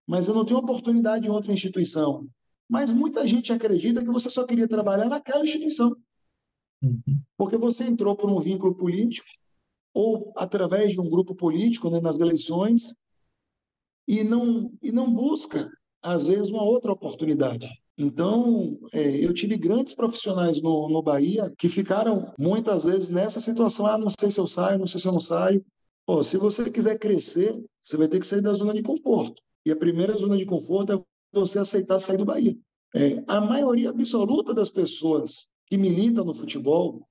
mas 0.06 0.28
eu 0.28 0.36
não 0.36 0.46
tenho 0.46 0.60
oportunidade 0.60 1.26
em 1.26 1.32
outra 1.32 1.52
instituição. 1.52 2.30
Mas 2.70 2.92
muita 2.92 3.28
gente 3.28 3.52
acredita 3.52 4.04
que 4.04 4.12
você 4.12 4.30
só 4.30 4.46
queria 4.46 4.68
trabalhar 4.68 5.10
naquela 5.10 5.44
instituição. 5.44 5.96
Uhum. 6.84 7.20
Porque 7.36 7.58
você 7.58 7.86
entrou 7.86 8.16
por 8.16 8.30
um 8.30 8.40
vínculo 8.40 8.76
político 8.76 9.28
ou 9.96 10.32
através 10.36 10.92
de 10.92 11.02
um 11.02 11.10
grupo 11.10 11.34
político 11.34 11.90
né, 11.90 12.00
nas 12.00 12.20
eleições 12.20 12.94
e 14.08 14.24
não, 14.24 14.72
e 14.80 14.92
não 14.92 15.12
busca, 15.12 15.68
às 16.04 16.28
vezes, 16.28 16.50
uma 16.50 16.62
outra 16.62 16.92
oportunidade. 16.92 17.68
Então, 17.98 18.78
é, 18.94 19.26
eu 19.26 19.34
tive 19.34 19.58
grandes 19.58 19.96
profissionais 19.96 20.62
no, 20.62 20.88
no 20.88 21.02
Bahia 21.02 21.52
que 21.58 21.68
ficaram 21.68 22.32
muitas 22.38 22.84
vezes 22.84 23.10
nessa 23.10 23.40
situação: 23.40 23.88
ah, 23.88 23.98
não 23.98 24.10
sei 24.10 24.30
se 24.30 24.40
eu 24.40 24.46
saio, 24.46 24.78
não 24.78 24.86
sei 24.88 25.02
se 25.02 25.08
eu 25.08 25.12
não 25.12 25.20
saio. 25.20 25.66
Pô, 26.06 26.24
se 26.24 26.38
você 26.38 26.70
quiser 26.70 27.00
crescer, 27.00 27.60
você 27.84 27.98
vai 27.98 28.08
ter 28.08 28.20
que 28.20 28.28
sair 28.28 28.42
da 28.42 28.54
zona 28.54 28.74
de 28.74 28.84
conforto. 28.84 29.42
E 29.66 29.72
a 29.72 29.76
primeira 29.76 30.14
zona 30.14 30.38
de 30.38 30.46
conforto 30.46 30.94
é 30.94 31.02
você 31.34 31.60
aceitar 31.60 32.00
sair 32.00 32.18
do 32.18 32.26
Bahia. 32.26 32.56
É, 32.96 33.24
a 33.28 33.42
maioria 33.42 33.90
absoluta 33.90 34.54
das 34.54 34.70
pessoas 34.70 35.50
que 35.66 35.76
militam 35.76 36.24
no 36.24 36.34
futebol 36.34 37.06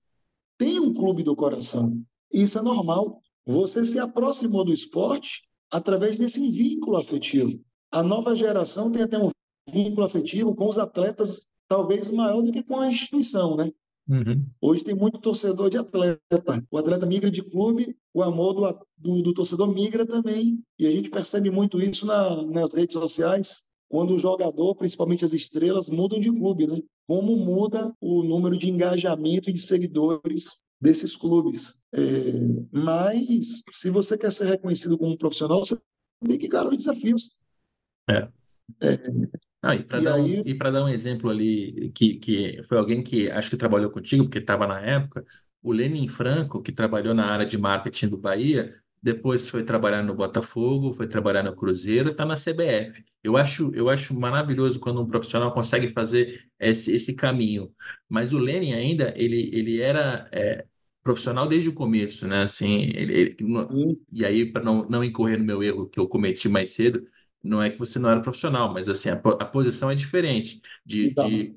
tem 0.57 0.81
um 0.81 0.95
clube 0.95 1.23
do 1.23 1.37
coração. 1.37 1.93
Isso 2.33 2.59
é 2.59 2.63
normal. 2.63 3.21
Você 3.45 3.85
se 3.85 3.99
aproximou 3.99 4.65
do 4.65 4.73
esporte 4.73 5.43
através 5.71 6.19
desse 6.19 6.41
vínculo 6.51 6.97
afetivo. 6.97 7.61
A 7.91 8.03
nova 8.03 8.35
geração 8.35 8.91
tem 8.91 9.03
até 9.03 9.19
um 9.19 9.31
vínculo 9.69 10.07
afetivo 10.07 10.55
com 10.55 10.69
os 10.69 10.79
atletas 10.79 11.51
talvez 11.69 12.11
maior 12.11 12.43
do 12.43 12.53
que 12.53 12.63
com 12.63 12.81
a 12.81 12.89
instituição, 12.89 13.57
né? 13.57 13.73
Uhum. 14.09 14.47
Hoje 14.61 14.85
tem 14.85 14.95
muito 14.95 15.19
torcedor 15.19 15.69
de 15.69 15.79
atleta. 15.79 16.65
O 16.71 16.79
atleta 16.79 17.07
migra 17.07 17.31
de 17.31 17.43
clube, 17.43 17.97
o 18.15 18.23
amor 18.23 18.55
do, 18.55 18.87
do, 18.97 19.23
do 19.23 19.35
torcedor 19.35 19.73
migra 19.75 20.07
também. 20.07 20.63
E 20.79 20.87
a 20.87 20.91
gente 20.91 21.11
percebe 21.11 21.51
muito 21.51 21.81
isso 21.81 22.07
na, 22.07 22.43
nas 22.45 22.73
redes 22.73 22.95
sociais, 22.95 23.67
quando 23.89 24.15
o 24.15 24.19
jogador, 24.19 24.77
principalmente 24.77 25.25
as 25.25 25.33
estrelas, 25.33 25.89
mudam 25.89 26.21
de 26.21 26.31
clube, 26.31 26.69
né? 26.69 26.81
Como 27.07 27.37
muda 27.37 27.93
o 28.01 28.23
número 28.23 28.57
de 28.57 28.71
engajamento 28.71 29.51
e 29.51 29.53
de 29.53 29.61
seguidores 29.61 30.63
desses 30.81 31.17
clubes. 31.17 31.85
É, 31.93 32.01
mas, 32.71 33.63
se 33.73 33.91
você 33.91 34.17
quer 34.17 34.33
ser 34.33 34.47
reconhecido 34.47 34.97
como 34.97 35.13
um 35.13 35.17
profissional, 35.17 35.59
você 35.65 35.77
tem 36.25 36.39
que 36.39 36.47
encarar 36.47 36.69
os 36.69 36.77
desafios. 36.77 37.41
É. 38.09 38.29
é 38.81 38.97
não, 39.63 39.73
e 39.75 39.83
para 39.85 40.01
dar, 40.01 40.15
aí... 40.15 40.41
um, 40.41 40.43
dar 40.73 40.85
um 40.85 40.89
exemplo 40.89 41.31
ali, 41.31 41.91
que, 41.93 42.15
que 42.19 42.63
foi 42.65 42.79
alguém 42.79 43.03
que 43.03 43.31
acho 43.31 43.51
que 43.51 43.57
trabalhou 43.57 43.91
contigo, 43.91 44.25
porque 44.25 44.39
estava 44.39 44.67
na 44.67 44.81
época, 44.81 45.25
o 45.63 45.73
Lenin 45.73 46.07
Franco, 46.09 46.63
que 46.63 46.71
trabalhou 46.73 47.15
na 47.15 47.27
área 47.27 47.47
de 47.47 47.59
marketing 47.59 48.09
do 48.09 48.19
Bahia, 48.19 48.81
depois 49.03 49.49
foi 49.49 49.65
trabalhar 49.65 50.03
no 50.03 50.15
Botafogo, 50.15 50.93
foi 50.95 51.09
trabalhar 51.09 51.43
no 51.43 51.55
Cruzeiro, 51.55 52.11
está 52.11 52.25
na 52.25 52.37
CBF. 52.37 53.05
Eu 53.23 53.37
acho, 53.37 53.73
eu 53.75 53.89
acho 53.89 54.15
maravilhoso 54.19 54.79
quando 54.81 55.01
um 55.03 55.07
profissional 55.07 55.53
consegue 55.53 55.93
fazer 55.93 56.49
esse, 56.59 56.93
esse 56.95 57.15
caminho. 57.15 57.73
Mas 58.09 58.33
o 58.33 58.39
Lenin 58.39 58.73
ainda, 58.75 59.13
ele, 59.17 59.51
ele 59.53 59.81
era 59.81 60.29
é, 60.33 60.65
profissional 61.03 61.47
desde 61.47 61.69
o 61.69 61.73
começo, 61.75 62.27
né? 62.27 62.43
Assim, 62.45 62.83
ele, 62.95 63.13
ele, 63.13 63.37
e 64.13 64.25
aí, 64.25 64.51
para 64.53 64.63
não, 64.65 64.89
não 64.89 65.05
incorrer 65.05 65.39
no 65.39 65.45
meu 65.45 65.63
erro 65.63 65.89
que 65.89 65.99
eu 66.01 66.09
cometi 66.09 66.49
mais 66.49 66.71
cedo, 66.71 67.07
não 67.47 67.63
é 67.63 67.71
que 67.71 67.79
você 67.79 67.99
não 67.99 68.11
era 68.11 68.21
profissional, 68.21 68.73
mas 68.73 68.89
assim, 68.89 69.09
a, 69.11 69.15
a 69.15 69.45
posição 69.45 69.91
é 69.91 69.95
diferente 69.95 70.61
de, 70.85 71.15
de, 71.15 71.57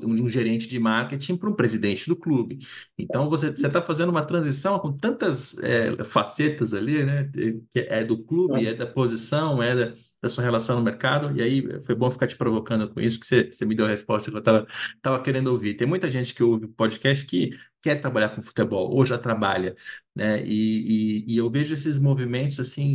de 0.00 0.22
um 0.22 0.28
gerente 0.28 0.66
de 0.66 0.78
marketing 0.78 1.36
para 1.36 1.50
um 1.50 1.54
presidente 1.54 2.08
do 2.08 2.16
clube. 2.16 2.58
Então 2.98 3.28
você 3.28 3.48
está 3.48 3.82
fazendo 3.82 4.08
uma 4.08 4.24
transição 4.24 4.78
com 4.78 4.92
tantas 4.96 5.58
é, 5.58 6.02
facetas 6.04 6.72
ali, 6.72 7.04
né? 7.04 7.30
Que 7.72 7.80
é 7.80 8.02
do 8.02 8.16
clube, 8.24 8.66
é, 8.66 8.72
da 8.72 8.86
posição, 8.86 9.62
é 9.62 9.74
da, 9.74 9.92
da, 10.22 10.28
sua 10.28 10.42
relação 10.42 10.76
no 10.76 10.82
mercado. 10.82 11.36
E 11.36 11.42
aí 11.42 11.80
foi 11.82 11.94
bom 11.94 12.10
ficar 12.10 12.26
te 12.26 12.36
provocando 12.36 12.88
com 12.88 13.00
isso, 13.00 13.20
que 13.20 13.26
você, 13.26 13.52
você 13.52 13.66
me 13.66 13.74
deu 13.74 13.84
a 13.84 13.88
resposta 13.90 14.30
que 14.30 14.36
eu 14.36 14.40
estava 14.40 14.66
tava 15.02 15.20
querendo 15.22 15.48
ouvir. 15.48 15.74
Tem 15.74 15.86
muita 15.86 16.10
gente 16.10 16.34
que 16.34 16.42
ouve 16.42 16.66
podcast 16.68 17.26
que 17.26 17.50
quer 17.82 17.96
trabalhar 17.96 18.30
com 18.30 18.42
futebol 18.42 18.90
ou 18.90 19.04
já 19.04 19.18
trabalha, 19.18 19.76
né? 20.14 20.42
E, 20.44 21.24
e, 21.26 21.34
e 21.34 21.36
eu 21.36 21.50
vejo 21.50 21.74
esses 21.74 21.98
movimentos 21.98 22.58
assim 22.58 22.94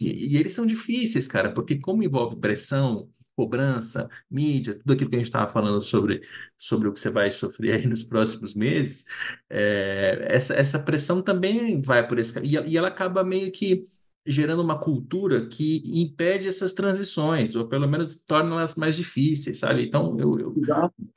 e, 0.00 0.34
e, 0.34 0.36
eles 0.36 0.52
são 0.52 0.64
difíceis, 0.66 1.26
cara, 1.28 1.52
porque 1.52 1.78
como 1.78 2.02
envolve 2.02 2.36
pressão, 2.36 3.08
cobrança, 3.34 4.08
mídia, 4.30 4.74
tudo 4.74 4.92
aquilo 4.92 5.10
que 5.10 5.16
a 5.16 5.18
gente 5.18 5.28
estava 5.28 5.52
falando 5.52 5.80
sobre, 5.82 6.22
sobre 6.56 6.88
o 6.88 6.92
que 6.92 7.00
você 7.00 7.10
vai 7.10 7.30
sofrer 7.30 7.74
aí 7.76 7.86
nos 7.88 8.04
próximos 8.04 8.54
meses, 8.54 9.04
é, 9.48 10.26
essa, 10.28 10.54
essa 10.54 10.78
pressão 10.78 11.22
também 11.22 11.80
vai 11.80 12.06
por 12.06 12.18
esse 12.18 12.32
caminho. 12.34 12.64
E, 12.66 12.72
e 12.72 12.76
ela 12.76 12.88
acaba 12.88 13.24
meio 13.24 13.50
que 13.52 13.84
gerando 14.30 14.60
uma 14.60 14.78
cultura 14.78 15.46
que 15.46 15.82
impede 15.86 16.46
essas 16.46 16.74
transições, 16.74 17.56
ou 17.56 17.66
pelo 17.66 17.88
menos 17.88 18.16
torna 18.16 18.56
elas 18.56 18.74
mais 18.74 18.94
difíceis, 18.94 19.58
sabe? 19.58 19.86
Então, 19.86 20.20
eu, 20.20 20.38
eu, 20.38 20.54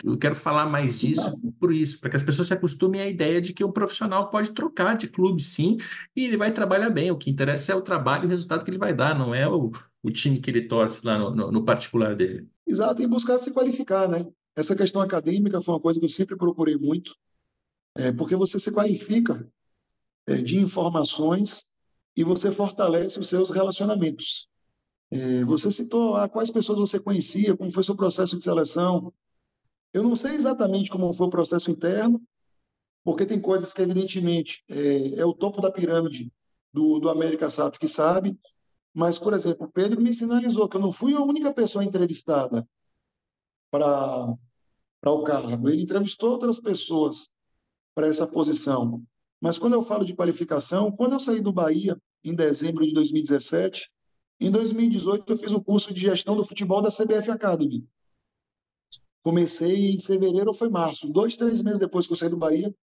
eu 0.06 0.18
quero 0.18 0.34
falar 0.34 0.66
mais 0.66 0.98
disso 0.98 1.38
por 1.60 1.74
isso, 1.74 2.00
para 2.00 2.10
que 2.10 2.16
as 2.16 2.24
pessoas 2.24 2.48
se 2.48 2.54
acostumem 2.54 3.02
à 3.02 3.08
ideia 3.08 3.42
de 3.42 3.52
que 3.52 3.66
o 3.66 3.72
profissional 3.72 4.30
pode 4.30 4.52
trocar 4.52 4.96
de 4.96 5.10
clube, 5.10 5.44
sim, 5.44 5.76
e 6.16 6.26
ele 6.26 6.38
vai 6.38 6.54
trabalhar 6.54 6.90
bem. 6.90 7.12
O 7.12 7.18
que 7.18 7.30
interessa 7.30 7.74
é 7.74 7.76
o 7.76 7.82
trabalho 7.82 8.24
e 8.24 8.28
o 8.28 8.30
resultado 8.30 8.64
que 8.64 8.72
ele 8.72 8.78
vai 8.78 8.94
dar, 8.94 9.14
não 9.14 9.36
é 9.36 9.46
o, 9.46 9.72
o 10.02 10.10
time 10.10 10.40
que 10.40 10.50
ele 10.50 10.62
torce 10.62 11.06
lá 11.06 11.18
no, 11.18 11.36
no, 11.36 11.52
no 11.52 11.66
particular 11.66 12.16
dele. 12.16 12.48
Exato, 12.66 13.02
e 13.02 13.08
buscar 13.08 13.38
se 13.40 13.52
qualificar, 13.52 14.08
né? 14.08 14.26
Essa 14.56 14.74
questão 14.74 15.02
acadêmica 15.02 15.62
foi 15.62 15.74
uma 15.74 15.82
coisa 15.82 16.00
que 16.00 16.06
eu 16.06 16.10
sempre 16.10 16.38
procurei 16.38 16.78
muito, 16.78 17.14
é, 17.98 18.12
porque 18.14 18.38
você 18.38 18.58
se 18.58 18.72
qualifica 18.72 19.46
é, 20.28 20.36
de 20.36 20.58
informações 20.58 21.71
e 22.16 22.24
você 22.24 22.52
fortalece 22.52 23.20
os 23.20 23.30
seus 23.30 23.50
relacionamentos. 23.50 24.48
É, 25.10 25.44
você 25.44 25.70
citou 25.70 26.16
ah, 26.16 26.30
quais 26.30 26.50
pessoas 26.50 26.80
você 26.80 27.00
conhecia, 27.00 27.56
como 27.56 27.72
foi 27.72 27.84
seu 27.84 27.96
processo 27.96 28.38
de 28.38 28.44
seleção. 28.44 29.14
Eu 29.94 30.04
não 30.04 30.16
sei 30.16 30.36
exatamente 30.36 30.90
como 30.90 31.14
foi 31.14 31.28
o 31.28 31.30
processo 31.30 31.70
interno, 31.70 32.22
porque 33.04 33.26
tem 33.26 33.42
coisas 33.42 33.74
que, 33.74 33.82
evidentemente, 33.82 34.64
é, 34.70 35.20
é 35.20 35.26
o 35.26 35.34
topo 35.34 35.62
da 35.62 35.72
pirâmide 35.72 36.32
do, 36.72 37.00
do 37.00 37.10
América 37.10 37.50
SAF 37.50 37.78
que 37.78 37.88
sabe, 37.88 38.40
mas, 38.94 39.18
por 39.18 39.34
exemplo, 39.34 39.68
o 39.68 39.72
Pedro 39.72 40.02
me 40.02 40.14
sinalizou 40.14 40.68
que 40.68 40.78
eu 40.78 40.82
não 40.82 40.92
fui 40.92 41.14
a 41.14 41.22
única 41.22 41.54
pessoa 41.54 41.84
entrevistada 41.84 42.68
para 43.70 44.38
o 45.06 45.24
cargo. 45.24 45.70
Ele 45.70 45.84
entrevistou 45.84 46.32
outras 46.32 46.60
pessoas 46.60 47.34
para 47.96 48.08
essa 48.08 48.28
posição. 48.28 49.04
Mas 49.42 49.58
quando 49.58 49.74
eu 49.74 49.82
falo 49.82 50.06
de 50.06 50.16
qualificação, 50.16 50.92
quando 50.92 51.14
eu 51.14 51.20
saí 51.20 51.42
do 51.42 51.52
Bahia, 51.52 51.98
em 52.24 52.36
dezembro 52.36 52.86
de 52.86 52.94
2017, 52.94 53.90
em 54.40 54.52
2018 54.52 55.34
eu 55.34 55.38
fiz 55.38 55.52
o 55.52 55.62
curso 55.62 55.92
de 55.92 56.02
gestão 56.02 56.36
do 56.36 56.46
futebol 56.46 56.82
da 56.82 56.90
CBF 56.90 57.32
Academy. 57.32 57.84
Comecei 59.24 59.96
em 59.96 60.00
fevereiro 60.00 60.50
ou 60.50 60.54
foi 60.54 60.70
março, 60.70 61.10
dois, 61.10 61.36
três 61.36 61.62
meses 61.64 61.80
depois 61.80 62.06
que 62.06 62.14
eu 62.14 62.18
saí 62.18 62.30
do 62.30 62.38
Bahia, 62.38 62.74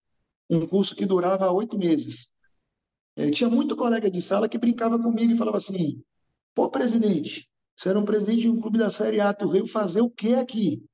um 0.51 0.67
curso 0.67 0.97
que 0.97 1.07
durava 1.07 1.51
oito 1.53 1.79
meses. 1.79 2.37
É, 3.17 3.31
tinha 3.31 3.49
muito 3.49 3.77
colega 3.77 4.11
de 4.11 4.21
sala 4.21 4.49
que 4.49 4.59
brincava 4.59 4.99
comigo 4.99 5.33
e 5.33 5.37
falava 5.37 5.57
assim: 5.57 6.03
pô, 6.55 6.69
presidente, 6.69 7.49
você 7.77 7.91
era 7.91 7.99
um 7.99 8.05
presidente 8.05 8.43
de 8.43 8.51
um 8.51 8.61
clube 8.61 8.79
da 8.79 8.91
Série 8.91 9.21
A, 9.21 9.33
tu 9.33 9.49
veio 9.49 9.67
fazer 9.67 10.01
o 10.01 10.11
que 10.11 10.35
aqui? 10.35 10.85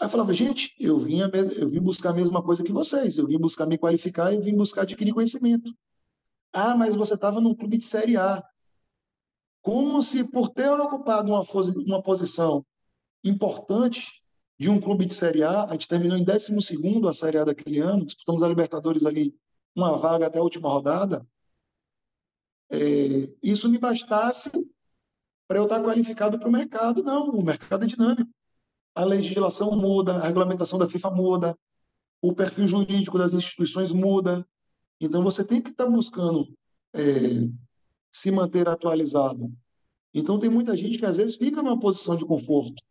Aí 0.00 0.06
eu 0.06 0.10
falava, 0.10 0.32
gente, 0.32 0.74
eu 0.80 0.98
vim, 0.98 1.20
eu 1.20 1.68
vim 1.68 1.80
buscar 1.80 2.10
a 2.10 2.14
mesma 2.14 2.42
coisa 2.42 2.64
que 2.64 2.72
vocês, 2.72 3.18
eu 3.18 3.26
vim 3.26 3.38
buscar 3.38 3.66
me 3.66 3.76
qualificar, 3.76 4.32
eu 4.32 4.40
vim 4.40 4.56
buscar 4.56 4.82
adquirir 4.82 5.12
conhecimento. 5.12 5.76
Ah, 6.52 6.74
mas 6.74 6.94
você 6.94 7.14
estava 7.14 7.40
num 7.40 7.54
clube 7.54 7.76
de 7.76 7.84
Série 7.84 8.16
A. 8.16 8.42
Como 9.60 10.02
se 10.02 10.24
por 10.32 10.48
ter 10.50 10.70
ocupado 10.70 11.30
uma, 11.30 11.42
uma 11.86 12.02
posição 12.02 12.64
importante 13.22 14.06
de 14.58 14.70
um 14.70 14.80
clube 14.80 15.04
de 15.04 15.14
Série 15.14 15.42
A. 15.42 15.64
A 15.64 15.72
gente 15.72 15.86
terminou 15.86 16.16
em 16.16 16.24
12 16.24 16.54
a 17.06 17.12
Série 17.12 17.36
A 17.38 17.44
daquele 17.44 17.78
ano, 17.80 18.06
disputamos 18.06 18.42
a 18.42 18.48
Libertadores 18.48 19.04
ali, 19.04 19.34
uma 19.76 19.98
vaga 19.98 20.28
até 20.28 20.38
a 20.38 20.42
última 20.42 20.70
rodada. 20.70 21.26
É, 22.70 22.78
isso 23.42 23.68
me 23.68 23.76
bastasse 23.76 24.50
para 25.46 25.58
eu 25.58 25.64
estar 25.64 25.82
qualificado 25.82 26.38
para 26.38 26.48
o 26.48 26.52
mercado. 26.52 27.02
Não, 27.02 27.28
o 27.30 27.44
mercado 27.44 27.84
é 27.84 27.86
dinâmico. 27.86 28.30
A 29.00 29.04
legislação 29.04 29.74
muda, 29.74 30.16
a 30.16 30.26
regulamentação 30.26 30.78
da 30.78 30.86
FIFA 30.86 31.10
muda, 31.10 31.58
o 32.20 32.34
perfil 32.34 32.68
jurídico 32.68 33.16
das 33.16 33.32
instituições 33.32 33.92
muda. 33.92 34.46
Então, 35.00 35.24
você 35.24 35.42
tem 35.42 35.62
que 35.62 35.70
estar 35.70 35.86
buscando 35.86 36.54
é, 36.92 37.48
se 38.12 38.30
manter 38.30 38.68
atualizado. 38.68 39.50
Então, 40.12 40.38
tem 40.38 40.50
muita 40.50 40.76
gente 40.76 40.98
que 40.98 41.06
às 41.06 41.16
vezes 41.16 41.36
fica 41.36 41.62
numa 41.62 41.80
posição 41.80 42.14
de 42.14 42.26
conforto. 42.26 42.82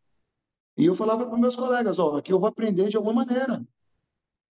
E 0.76 0.86
eu 0.86 0.96
falava 0.96 1.28
para 1.28 1.38
meus 1.38 1.56
colegas: 1.56 2.00
ó, 2.00 2.18
aqui 2.18 2.34
eu 2.34 2.40
vou 2.40 2.50
aprender 2.50 2.90
de 2.90 2.98
alguma 2.98 3.14
maneira. 3.14 3.64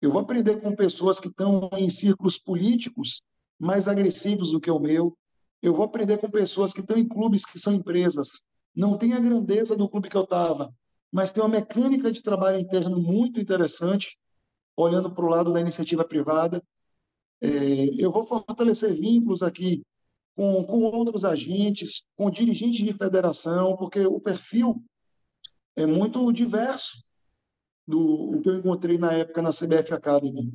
Eu 0.00 0.12
vou 0.12 0.20
aprender 0.20 0.60
com 0.60 0.76
pessoas 0.76 1.18
que 1.18 1.26
estão 1.26 1.68
em 1.76 1.90
círculos 1.90 2.38
políticos 2.38 3.24
mais 3.58 3.88
agressivos 3.88 4.52
do 4.52 4.60
que 4.60 4.70
o 4.70 4.78
meu. 4.78 5.18
Eu 5.60 5.74
vou 5.74 5.84
aprender 5.84 6.18
com 6.18 6.30
pessoas 6.30 6.72
que 6.72 6.80
estão 6.80 6.96
em 6.96 7.08
clubes 7.08 7.44
que 7.44 7.58
são 7.58 7.74
empresas. 7.74 8.46
Não 8.72 8.96
tem 8.96 9.14
a 9.14 9.18
grandeza 9.18 9.74
do 9.74 9.88
clube 9.88 10.08
que 10.08 10.16
eu 10.16 10.22
estava, 10.22 10.72
mas 11.12 11.32
tem 11.32 11.42
uma 11.42 11.48
mecânica 11.48 12.12
de 12.12 12.22
trabalho 12.22 12.58
interno 12.58 12.98
muito 12.98 13.40
interessante, 13.40 14.18
olhando 14.76 15.10
para 15.10 15.24
o 15.24 15.28
lado 15.28 15.52
da 15.52 15.60
iniciativa 15.60 16.04
privada. 16.04 16.62
É, 17.40 17.48
eu 17.98 18.12
vou 18.12 18.24
fortalecer 18.24 18.94
vínculos 18.94 19.42
aqui 19.42 19.82
com, 20.36 20.64
com 20.64 20.82
outros 20.82 21.24
agentes, 21.24 22.04
com 22.16 22.30
dirigentes 22.30 22.84
de 22.84 22.92
federação, 22.92 23.76
porque 23.76 24.00
o 24.06 24.20
perfil 24.20 24.82
é 25.76 25.84
muito 25.86 26.32
diverso 26.32 27.10
do 27.86 28.40
que 28.40 28.48
eu 28.48 28.58
encontrei 28.58 28.98
na 28.98 29.12
época 29.12 29.42
na 29.42 29.50
CBF 29.50 29.92
Academy. 29.92 30.52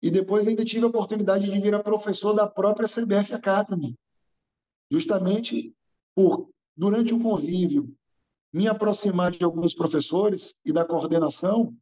E 0.00 0.10
depois 0.10 0.46
ainda 0.46 0.64
tive 0.64 0.84
a 0.84 0.88
oportunidade 0.88 1.50
de 1.50 1.60
virar 1.60 1.82
professor 1.82 2.32
da 2.34 2.46
própria 2.46 2.88
CBF 2.88 3.34
Academy, 3.34 3.96
justamente 4.90 5.74
por, 6.14 6.50
durante 6.76 7.14
o 7.14 7.20
convívio, 7.20 7.94
me 8.52 8.68
aproximar 8.68 9.30
de 9.30 9.44
alguns 9.44 9.74
professores 9.74 10.54
e 10.64 10.72
da 10.72 10.84
coordenação. 10.84 11.74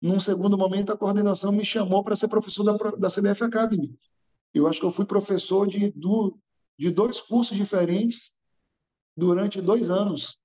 Num 0.00 0.18
segundo 0.18 0.58
momento, 0.58 0.92
a 0.92 0.96
coordenação 0.96 1.52
me 1.52 1.64
chamou 1.64 2.02
para 2.02 2.16
ser 2.16 2.28
professor 2.28 2.64
da, 2.64 2.72
da 2.96 3.08
CBF 3.08 3.44
Academy. 3.44 3.96
Eu 4.52 4.66
acho 4.66 4.80
que 4.80 4.86
eu 4.86 4.90
fui 4.90 5.04
professor 5.04 5.66
de, 5.66 5.90
do, 5.92 6.38
de 6.78 6.90
dois 6.90 7.20
cursos 7.20 7.56
diferentes 7.56 8.36
durante 9.16 9.60
dois 9.60 9.88
anos. 9.88 10.40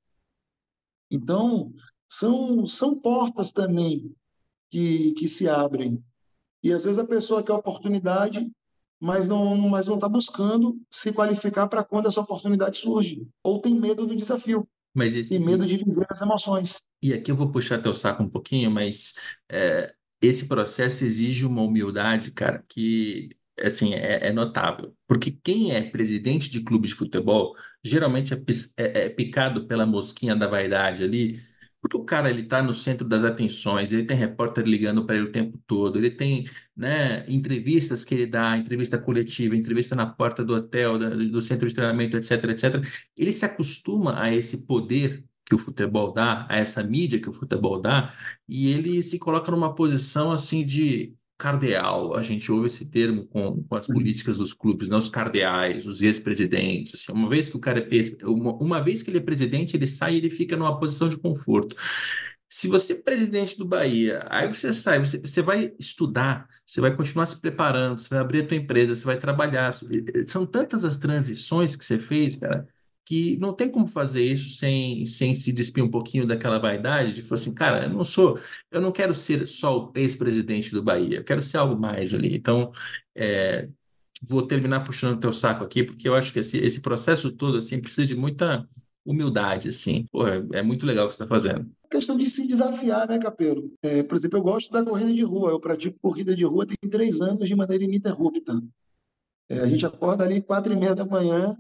Então, 1.10 1.74
são, 2.08 2.66
são 2.66 2.98
portas 2.98 3.52
também 3.52 4.16
que, 4.70 5.14
que 5.14 5.28
se 5.28 5.48
abrem. 5.48 6.04
E 6.64 6.72
às 6.72 6.84
vezes 6.84 7.00
a 7.00 7.06
pessoa 7.06 7.44
quer 7.44 7.54
oportunidade, 7.54 8.50
mas 9.00 9.28
não 9.28 9.58
mas 9.70 9.88
não 9.88 9.96
está 9.96 10.08
buscando 10.08 10.80
se 10.90 11.12
qualificar 11.12 11.68
para 11.68 11.84
quando 11.84 12.08
essa 12.08 12.22
oportunidade 12.22 12.78
surge. 12.78 13.28
Ou 13.44 13.60
tem 13.60 13.74
medo 13.74 14.06
do 14.06 14.16
desafio. 14.16 14.68
Mas 14.94 15.16
esse... 15.16 15.30
Tem 15.30 15.40
medo 15.40 15.66
de 15.66 15.78
viver 15.78 16.06
as 16.10 16.22
emoções. 16.22 16.82
E 17.02 17.14
aqui 17.14 17.32
eu 17.32 17.36
vou 17.36 17.52
puxar 17.52 17.80
teu 17.80 17.94
saco 17.94 18.24
um 18.24 18.30
pouquinho, 18.30 18.70
mas 18.70 19.14
é, 19.50 19.94
esse 20.22 20.48
processo 20.48 21.04
exige 21.04 21.46
uma 21.46 21.62
humildade, 21.62 22.32
cara, 22.32 22.64
que 22.68 23.30
assim, 23.60 23.94
é, 23.94 24.28
é, 24.28 24.32
notável. 24.32 24.96
Porque 25.08 25.32
quem 25.32 25.74
é 25.74 25.82
presidente 25.82 26.50
de 26.50 26.62
clube 26.62 26.88
de 26.88 26.96
futebol 26.96 27.56
geralmente 27.84 28.34
é, 28.34 28.38
é, 28.78 29.06
é 29.06 29.10
picado 29.10 29.68
pela 29.68 29.86
mosquinha 29.86 30.36
da 30.36 30.48
vaidade 30.48 31.04
ali, 31.04 31.40
porque 31.82 31.98
o 31.98 32.04
cara 32.06 32.30
ele 32.30 32.42
está 32.44 32.62
no 32.62 32.76
centro 32.76 33.08
das 33.08 33.24
atenções, 33.24 33.92
ele 33.92 34.06
tem 34.06 34.16
repórter 34.16 34.66
ligando 34.66 35.06
para 35.06 35.16
ele 35.16 35.26
o 35.26 35.32
tempo 35.32 35.60
todo, 35.66 35.98
ele 35.98 36.12
tem 36.12 36.48
né, 36.76 37.26
entrevistas 37.28 38.06
que 38.06 38.14
ele 38.14 38.28
dá, 38.28 38.56
entrevista 38.58 38.98
coletiva, 39.00 39.56
entrevista 39.56 39.96
na 39.96 40.06
porta 40.06 40.46
do 40.46 40.54
hotel, 40.54 41.00
do 41.00 41.42
centro 41.42 41.68
de 41.68 41.74
treinamento, 41.74 42.16
etc, 42.18 42.32
etc. 42.46 42.86
Ele 43.18 43.32
se 43.32 43.46
acostuma 43.46 44.22
a 44.22 44.34
esse 44.34 44.66
poder 44.66 45.26
que 45.46 45.56
o 45.56 45.58
futebol 45.58 46.14
dá, 46.14 46.46
a 46.50 46.58
essa 46.58 46.84
mídia 46.84 47.20
que 47.20 47.30
o 47.30 47.34
futebol 47.34 47.82
dá, 47.82 48.14
e 48.48 48.70
ele 48.72 49.02
se 49.04 49.20
coloca 49.20 49.52
numa 49.52 49.74
posição 49.76 50.32
assim 50.32 50.64
de 50.66 51.16
cardeal, 51.42 52.16
a 52.16 52.22
gente 52.22 52.52
ouve 52.52 52.68
esse 52.68 52.86
termo 52.86 53.26
com, 53.26 53.64
com 53.64 53.76
as 53.76 53.88
políticas 53.88 54.38
dos 54.38 54.54
clubes, 54.54 54.90
né? 54.90 54.96
os 54.96 55.10
cardeais, 55.10 55.88
os 55.88 56.04
ex-presidentes. 56.04 56.94
Assim, 56.94 57.12
uma 57.12 57.28
vez 57.28 57.50
que 57.50 57.58
o 57.58 57.60
cara 57.60 57.80
é 57.80 58.26
uma, 58.28 58.54
uma 58.58 58.80
vez 58.80 59.02
que 59.02 59.10
ele 59.10 59.18
é 59.18 59.22
presidente, 59.22 59.76
ele 59.76 59.88
sai 59.88 60.14
e 60.14 60.18
ele 60.18 60.30
fica 60.30 60.56
numa 60.56 60.80
posição 60.80 61.10
de 61.10 61.18
conforto. 61.18 61.76
Se 62.48 62.68
você 62.68 62.94
é 62.94 63.02
presidente 63.02 63.58
do 63.58 63.66
Bahia, 63.66 64.24
aí 64.30 64.48
você 64.48 64.72
sai, 64.72 65.00
você, 65.00 65.18
você 65.18 65.42
vai 65.42 65.74
estudar, 65.80 66.48
você 66.64 66.80
vai 66.80 66.96
continuar 66.96 67.26
se 67.26 67.42
preparando, 67.42 68.00
você 68.00 68.10
vai 68.10 68.20
abrir 68.20 68.44
a 68.44 68.48
tua 68.48 68.58
empresa, 68.58 68.94
você 68.94 69.06
vai 69.06 69.18
trabalhar. 69.18 69.74
São 70.28 70.46
tantas 70.46 70.86
as 70.86 70.98
transições 70.98 71.76
que 71.76 71.84
você 71.84 71.98
fez, 71.98 72.36
cara, 72.36 72.68
que 73.12 73.36
não 73.36 73.52
tem 73.52 73.70
como 73.70 73.88
fazer 73.88 74.24
isso 74.24 74.56
sem, 74.56 75.06
sem 75.06 75.36
se 75.36 75.52
despir 75.52 75.84
um 75.84 75.92
pouquinho 75.92 76.26
daquela 76.26 76.58
vaidade 76.58 77.14
de 77.14 77.22
falar 77.22 77.42
assim, 77.42 77.54
cara, 77.54 77.84
eu 77.84 77.90
não 77.90 78.06
sou, 78.06 78.40
eu 78.72 78.80
não 78.80 78.90
quero 78.90 79.14
ser 79.14 79.46
só 79.46 79.84
o 79.84 79.92
ex-presidente 79.96 80.72
do 80.72 80.82
Bahia, 80.82 81.18
eu 81.18 81.24
quero 81.26 81.42
ser 81.42 81.58
algo 81.58 81.78
mais 81.78 82.14
ali. 82.14 82.34
Então, 82.34 82.72
é, 83.14 83.68
vou 84.24 84.48
terminar 84.48 84.86
puxando 84.86 85.18
o 85.18 85.20
teu 85.20 85.34
saco 85.34 85.62
aqui, 85.62 85.84
porque 85.84 86.08
eu 86.08 86.16
acho 86.16 86.32
que 86.32 86.40
esse, 86.40 86.58
esse 86.60 86.80
processo 86.80 87.34
todo, 87.34 87.58
assim, 87.58 87.82
precisa 87.82 88.08
de 88.08 88.16
muita 88.16 88.66
humildade, 89.06 89.68
assim. 89.68 90.06
É, 90.54 90.60
é 90.60 90.64
muito 90.64 90.86
legal 90.86 91.06
o 91.06 91.10
que 91.10 91.16
você 91.16 91.24
está 91.24 91.36
fazendo. 91.36 91.70
Questão 91.90 92.16
de 92.16 92.30
se 92.30 92.48
desafiar, 92.48 93.10
né, 93.10 93.20
Capelo? 93.20 93.74
É, 93.82 94.04
por 94.04 94.16
exemplo, 94.16 94.40
eu 94.40 94.44
gosto 94.44 94.72
da 94.72 94.86
corrida 94.86 95.12
de 95.14 95.24
rua. 95.24 95.50
Eu 95.50 95.60
pratico 95.60 96.00
corrida 96.02 96.34
de 96.34 96.46
rua 96.46 96.66
tem 96.66 96.90
três 96.90 97.20
anos 97.20 97.46
de 97.46 97.56
maneira 97.58 97.84
ininterrupta. 97.84 98.62
É, 99.50 99.60
a 99.60 99.68
gente 99.68 99.86
acorda 99.86 100.24
ali 100.24 100.42
quatro 100.42 100.72
e 100.72 100.78
meia 100.78 100.96
da 100.96 101.04
manhã, 101.04 101.58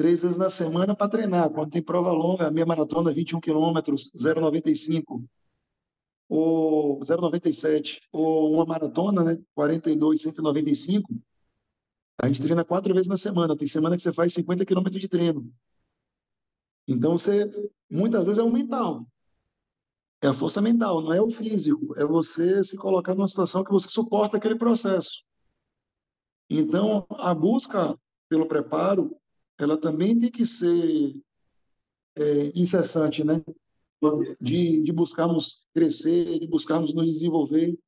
três 0.00 0.22
vezes 0.22 0.38
na 0.38 0.48
semana 0.48 0.96
para 0.96 1.10
treinar. 1.10 1.50
Quando 1.50 1.72
tem 1.72 1.82
prova 1.82 2.10
longa, 2.10 2.46
a 2.46 2.50
minha 2.50 2.64
maratona 2.64 3.12
21 3.12 3.38
quilômetros, 3.38 4.10
0,95 4.12 5.22
ou 6.26 7.00
0,97 7.00 8.00
ou 8.10 8.54
uma 8.54 8.64
maratona, 8.64 9.22
né, 9.22 9.38
42, 9.54 10.22
195. 10.22 11.14
A 12.16 12.28
gente 12.28 12.40
treina 12.40 12.64
quatro 12.64 12.94
vezes 12.94 13.08
na 13.08 13.18
semana. 13.18 13.54
Tem 13.54 13.66
semana 13.66 13.94
que 13.94 14.00
você 14.00 14.10
faz 14.10 14.32
50 14.32 14.64
quilômetros 14.64 14.98
de 14.98 15.06
treino. 15.06 15.52
Então 16.88 17.18
você 17.18 17.50
muitas 17.90 18.24
vezes 18.24 18.38
é 18.38 18.42
o 18.42 18.50
mental. 18.50 19.06
É 20.22 20.28
a 20.28 20.32
força 20.32 20.62
mental, 20.62 21.02
não 21.02 21.12
é 21.12 21.20
o 21.20 21.30
físico. 21.30 21.94
É 21.98 22.06
você 22.06 22.64
se 22.64 22.78
colocar 22.78 23.14
numa 23.14 23.28
situação 23.28 23.62
que 23.62 23.70
você 23.70 23.88
suporta 23.88 24.38
aquele 24.38 24.56
processo. 24.56 25.26
Então, 26.48 27.06
a 27.10 27.34
busca 27.34 27.94
pelo 28.30 28.46
preparo 28.46 29.14
ela 29.64 29.76
também 29.76 30.18
tem 30.18 30.30
que 30.30 30.46
ser 30.46 31.22
é, 32.16 32.52
incessante, 32.54 33.24
né? 33.24 33.42
De, 34.40 34.82
de 34.82 34.92
buscarmos 34.92 35.66
crescer, 35.74 36.38
de 36.38 36.46
buscarmos 36.46 36.94
nos 36.94 37.06
desenvolver. 37.06 37.78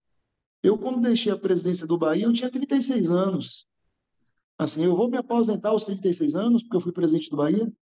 Eu, 0.62 0.78
quando 0.78 1.00
deixei 1.00 1.32
a 1.32 1.38
presidência 1.38 1.86
do 1.86 1.98
Bahia, 1.98 2.26
eu 2.26 2.32
tinha 2.32 2.50
36 2.50 3.10
anos. 3.10 3.66
Assim, 4.58 4.84
eu 4.84 4.94
vou 4.94 5.08
me 5.08 5.16
aposentar 5.16 5.70
aos 5.70 5.84
36 5.84 6.34
anos, 6.34 6.62
porque 6.62 6.76
eu 6.76 6.80
fui 6.80 6.92
presidente 6.92 7.30
do 7.30 7.36
Bahia? 7.36 7.72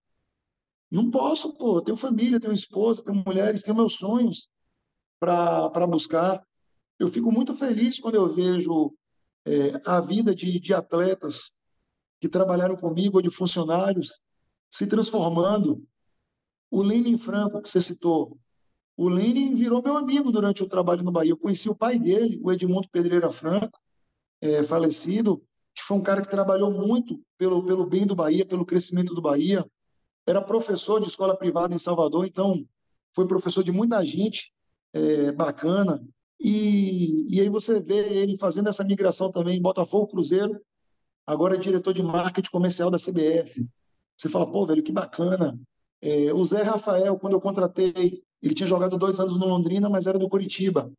Não 0.91 1.11
posso, 1.11 1.53
pô. 1.55 1.81
Tenho 1.83 1.97
família, 1.97 2.41
tenho 2.41 2.55
esposa, 2.55 3.05
tenho 3.05 3.23
mulheres, 3.27 3.63
tenho 3.63 3.77
meus 3.77 3.95
sonhos 3.95 4.49
para 5.19 5.87
buscar. 5.87 6.43
Eu 6.99 7.09
fico 7.09 7.31
muito 7.31 7.55
feliz 7.55 7.99
quando 7.99 8.15
eu 8.15 8.33
vejo 8.33 8.95
é, 9.45 9.81
a 9.85 10.01
vida 10.01 10.35
de, 10.35 10.59
de 10.59 10.73
atletas 10.73 11.60
que 12.21 12.29
trabalharam 12.29 12.77
comigo, 12.77 13.17
ou 13.17 13.23
de 13.23 13.31
funcionários, 13.31 14.21
se 14.71 14.87
transformando. 14.87 15.83
O 16.71 16.83
Lenin 16.83 17.19
Franco, 17.19 17.61
que 17.61 17.69
você 17.69 17.81
citou, 17.81 18.39
o 18.97 19.09
Lenin 19.09 19.55
virou 19.55 19.83
meu 19.83 19.97
amigo 19.97 20.31
durante 20.31 20.63
o 20.63 20.69
trabalho 20.69 21.03
no 21.03 21.11
Bahia. 21.11 21.33
Eu 21.33 21.37
conheci 21.37 21.69
o 21.69 21.75
pai 21.75 21.99
dele, 21.99 22.39
o 22.43 22.53
Edmundo 22.53 22.89
Pedreira 22.91 23.33
Franco, 23.33 23.79
é, 24.41 24.63
falecido, 24.63 25.43
que 25.75 25.83
foi 25.83 25.97
um 25.97 26.03
cara 26.03 26.21
que 26.21 26.29
trabalhou 26.29 26.71
muito 26.71 27.21
pelo, 27.39 27.65
pelo 27.65 27.87
bem 27.87 28.07
do 28.07 28.15
Bahia, 28.15 28.45
pelo 28.45 28.67
crescimento 28.67 29.15
do 29.15 29.23
Bahia. 29.23 29.65
Era 30.27 30.43
professor 30.43 31.01
de 31.01 31.09
escola 31.09 31.37
privada 31.37 31.75
em 31.75 31.79
Salvador, 31.79 32.27
então 32.27 32.65
foi 33.15 33.27
professor 33.27 33.65
de 33.65 33.73
muita 33.73 34.05
gente 34.05 34.53
é, 34.93 35.33
bacana. 35.33 36.03
E, 36.39 37.27
e 37.35 37.41
aí 37.41 37.49
você 37.49 37.81
vê 37.81 38.07
ele 38.15 38.37
fazendo 38.37 38.69
essa 38.69 38.85
migração 38.85 39.31
também 39.31 39.61
Botafogo 39.61 40.09
Cruzeiro, 40.09 40.61
agora 41.27 41.55
é 41.55 41.59
diretor 41.59 41.93
de 41.93 42.03
marketing 42.03 42.51
comercial 42.51 42.91
da 42.91 42.99
CBF. 42.99 43.67
Você 44.17 44.29
fala, 44.29 44.51
pô, 44.51 44.67
velho, 44.67 44.83
que 44.83 44.93
bacana. 44.93 45.59
É, 46.01 46.33
o 46.33 46.45
Zé 46.45 46.63
Rafael, 46.63 47.19
quando 47.19 47.35
eu 47.35 47.41
contratei, 47.41 48.23
ele 48.43 48.55
tinha 48.55 48.67
jogado 48.67 48.99
dois 48.99 49.19
anos 49.21 49.39
no 49.39 49.47
Londrina, 49.47 49.89
mas 49.89 50.07
era 50.07 50.19
do 50.19 50.29
Curitiba. 50.29 50.93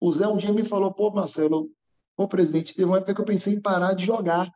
O 0.00 0.12
Zé 0.12 0.26
um 0.26 0.36
dia 0.36 0.52
me 0.52 0.64
falou, 0.64 0.92
pô, 0.92 1.10
Marcelo, 1.10 1.70
pô, 2.16 2.26
presidente, 2.28 2.74
teve 2.74 2.88
uma 2.88 2.98
época 2.98 3.14
que 3.14 3.20
eu 3.20 3.24
pensei 3.24 3.54
em 3.54 3.60
parar 3.60 3.94
de 3.94 4.04
jogar. 4.04 4.52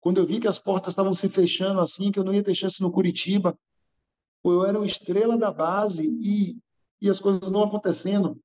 Quando 0.00 0.18
eu 0.18 0.26
vi 0.26 0.40
que 0.40 0.48
as 0.48 0.58
portas 0.58 0.92
estavam 0.92 1.12
se 1.12 1.28
fechando 1.28 1.80
assim, 1.80 2.10
que 2.10 2.18
eu 2.18 2.24
não 2.24 2.32
ia 2.32 2.42
ter 2.42 2.54
chance 2.54 2.80
no 2.80 2.90
Curitiba, 2.90 3.58
eu 4.44 4.64
era 4.64 4.80
o 4.80 4.84
estrela 4.84 5.36
da 5.36 5.52
base 5.52 6.02
e 6.02 6.58
e 7.00 7.08
as 7.08 7.18
coisas 7.18 7.50
não 7.50 7.62
acontecendo. 7.62 8.38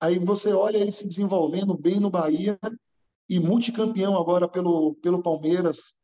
Aí 0.00 0.18
você 0.18 0.52
olha 0.52 0.78
ele 0.78 0.90
se 0.90 1.06
desenvolvendo 1.06 1.76
bem 1.76 2.00
no 2.00 2.10
Bahia 2.10 2.58
e 3.30 3.38
multicampeão 3.38 4.18
agora 4.18 4.48
pelo, 4.48 4.96
pelo 4.96 5.22
Palmeiras, 5.22 5.96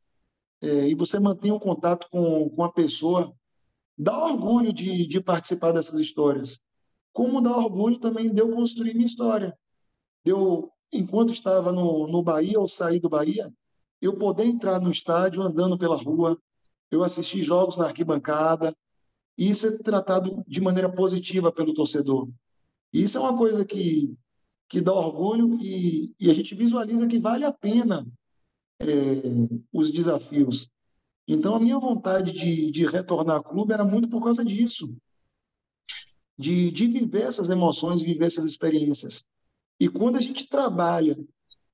é, 0.62 0.88
e 0.88 0.94
você 0.94 1.18
mantém 1.18 1.50
um 1.50 1.58
contato 1.58 2.06
com, 2.08 2.48
com 2.50 2.62
a 2.62 2.72
pessoa, 2.72 3.34
dá 3.98 4.16
orgulho 4.26 4.72
de, 4.72 5.08
de 5.08 5.20
participar 5.20 5.72
dessas 5.72 5.98
histórias. 5.98 6.60
Como 7.12 7.40
dá 7.40 7.50
orgulho 7.56 7.98
também 7.98 8.32
de 8.32 8.40
eu 8.40 8.54
construir 8.54 8.94
minha 8.94 9.08
história. 9.08 9.58
Eu, 10.24 10.70
enquanto 10.92 11.32
estava 11.32 11.72
no, 11.72 12.06
no 12.06 12.22
Bahia, 12.22 12.60
ou 12.60 12.68
sair 12.68 13.00
do 13.00 13.08
Bahia, 13.08 13.52
eu 14.00 14.16
poder 14.16 14.44
entrar 14.44 14.80
no 14.80 14.92
estádio 14.92 15.42
andando 15.42 15.76
pela 15.76 15.96
rua, 15.96 16.40
eu 16.92 17.02
assistir 17.02 17.42
jogos 17.42 17.76
na 17.76 17.86
arquibancada, 17.86 18.72
e 19.36 19.52
ser 19.52 19.78
tratado 19.82 20.44
de 20.46 20.60
maneira 20.60 20.88
positiva 20.88 21.50
pelo 21.50 21.74
torcedor. 21.74 22.28
Isso 22.92 23.18
é 23.18 23.20
uma 23.20 23.36
coisa 23.36 23.64
que, 23.64 24.16
que 24.68 24.80
dá 24.80 24.92
orgulho 24.92 25.58
e, 25.60 26.14
e 26.18 26.30
a 26.30 26.34
gente 26.34 26.54
visualiza 26.54 27.06
que 27.06 27.18
vale 27.18 27.44
a 27.44 27.52
pena 27.52 28.06
é, 28.80 28.86
os 29.72 29.90
desafios. 29.90 30.72
Então, 31.28 31.54
a 31.54 31.60
minha 31.60 31.78
vontade 31.78 32.32
de, 32.32 32.70
de 32.70 32.86
retornar 32.86 33.36
ao 33.36 33.44
clube 33.44 33.72
era 33.72 33.84
muito 33.84 34.08
por 34.08 34.22
causa 34.22 34.44
disso. 34.44 34.94
De, 36.38 36.70
de 36.70 36.86
viver 36.86 37.22
essas 37.22 37.48
emoções, 37.48 38.02
viver 38.02 38.26
essas 38.26 38.44
experiências. 38.44 39.24
E 39.80 39.88
quando 39.88 40.16
a 40.16 40.20
gente 40.20 40.48
trabalha 40.48 41.16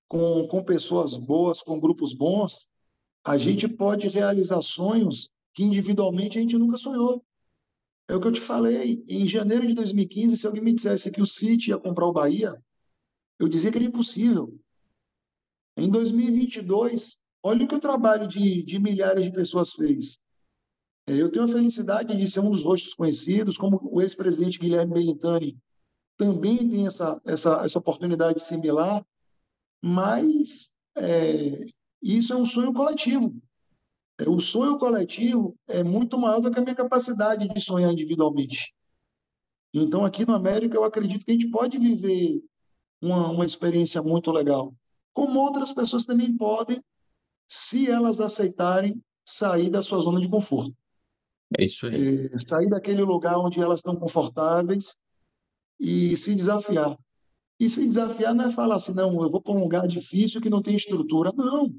com, 0.09 0.47
com 0.47 0.63
pessoas 0.63 1.17
boas, 1.17 1.63
com 1.63 1.81
grupos 1.81 2.13
bons, 2.13 2.69
a 3.25 3.37
gente 3.37 3.69
pode 3.69 4.09
realizar 4.09 4.61
sonhos 4.63 5.31
que 5.55 5.65
individualmente 5.65 6.39
a 6.39 6.41
gente 6.41 6.59
nunca 6.59 6.77
sonhou. 6.77 7.25
É 8.09 8.15
o 8.15 8.21
que 8.21 8.29
eu 8.29 8.33
te 8.33 8.41
falei. 8.41 9.03
Em 9.07 9.27
janeiro 9.27 9.67
de 9.67 9.75
2015, 9.75 10.37
se 10.37 10.47
alguém 10.47 10.63
me 10.63 10.75
dissesse 10.75 11.11
que 11.11 11.21
o 11.21 11.27
City 11.27 11.71
ia 11.71 11.79
comprar 11.79 12.07
o 12.07 12.13
Bahia, 12.13 12.61
eu 13.39 13.49
dizia 13.49 13.71
que 13.71 13.79
era 13.79 13.87
impossível. 13.87 14.59
Em 15.77 15.91
2022, 15.91 17.19
olha 17.43 17.65
o 17.65 17.69
que 17.69 17.75
o 17.75 17.81
trabalho 17.81 18.29
de, 18.29 18.63
de 18.63 18.79
milhares 18.79 19.25
de 19.25 19.33
pessoas 19.33 19.73
fez. 19.73 20.19
É, 21.07 21.15
eu 21.15 21.31
tenho 21.31 21.45
a 21.45 21.49
felicidade 21.49 22.17
de 22.17 22.31
ser 22.31 22.41
um 22.41 22.51
dos 22.51 22.63
rostos 22.63 22.95
conhecidos, 22.95 23.57
como 23.57 23.81
o 23.83 24.01
ex-presidente 24.01 24.59
Guilherme 24.59 24.95
Belintani 24.95 25.59
também 26.17 26.69
tem 26.69 26.87
essa, 26.87 27.21
essa, 27.25 27.65
essa 27.65 27.79
oportunidade 27.79 28.41
similar, 28.41 29.05
mas 29.83 30.71
é, 30.97 31.65
isso 32.01 32.33
é 32.33 32.37
um 32.37 32.47
sonho 32.47 32.73
coletivo. 32.73 33.35
É, 34.19 34.29
o 34.29 34.41
sonho 34.41 34.79
coletivo 34.79 35.57
é 35.67 35.83
muito 35.83 36.19
maior 36.19 36.41
do 36.41 36.51
que 36.51 36.59
a 36.59 36.63
minha 36.63 36.75
capacidade 36.75 37.49
de 37.49 37.61
sonhar 37.61 37.93
individualmente. 37.93 38.73
Então, 39.75 40.05
aqui 40.05 40.27
no 40.27 40.35
América, 40.35 40.77
eu 40.77 40.85
acredito 40.85 41.25
que 41.25 41.31
a 41.31 41.35
gente 41.35 41.51
pode 41.51 41.79
viver 41.79 42.43
uma, 43.03 43.31
uma 43.31 43.45
experiência 43.45 44.01
muito 44.03 44.31
legal. 44.31 44.73
Como 45.13 45.41
outras 45.41 45.73
pessoas 45.73 46.07
também 46.07 46.35
podem, 46.37 46.83
se 47.49 47.91
elas 47.91 48.21
aceitarem 48.21 49.03
sair 49.25 49.69
da 49.69 49.83
sua 49.83 50.01
zona 50.01 50.21
de 50.21 50.29
conforto. 50.29 50.75
É 51.59 51.67
isso 51.67 51.87
aí. 51.87 52.27
É, 52.27 52.39
sair 52.49 52.69
daquele 52.69 53.03
lugar 53.03 53.37
onde 53.39 53.61
elas 53.61 53.81
estão 53.81 53.95
confortáveis 53.97 54.97
e 55.79 56.17
se 56.17 56.35
desafiar. 56.35 56.97
E 57.61 57.69
se 57.69 57.87
desafiar 57.87 58.35
não 58.35 58.47
é 58.47 58.53
falar 58.53 58.77
assim, 58.77 58.95
não, 58.95 59.23
eu 59.23 59.31
vou 59.31 59.41
para 59.41 59.53
um 59.53 59.61
lugar 59.61 59.87
difícil 59.87 60.41
que 60.41 60.49
não 60.49 60.63
tem 60.63 60.75
estrutura. 60.75 61.31
Não. 61.37 61.75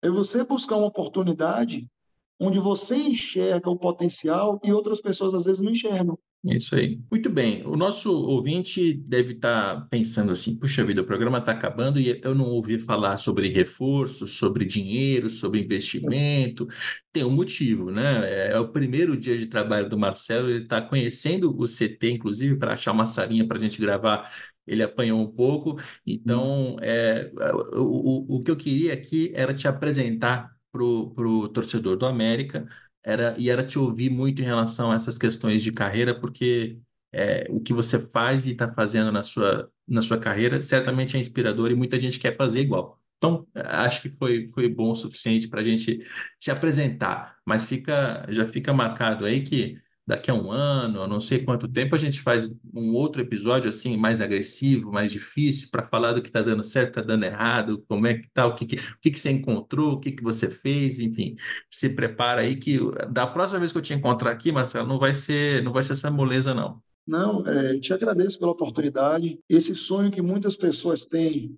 É 0.00 0.08
você 0.08 0.44
buscar 0.44 0.76
uma 0.76 0.86
oportunidade 0.86 1.90
onde 2.38 2.58
você 2.58 2.96
enxerga 2.96 3.70
o 3.70 3.78
potencial 3.78 4.60
e 4.62 4.72
outras 4.72 5.00
pessoas 5.00 5.34
às 5.34 5.44
vezes 5.44 5.60
não 5.60 5.72
enxergam. 5.72 6.18
Isso 6.48 6.76
aí. 6.76 7.00
Muito 7.10 7.28
bem. 7.28 7.66
O 7.66 7.76
nosso 7.76 8.12
ouvinte 8.12 8.94
deve 8.94 9.32
estar 9.32 9.80
tá 9.80 9.86
pensando 9.90 10.30
assim: 10.30 10.56
puxa 10.58 10.84
vida, 10.84 11.02
o 11.02 11.04
programa 11.04 11.38
está 11.38 11.50
acabando 11.52 11.98
e 11.98 12.20
eu 12.22 12.34
não 12.34 12.44
ouvi 12.46 12.78
falar 12.78 13.16
sobre 13.16 13.48
reforço, 13.48 14.28
sobre 14.28 14.64
dinheiro, 14.64 15.28
sobre 15.28 15.60
investimento. 15.60 16.68
Tem 17.12 17.24
um 17.24 17.30
motivo, 17.30 17.90
né? 17.90 18.48
É, 18.48 18.52
é 18.52 18.58
o 18.60 18.68
primeiro 18.68 19.16
dia 19.16 19.36
de 19.36 19.46
trabalho 19.46 19.88
do 19.88 19.98
Marcelo, 19.98 20.48
ele 20.48 20.62
está 20.64 20.80
conhecendo 20.80 21.56
o 21.58 21.66
CT, 21.66 22.10
inclusive, 22.12 22.56
para 22.56 22.74
achar 22.74 22.92
uma 22.92 23.06
salinha 23.06 23.46
para 23.46 23.56
a 23.56 23.60
gente 23.60 23.80
gravar 23.80 24.30
ele 24.66 24.82
apanhou 24.82 25.20
um 25.20 25.30
pouco. 25.30 25.76
Então, 26.04 26.76
é, 26.82 27.30
o, 27.72 28.34
o, 28.34 28.36
o 28.38 28.42
que 28.42 28.50
eu 28.50 28.56
queria 28.56 28.92
aqui 28.94 29.30
era 29.34 29.54
te 29.54 29.68
apresentar 29.68 30.56
para 30.72 30.82
o 30.82 31.48
torcedor 31.48 31.96
do 31.96 32.04
América 32.04 32.66
era, 33.06 33.36
e 33.38 33.48
era 33.48 33.64
te 33.64 33.78
ouvir 33.78 34.10
muito 34.10 34.42
em 34.42 34.44
relação 34.44 34.90
a 34.90 34.96
essas 34.96 35.16
questões 35.16 35.62
de 35.62 35.72
carreira, 35.72 36.18
porque 36.18 36.78
é, 37.12 37.46
o 37.48 37.60
que 37.60 37.72
você 37.72 38.00
faz 38.00 38.46
e 38.48 38.52
está 38.52 38.72
fazendo 38.74 39.12
na 39.12 39.22
sua, 39.22 39.70
na 39.86 40.02
sua 40.02 40.18
carreira 40.18 40.60
certamente 40.60 41.16
é 41.16 41.20
inspirador 41.20 41.70
e 41.70 41.76
muita 41.76 42.00
gente 42.00 42.18
quer 42.18 42.36
fazer 42.36 42.60
igual. 42.60 43.00
Então, 43.16 43.46
acho 43.54 44.02
que 44.02 44.10
foi, 44.10 44.48
foi 44.48 44.68
bom 44.68 44.90
o 44.92 44.96
suficiente 44.96 45.48
para 45.48 45.60
a 45.60 45.64
gente 45.64 46.04
te 46.40 46.50
apresentar, 46.50 47.36
mas 47.46 47.64
fica, 47.64 48.26
já 48.28 48.44
fica 48.44 48.72
marcado 48.72 49.24
aí 49.24 49.40
que 49.42 49.78
daqui 50.06 50.30
a 50.30 50.34
um 50.34 50.52
ano, 50.52 51.02
a 51.02 51.08
não 51.08 51.20
sei 51.20 51.44
quanto 51.44 51.66
tempo, 51.66 51.96
a 51.96 51.98
gente 51.98 52.20
faz 52.20 52.48
um 52.72 52.94
outro 52.94 53.20
episódio 53.20 53.68
assim, 53.68 53.96
mais 53.96 54.22
agressivo, 54.22 54.92
mais 54.92 55.10
difícil, 55.10 55.68
para 55.70 55.82
falar 55.82 56.12
do 56.12 56.22
que 56.22 56.28
está 56.28 56.42
dando 56.42 56.62
certo, 56.62 56.90
está 56.90 57.02
dando 57.02 57.24
errado, 57.24 57.84
como 57.88 58.06
é 58.06 58.14
que 58.14 58.28
tá, 58.32 58.46
o 58.46 58.54
que, 58.54 58.66
que, 58.66 58.76
o 58.76 59.00
que, 59.00 59.10
que 59.10 59.18
você 59.18 59.30
encontrou, 59.30 59.94
o 59.94 60.00
que, 60.00 60.12
que 60.12 60.22
você 60.22 60.48
fez, 60.48 61.00
enfim. 61.00 61.34
Se 61.68 61.90
prepara 61.90 62.42
aí 62.42 62.54
que 62.54 62.78
da 63.10 63.26
próxima 63.26 63.58
vez 63.58 63.72
que 63.72 63.78
eu 63.78 63.82
te 63.82 63.94
encontrar 63.94 64.30
aqui, 64.30 64.52
Marcelo, 64.52 64.86
não 64.86 64.98
vai 64.98 65.12
ser, 65.12 65.62
não 65.64 65.72
vai 65.72 65.82
ser 65.82 65.92
essa 65.92 66.10
moleza, 66.10 66.54
não. 66.54 66.80
Não, 67.06 67.46
é, 67.46 67.78
te 67.78 67.92
agradeço 67.92 68.38
pela 68.38 68.52
oportunidade. 68.52 69.38
Esse 69.48 69.74
sonho 69.74 70.10
que 70.10 70.22
muitas 70.22 70.56
pessoas 70.56 71.04
têm 71.04 71.56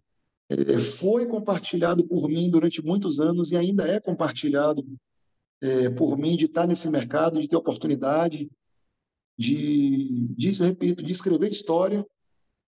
é, 0.49 0.79
foi 0.79 1.27
compartilhado 1.27 2.07
por 2.07 2.29
mim 2.29 2.51
durante 2.51 2.83
muitos 2.83 3.21
anos 3.21 3.53
e 3.53 3.57
ainda 3.57 3.87
é 3.87 4.01
compartilhado 4.01 4.85
é, 5.61 5.91
por 5.91 6.17
mim 6.17 6.37
de 6.37 6.47
estar 6.47 6.67
nesse 6.67 6.89
mercado, 6.89 7.41
de 7.41 7.49
ter 7.49 7.57
oportunidade 7.57 8.51
de, 9.37 10.35
de, 10.35 10.51
repito, 10.63 11.03
de 11.03 11.13
escrever 11.13 11.51
história. 11.51 12.07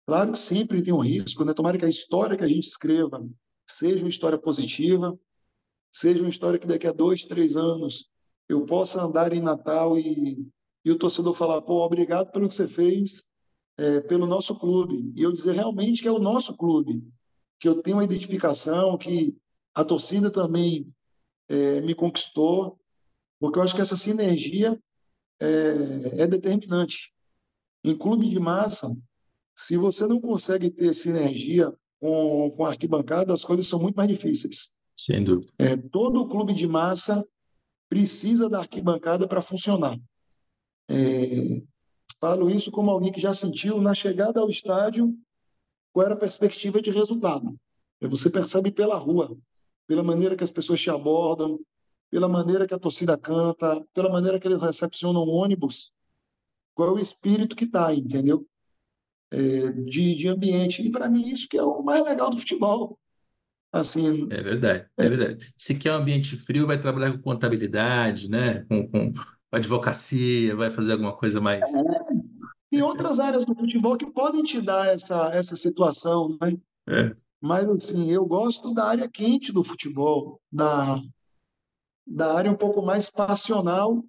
Claro 0.05 0.31
que 0.31 0.39
sempre 0.39 0.81
tem 0.81 0.93
um 0.93 0.99
risco, 0.99 1.43
né? 1.43 1.53
Tomara 1.53 1.77
que 1.77 1.85
a 1.85 1.89
história 1.89 2.37
que 2.37 2.43
a 2.43 2.47
gente 2.47 2.67
escreva 2.67 3.27
seja 3.65 3.99
uma 3.99 4.09
história 4.09 4.37
positiva, 4.37 5.17
seja 5.91 6.21
uma 6.21 6.29
história 6.29 6.59
que 6.59 6.67
daqui 6.67 6.87
a 6.87 6.91
dois, 6.91 7.25
três 7.25 7.55
anos 7.55 8.09
eu 8.47 8.65
possa 8.65 9.03
andar 9.03 9.33
em 9.33 9.41
Natal 9.41 9.97
e, 9.97 10.47
e 10.85 10.91
o 10.91 10.97
torcedor 10.97 11.33
falar, 11.33 11.61
pô, 11.61 11.83
obrigado 11.83 12.31
pelo 12.31 12.47
que 12.47 12.53
você 12.53 12.67
fez 12.67 13.27
é, 13.77 14.01
pelo 14.01 14.25
nosso 14.25 14.55
clube. 14.55 15.11
E 15.15 15.21
eu 15.21 15.31
dizer 15.31 15.55
realmente 15.55 16.01
que 16.01 16.07
é 16.07 16.11
o 16.11 16.19
nosso 16.19 16.55
clube, 16.55 17.03
que 17.59 17.67
eu 17.67 17.81
tenho 17.81 17.97
uma 17.97 18.03
identificação, 18.03 18.97
que 18.97 19.35
a 19.75 19.83
torcida 19.83 20.31
também 20.31 20.91
é, 21.49 21.81
me 21.81 21.95
conquistou, 21.95 22.79
porque 23.39 23.59
eu 23.59 23.63
acho 23.63 23.75
que 23.75 23.81
essa 23.81 23.95
sinergia 23.95 24.79
é, 25.39 26.23
é 26.23 26.27
determinante. 26.27 27.13
Em 27.83 27.97
clube 27.97 28.27
de 28.29 28.39
massa, 28.39 28.89
se 29.55 29.77
você 29.77 30.05
não 30.05 30.19
consegue 30.19 30.69
ter 30.69 30.93
sinergia 30.93 31.73
com, 31.99 32.51
com 32.51 32.65
a 32.65 32.69
arquibancada, 32.69 33.33
as 33.33 33.43
coisas 33.43 33.67
são 33.67 33.79
muito 33.79 33.95
mais 33.95 34.09
difíceis. 34.09 34.75
Sem 34.95 35.23
dúvida. 35.23 35.51
É, 35.59 35.77
todo 35.77 36.27
clube 36.27 36.53
de 36.53 36.67
massa 36.67 37.25
precisa 37.89 38.49
da 38.49 38.59
arquibancada 38.59 39.27
para 39.27 39.41
funcionar. 39.41 39.97
É, 40.89 41.61
falo 42.19 42.49
isso 42.49 42.71
como 42.71 42.91
alguém 42.91 43.11
que 43.11 43.21
já 43.21 43.33
sentiu 43.33 43.79
na 43.81 43.93
chegada 43.93 44.39
ao 44.39 44.49
estádio 44.49 45.15
qual 45.93 46.05
era 46.05 46.15
a 46.15 46.19
perspectiva 46.19 46.81
de 46.81 46.91
resultado. 46.91 47.55
Você 48.01 48.29
percebe 48.29 48.71
pela 48.71 48.97
rua 48.97 49.35
pela 49.87 50.03
maneira 50.03 50.35
que 50.35 50.43
as 50.43 50.51
pessoas 50.51 50.79
te 50.79 50.89
abordam, 50.89 51.59
pela 52.09 52.27
maneira 52.27 52.67
que 52.67 52.73
a 52.73 52.79
torcida 52.79 53.17
canta, 53.17 53.83
pela 53.93 54.11
maneira 54.11 54.39
que 54.39 54.47
eles 54.47 54.61
recepcionam 54.61 55.21
o 55.21 55.29
ônibus, 55.29 55.93
qual 56.75 56.89
é 56.89 56.91
o 56.91 56.99
espírito 56.99 57.55
que 57.55 57.65
está, 57.65 57.93
entendeu? 57.93 58.45
É, 59.31 59.71
de, 59.71 60.15
de 60.15 60.27
ambiente. 60.27 60.81
E 60.81 60.91
para 60.91 61.09
mim 61.09 61.27
isso 61.27 61.47
que 61.49 61.57
é 61.57 61.63
o 61.63 61.81
mais 61.81 62.03
legal 62.03 62.29
do 62.29 62.37
futebol. 62.37 62.99
Assim, 63.71 64.27
é 64.31 64.41
verdade, 64.41 64.87
é, 64.97 65.05
é 65.05 65.09
verdade. 65.09 65.53
Se 65.55 65.75
quer 65.75 65.91
um 65.91 65.97
ambiente 65.97 66.37
frio, 66.37 66.65
vai 66.65 66.79
trabalhar 66.79 67.11
com 67.11 67.21
contabilidade, 67.21 68.29
né? 68.29 68.63
Com, 68.65 68.87
com 68.87 69.13
advocacia, 69.51 70.55
vai 70.55 70.71
fazer 70.71 70.93
alguma 70.93 71.15
coisa 71.15 71.41
mais. 71.41 71.61
É. 71.73 71.83
Tem 72.69 72.81
outras 72.81 73.19
áreas 73.19 73.45
do 73.45 73.53
futebol 73.55 73.97
que 73.97 74.09
podem 74.09 74.43
te 74.43 74.61
dar 74.61 74.87
essa, 74.87 75.29
essa 75.33 75.55
situação, 75.55 76.37
né? 76.41 76.57
É. 76.87 77.15
Mas, 77.39 77.69
assim, 77.69 78.11
eu 78.11 78.25
gosto 78.25 78.73
da 78.73 78.85
área 78.85 79.09
quente 79.09 79.51
do 79.51 79.63
futebol, 79.63 80.41
da, 80.51 80.99
da 82.05 82.33
área 82.33 82.51
um 82.51 82.57
pouco 82.57 82.81
mais 82.81 83.09
passional, 83.09 84.03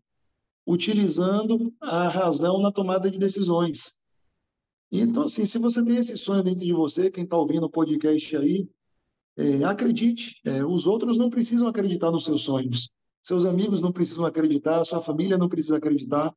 utilizando 0.66 1.72
a 1.80 2.08
razão 2.08 2.60
na 2.60 2.72
tomada 2.72 3.10
de 3.10 3.18
decisões. 3.18 3.98
Então, 4.90 5.24
assim, 5.24 5.44
se 5.44 5.58
você 5.58 5.84
tem 5.84 5.96
esse 5.96 6.16
sonho 6.16 6.42
dentro 6.42 6.64
de 6.64 6.72
você, 6.72 7.10
quem 7.10 7.24
está 7.24 7.36
ouvindo 7.36 7.66
o 7.66 7.70
podcast 7.70 8.36
aí, 8.36 8.68
é, 9.36 9.62
acredite. 9.64 10.40
É, 10.44 10.64
os 10.64 10.86
outros 10.86 11.16
não 11.16 11.30
precisam 11.30 11.68
acreditar 11.68 12.10
nos 12.10 12.24
seus 12.24 12.42
sonhos. 12.42 12.90
Seus 13.22 13.44
amigos 13.44 13.80
não 13.80 13.92
precisam 13.92 14.24
acreditar, 14.24 14.84
sua 14.84 15.00
família 15.00 15.38
não 15.38 15.48
precisa 15.48 15.76
acreditar. 15.76 16.34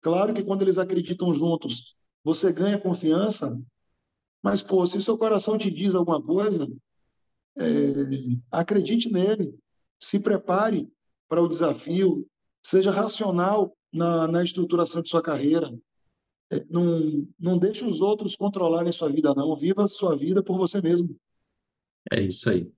Claro 0.00 0.32
que 0.32 0.42
quando 0.42 0.62
eles 0.62 0.78
acreditam 0.78 1.34
juntos, 1.34 1.96
você 2.24 2.52
ganha 2.52 2.78
confiança, 2.78 3.56
mas, 4.42 4.62
pô, 4.62 4.86
se 4.86 4.96
o 4.96 5.02
seu 5.02 5.18
coração 5.18 5.58
te 5.58 5.70
diz 5.70 5.94
alguma 5.94 6.22
coisa, 6.22 6.68
é, 7.58 7.64
acredite 8.50 9.10
nele, 9.10 9.54
se 9.98 10.18
prepare 10.18 10.88
para 11.28 11.42
o 11.42 11.48
desafio, 11.48 12.26
seja 12.62 12.90
racional 12.90 13.76
na, 13.92 14.26
na 14.26 14.42
estruturação 14.42 15.02
de 15.02 15.08
sua 15.08 15.22
carreira. 15.22 15.72
É, 16.50 16.64
não, 16.68 17.26
não 17.38 17.58
deixe 17.58 17.84
os 17.84 18.00
outros 18.00 18.34
controlarem 18.34 18.92
sua 18.92 19.10
vida, 19.10 19.34
não. 19.34 19.54
Viva 19.54 19.86
sua 19.86 20.16
vida 20.16 20.42
por 20.42 20.56
você 20.56 20.80
mesmo. 20.80 21.16
É 22.10 22.20
isso 22.20 22.48
aí. 22.50 22.70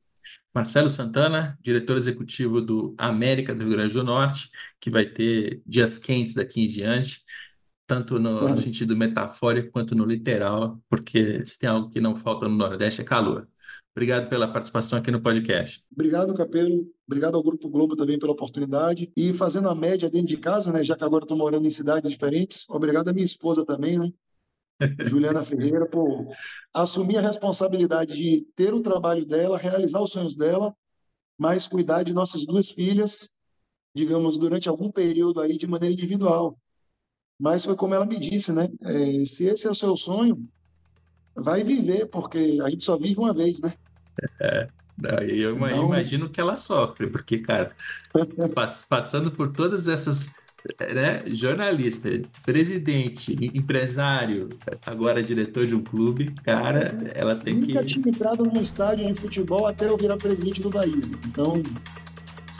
Marcelo 0.54 0.88
Santana, 0.88 1.58
diretor 1.62 1.96
executivo 1.96 2.60
do 2.60 2.94
América 2.98 3.54
do 3.54 3.62
Rio 3.64 3.72
Grande 3.72 3.94
do 3.94 4.04
Norte, 4.04 4.50
que 4.78 4.90
vai 4.90 5.06
ter 5.06 5.62
dias 5.66 5.98
quentes 5.98 6.34
daqui 6.34 6.60
em 6.60 6.68
diante, 6.68 7.22
tanto 7.92 8.18
no, 8.18 8.48
no 8.48 8.56
sentido 8.56 8.96
metafórico 8.96 9.70
quanto 9.70 9.94
no 9.94 10.06
literal, 10.06 10.80
porque 10.88 11.44
se 11.44 11.58
tem 11.58 11.68
algo 11.68 11.90
que 11.90 12.00
não 12.00 12.16
falta 12.16 12.48
no 12.48 12.56
Nordeste 12.56 13.02
é 13.02 13.04
calor. 13.04 13.46
Obrigado 13.94 14.30
pela 14.30 14.50
participação 14.50 14.98
aqui 14.98 15.10
no 15.10 15.20
podcast. 15.20 15.84
Obrigado, 15.92 16.32
Capelo. 16.32 16.90
Obrigado 17.06 17.34
ao 17.34 17.42
Grupo 17.42 17.68
Globo 17.68 17.94
também 17.94 18.18
pela 18.18 18.32
oportunidade. 18.32 19.12
E 19.14 19.34
fazendo 19.34 19.68
a 19.68 19.74
média 19.74 20.08
dentro 20.08 20.28
de 20.28 20.38
casa, 20.38 20.72
né? 20.72 20.82
Já 20.82 20.96
que 20.96 21.04
agora 21.04 21.26
estou 21.26 21.36
morando 21.36 21.66
em 21.66 21.70
cidades 21.70 22.10
diferentes. 22.10 22.64
Obrigado 22.70 23.08
à 23.08 23.12
minha 23.12 23.26
esposa 23.26 23.62
também, 23.62 23.98
né? 23.98 24.10
Juliana 25.06 25.44
Ferreira, 25.44 25.86
por 25.86 26.28
assumir 26.72 27.18
a 27.18 27.20
responsabilidade 27.20 28.14
de 28.16 28.40
ter 28.56 28.72
o 28.72 28.80
trabalho 28.80 29.26
dela, 29.26 29.58
realizar 29.58 30.00
os 30.00 30.10
sonhos 30.10 30.34
dela, 30.34 30.74
mas 31.36 31.68
cuidar 31.68 32.04
de 32.04 32.14
nossas 32.14 32.46
duas 32.46 32.70
filhas, 32.70 33.36
digamos, 33.94 34.38
durante 34.38 34.66
algum 34.66 34.90
período 34.90 35.42
aí 35.42 35.58
de 35.58 35.66
maneira 35.66 35.92
individual. 35.92 36.58
Mas 37.42 37.64
foi 37.64 37.74
como 37.74 37.92
ela 37.92 38.06
me 38.06 38.20
disse, 38.20 38.52
né? 38.52 38.68
É, 38.82 39.24
se 39.26 39.46
esse 39.46 39.66
é 39.66 39.70
o 39.70 39.74
seu 39.74 39.96
sonho, 39.96 40.48
vai 41.34 41.64
viver, 41.64 42.06
porque 42.06 42.60
a 42.62 42.70
gente 42.70 42.84
só 42.84 42.96
vive 42.96 43.18
uma 43.18 43.34
vez, 43.34 43.60
né? 43.60 43.74
É, 45.04 45.24
eu 45.24 45.56
então... 45.56 45.86
imagino 45.86 46.28
que 46.28 46.38
ela 46.38 46.54
sofre, 46.54 47.08
porque, 47.08 47.38
cara, 47.38 47.74
passando 48.88 49.32
por 49.32 49.50
todas 49.50 49.88
essas 49.88 50.32
né? 50.94 51.24
Jornalista, 51.26 52.08
presidente, 52.44 53.34
empresário, 53.54 54.50
agora 54.86 55.22
diretor 55.22 55.66
de 55.66 55.74
um 55.74 55.82
clube, 55.82 56.30
cara, 56.44 56.94
ela 57.14 57.34
tem 57.34 57.54
Nunca 57.54 57.66
que. 57.66 57.74
Nunca 57.74 57.86
tinha 57.86 58.08
entrado 58.08 58.44
num 58.44 58.62
estádio 58.62 59.12
de 59.12 59.20
futebol 59.20 59.66
até 59.66 59.88
eu 59.88 59.96
virar 59.96 60.18
presidente 60.18 60.60
do 60.60 60.70
Bahia. 60.70 61.02
Então, 61.26 61.54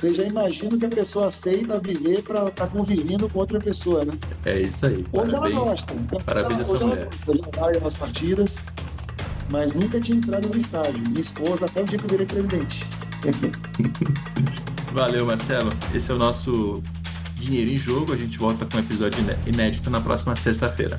você 0.03 0.15
já 0.15 0.25
imagina 0.25 0.77
que 0.77 0.85
a 0.85 0.89
pessoa 0.89 1.29
aceita 1.29 1.79
viver 1.79 2.23
para 2.23 2.49
estar 2.49 2.67
tá 2.67 2.67
convivendo 2.67 3.29
com 3.29 3.39
outra 3.39 3.61
pessoa, 3.61 4.05
né? 4.05 4.13
É 4.45 4.61
isso 4.63 4.85
aí. 4.87 5.07
Hoje 5.13 5.31
parabéns, 5.31 5.55
ela 5.55 5.65
gosta. 5.65 5.95
Parabéns 6.27 6.61
a 6.61 6.65
sua 6.65 6.75
hoje 6.75 6.85
mulher. 6.85 7.09
Ela 7.29 7.51
vai 7.57 7.81
nas 7.81 7.95
partidas, 7.95 8.59
mas 9.49 9.73
nunca 9.73 10.01
tinha 10.01 10.19
entrado 10.19 10.49
no 10.49 10.59
estádio. 10.59 11.01
Minha 11.09 11.21
esposa 11.21 11.67
até 11.67 11.83
o 11.83 11.85
dia 11.85 11.99
que 11.99 12.05
eu 12.05 12.11
virei 12.11 12.27
presidente. 12.27 12.85
Valeu, 14.93 15.25
Marcelo. 15.25 15.71
Esse 15.95 16.11
é 16.11 16.15
o 16.15 16.19
nosso 16.19 16.83
Dinheiro 17.37 17.71
em 17.71 17.79
Jogo. 17.79 18.13
A 18.13 18.17
gente 18.17 18.37
volta 18.39 18.67
com 18.67 18.79
um 18.79 18.81
episódio 18.81 19.21
inédito 19.47 19.89
na 19.89 20.01
próxima 20.01 20.35
sexta-feira. 20.35 20.99